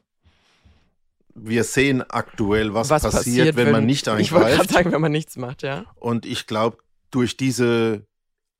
Wir 1.34 1.62
sehen 1.62 2.02
aktuell, 2.02 2.74
was, 2.74 2.90
was 2.90 3.02
passiert, 3.02 3.24
passiert, 3.24 3.56
wenn, 3.56 3.66
wenn 3.66 3.72
man 3.72 3.86
nicht 3.86 4.08
eingreift. 4.08 4.26
Ich 4.26 4.32
wollte 4.32 4.56
gerade 4.56 4.72
sagen, 4.72 4.92
wenn 4.92 5.00
man 5.00 5.12
nichts 5.12 5.36
macht, 5.36 5.62
ja. 5.62 5.84
Und 5.94 6.26
ich 6.26 6.48
glaube, 6.48 6.78
durch 7.12 7.36
diese 7.36 8.04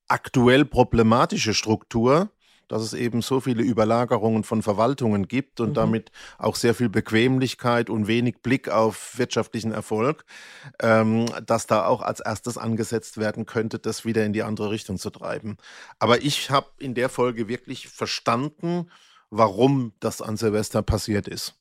aktuell 0.06 0.64
problematische 0.64 1.52
Struktur 1.52 2.30
dass 2.72 2.80
es 2.80 2.94
eben 2.94 3.20
so 3.20 3.38
viele 3.40 3.62
Überlagerungen 3.62 4.44
von 4.44 4.62
Verwaltungen 4.62 5.28
gibt 5.28 5.60
und 5.60 5.70
mhm. 5.70 5.74
damit 5.74 6.10
auch 6.38 6.56
sehr 6.56 6.74
viel 6.74 6.88
Bequemlichkeit 6.88 7.90
und 7.90 8.06
wenig 8.06 8.40
Blick 8.42 8.70
auf 8.70 9.18
wirtschaftlichen 9.18 9.72
Erfolg, 9.72 10.24
ähm, 10.80 11.26
dass 11.44 11.66
da 11.66 11.84
auch 11.84 12.00
als 12.00 12.20
erstes 12.20 12.56
angesetzt 12.56 13.18
werden 13.18 13.44
könnte, 13.44 13.78
das 13.78 14.06
wieder 14.06 14.24
in 14.24 14.32
die 14.32 14.42
andere 14.42 14.70
Richtung 14.70 14.96
zu 14.96 15.10
treiben. 15.10 15.58
Aber 15.98 16.22
ich 16.22 16.50
habe 16.50 16.68
in 16.78 16.94
der 16.94 17.10
Folge 17.10 17.46
wirklich 17.46 17.88
verstanden, 17.88 18.88
warum 19.28 19.92
das 20.00 20.22
an 20.22 20.38
Silvester 20.38 20.80
passiert 20.80 21.28
ist. 21.28 21.54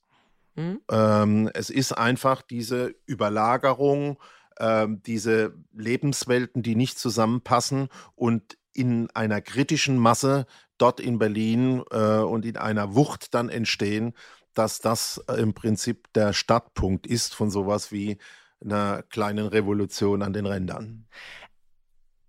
Mhm. 0.54 0.80
Ähm, 0.90 1.50
es 1.52 1.68
ist 1.68 1.92
einfach 1.92 2.40
diese 2.40 2.94
Überlagerung, 3.04 4.18
ähm, 4.58 5.02
diese 5.04 5.52
Lebenswelten, 5.74 6.62
die 6.62 6.74
nicht 6.74 6.98
zusammenpassen 6.98 7.90
und 8.14 8.56
in 8.72 9.10
einer 9.10 9.40
kritischen 9.40 9.98
Masse 9.98 10.46
dort 10.82 11.00
in 11.00 11.18
Berlin 11.18 11.82
äh, 11.90 12.18
und 12.18 12.44
in 12.44 12.56
einer 12.56 12.94
Wucht 12.94 13.34
dann 13.34 13.48
entstehen, 13.48 14.14
dass 14.54 14.80
das 14.80 15.22
äh, 15.28 15.34
im 15.34 15.54
Prinzip 15.54 16.12
der 16.12 16.32
Startpunkt 16.32 17.06
ist 17.06 17.34
von 17.34 17.50
sowas 17.50 17.92
wie 17.92 18.18
einer 18.60 19.02
kleinen 19.04 19.46
Revolution 19.46 20.22
an 20.22 20.32
den 20.32 20.46
Rändern. 20.46 21.06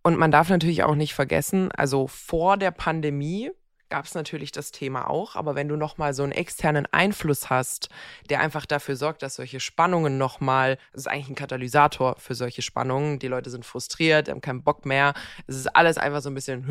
Und 0.04 0.18
man 0.18 0.32
darf 0.32 0.49
natürlich 0.49 0.84
auch 0.84 0.95
nicht 0.95 1.14
vergessen, 1.14 1.72
also 1.72 2.08
vor 2.08 2.58
der 2.58 2.72
Pandemie 2.72 3.51
gab 3.89 4.06
es 4.06 4.16
natürlich 4.16 4.51
das 4.51 4.72
Thema 4.72 5.08
auch, 5.08 5.36
aber 5.36 5.54
wenn 5.54 5.68
du 5.68 5.76
nochmal 5.76 6.16
so 6.16 6.24
einen 6.24 6.32
externen 6.32 6.88
Einfluss 6.91 7.51
hast, 7.51 7.89
der 8.30 8.39
einfach 8.39 8.66
dafür 8.66 8.95
sorgt, 8.95 9.22
dass 9.22 9.36
solche 9.36 9.60
Spannungen 9.60 10.18
nochmal, 10.18 10.80
das 10.91 11.01
ist 11.01 11.08
eigentlich 11.08 11.30
ein 11.30 11.36
Katalysator 11.36 12.16
für 12.18 12.34
solche 12.34 12.64
Spannungen, 12.64 13.20
die 13.20 13.28
Leute 13.28 13.51
sind 13.51 13.66
frustriert, 13.66 14.30
haben 14.30 14.41
keinen 14.41 14.64
Bock 14.64 14.88
mehr, 14.88 15.14
es 15.45 15.56
ist 15.58 15.76
alles 15.76 15.99
einfach 15.99 16.22
so 16.22 16.30
ein 16.32 16.34
bisschen, 16.34 16.68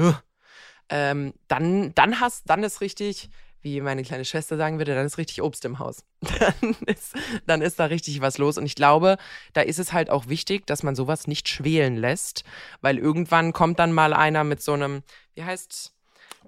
ähm, 0.93 1.33
dann, 1.49 1.95
dann 1.95 2.21
hast, 2.21 2.51
dann 2.51 2.63
ist 2.63 2.83
richtig, 2.83 3.31
wie 3.63 3.81
meine 3.81 4.03
kleine 4.03 4.27
Schwester 4.27 4.59
sagen 4.59 4.77
würde, 4.77 4.95
dann 4.95 5.07
ist 5.07 5.17
richtig 5.17 5.41
Obst 5.41 5.65
im 5.65 5.79
Haus. 5.79 6.05
Dann 6.39 6.77
ist, 6.87 7.15
dann 7.47 7.63
ist 7.63 7.79
da 7.79 7.87
richtig 7.87 8.21
was 8.21 8.39
los. 8.39 8.59
Und 8.59 8.67
ich 8.67 8.75
glaube, 8.75 9.17
da 9.55 9.61
ist 9.61 9.79
es 9.79 9.93
halt 9.93 10.11
auch 10.11 10.29
wichtig, 10.29 10.67
dass 10.67 10.83
man 10.83 10.95
sowas 10.95 11.27
nicht 11.27 11.49
schwelen 11.49 11.97
lässt, 11.97 12.45
weil 12.81 12.99
irgendwann 12.99 13.53
kommt 13.53 13.79
dann 13.79 13.93
mal 13.93 14.13
einer 14.13 14.45
mit 14.45 14.63
so 14.63 14.73
einem, 14.73 15.03
wie 15.35 15.45
heißt 15.45 15.93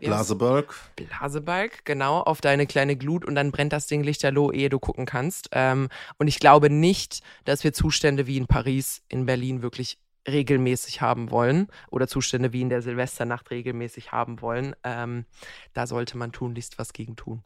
Blasebalg. 0.00 0.74
Blasebalg, 0.96 1.84
genau, 1.84 2.20
auf 2.20 2.40
deine 2.40 2.66
kleine 2.66 2.96
Glut 2.96 3.24
und 3.24 3.34
dann 3.34 3.52
brennt 3.52 3.72
das 3.72 3.86
Ding 3.86 4.02
lichterloh, 4.02 4.52
ehe 4.52 4.68
du 4.68 4.78
gucken 4.78 5.06
kannst. 5.06 5.48
Ähm, 5.52 5.88
und 6.18 6.28
ich 6.28 6.38
glaube 6.38 6.68
nicht, 6.70 7.22
dass 7.44 7.64
wir 7.64 7.72
Zustände 7.72 8.26
wie 8.26 8.36
in 8.36 8.46
Paris, 8.46 9.02
in 9.08 9.26
Berlin 9.26 9.62
wirklich 9.62 9.98
regelmäßig 10.26 11.00
haben 11.00 11.30
wollen 11.30 11.68
oder 11.90 12.08
Zustände 12.08 12.52
wie 12.52 12.62
in 12.62 12.68
der 12.68 12.82
Silvesternacht 12.82 13.50
regelmäßig 13.50 14.12
haben 14.12 14.40
wollen, 14.40 14.74
ähm, 14.84 15.24
da 15.72 15.86
sollte 15.86 16.16
man 16.16 16.32
tunlichst 16.32 16.78
was 16.78 16.92
gegen 16.92 17.16
tun. 17.16 17.42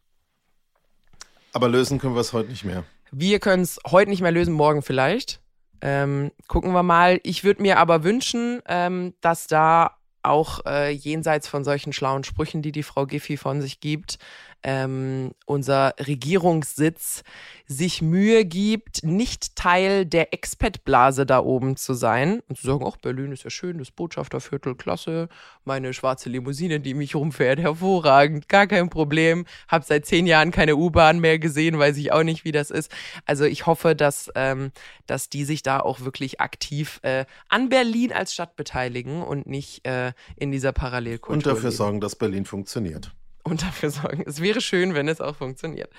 Aber 1.52 1.68
lösen 1.68 1.98
können 1.98 2.14
wir 2.14 2.20
es 2.20 2.32
heute 2.32 2.50
nicht 2.50 2.64
mehr. 2.64 2.84
Wir 3.10 3.40
können 3.40 3.62
es 3.62 3.80
heute 3.86 4.10
nicht 4.10 4.20
mehr 4.20 4.32
lösen, 4.32 4.52
morgen 4.52 4.82
vielleicht. 4.82 5.40
Ähm, 5.80 6.30
gucken 6.46 6.72
wir 6.72 6.82
mal. 6.82 7.20
Ich 7.22 7.44
würde 7.44 7.62
mir 7.62 7.78
aber 7.78 8.04
wünschen, 8.04 8.60
ähm, 8.66 9.14
dass 9.20 9.46
da 9.46 9.96
auch 10.22 10.64
äh, 10.66 10.90
jenseits 10.90 11.48
von 11.48 11.64
solchen 11.64 11.92
schlauen 11.92 12.24
Sprüchen, 12.24 12.60
die 12.60 12.72
die 12.72 12.82
Frau 12.82 13.06
Giffey 13.06 13.36
von 13.36 13.60
sich 13.62 13.80
gibt, 13.80 14.18
ähm, 14.62 15.32
unser 15.46 15.94
Regierungssitz 15.98 17.22
sich 17.66 18.02
Mühe 18.02 18.44
gibt, 18.44 19.04
nicht 19.04 19.54
Teil 19.56 20.06
der 20.06 20.32
Expat-Blase 20.32 21.26
da 21.26 21.40
oben 21.40 21.76
zu 21.76 21.94
sein 21.94 22.40
und 22.48 22.58
zu 22.58 22.66
sagen, 22.66 22.84
ach, 22.86 22.96
Berlin 22.96 23.30
ist 23.30 23.44
ja 23.44 23.50
schön, 23.50 23.78
das 23.78 23.90
Botschafterviertel, 23.90 24.74
klasse, 24.74 25.28
meine 25.64 25.92
schwarze 25.92 26.28
Limousine, 26.30 26.80
die 26.80 26.94
mich 26.94 27.14
rumfährt, 27.14 27.60
hervorragend, 27.60 28.48
gar 28.48 28.66
kein 28.66 28.88
Problem, 28.88 29.44
hab 29.68 29.84
seit 29.84 30.06
zehn 30.06 30.26
Jahren 30.26 30.50
keine 30.50 30.76
U-Bahn 30.76 31.20
mehr 31.20 31.38
gesehen, 31.38 31.78
weiß 31.78 31.96
ich 31.98 32.10
auch 32.12 32.22
nicht, 32.22 32.44
wie 32.44 32.52
das 32.52 32.70
ist. 32.70 32.90
Also 33.26 33.44
ich 33.44 33.66
hoffe, 33.66 33.94
dass, 33.94 34.30
ähm, 34.34 34.72
dass 35.06 35.28
die 35.28 35.44
sich 35.44 35.62
da 35.62 35.80
auch 35.80 36.00
wirklich 36.00 36.40
aktiv 36.40 37.00
äh, 37.02 37.26
an 37.48 37.68
Berlin 37.68 38.12
als 38.12 38.32
Stadt 38.32 38.56
beteiligen 38.56 39.22
und 39.22 39.46
nicht 39.46 39.86
äh, 39.86 40.12
in 40.36 40.50
dieser 40.50 40.72
Parallelkultur. 40.72 41.36
Und 41.36 41.46
dafür 41.46 41.70
leben 41.70 41.76
sorgen, 41.76 42.00
dass 42.00 42.16
Berlin 42.16 42.44
funktioniert. 42.44 43.12
Und 43.50 43.62
dafür 43.62 43.90
sorgen. 43.90 44.24
Es 44.26 44.40
wäre 44.40 44.60
schön, 44.60 44.94
wenn 44.94 45.08
es 45.08 45.20
auch 45.20 45.36
funktioniert. 45.36 45.90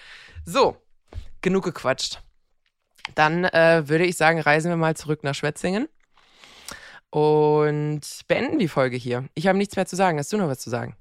So, 0.46 0.78
genug 1.42 1.64
gequatscht. 1.66 2.22
Dann 3.16 3.46
äh, 3.46 3.88
würde 3.88 4.06
ich 4.06 4.18
sagen, 4.18 4.40
reisen 4.40 4.70
wir 4.70 4.78
mal 4.78 4.96
zurück 4.96 5.24
nach 5.24 5.36
Schwetzingen 5.36 5.88
und 7.10 8.02
beenden 8.28 8.60
die 8.60 8.68
Folge 8.68 8.98
hier. 8.98 9.28
Ich 9.34 9.48
habe 9.48 9.58
nichts 9.58 9.76
mehr 9.76 9.86
zu 9.86 9.96
sagen. 9.96 10.20
Hast 10.20 10.32
du 10.32 10.38
noch 10.38 10.48
was 10.48 10.60
zu 10.60 10.70
sagen? 10.70 10.96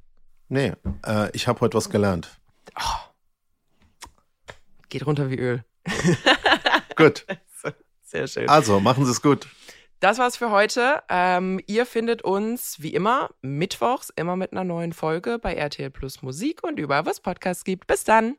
Nee, 0.49 0.73
äh, 1.07 1.31
ich 1.33 1.47
habe 1.47 1.61
heute 1.61 1.77
was 1.77 1.91
gelernt. 1.91 2.39
Geht 4.89 5.07
runter 5.07 5.31
wie 5.31 5.39
Öl. 5.39 5.65
Gut. 6.97 7.27
Sehr 8.03 8.27
schön. 8.27 8.49
Also, 8.49 8.81
machen 8.81 9.05
Sie 9.05 9.11
es 9.11 9.21
gut. 9.21 9.47
Das 10.01 10.19
war's 10.19 10.37
für 10.37 10.51
heute. 10.51 11.03
Ähm, 11.09 11.61
ihr 11.67 11.85
findet 11.85 12.23
uns 12.23 12.81
wie 12.81 12.95
immer 12.95 13.31
mittwochs 13.43 14.11
immer 14.15 14.37
mit 14.37 14.53
einer 14.53 14.63
neuen 14.63 14.93
Folge 14.93 15.39
bei 15.41 15.55
RTL 15.55 15.91
Plus 15.91 16.23
Musik 16.23 16.63
und 16.63 16.79
überall, 16.79 17.05
was 17.05 17.21
Podcasts 17.21 17.65
gibt. 17.65 17.89
Bis 17.89 18.05
dann. 18.05 18.37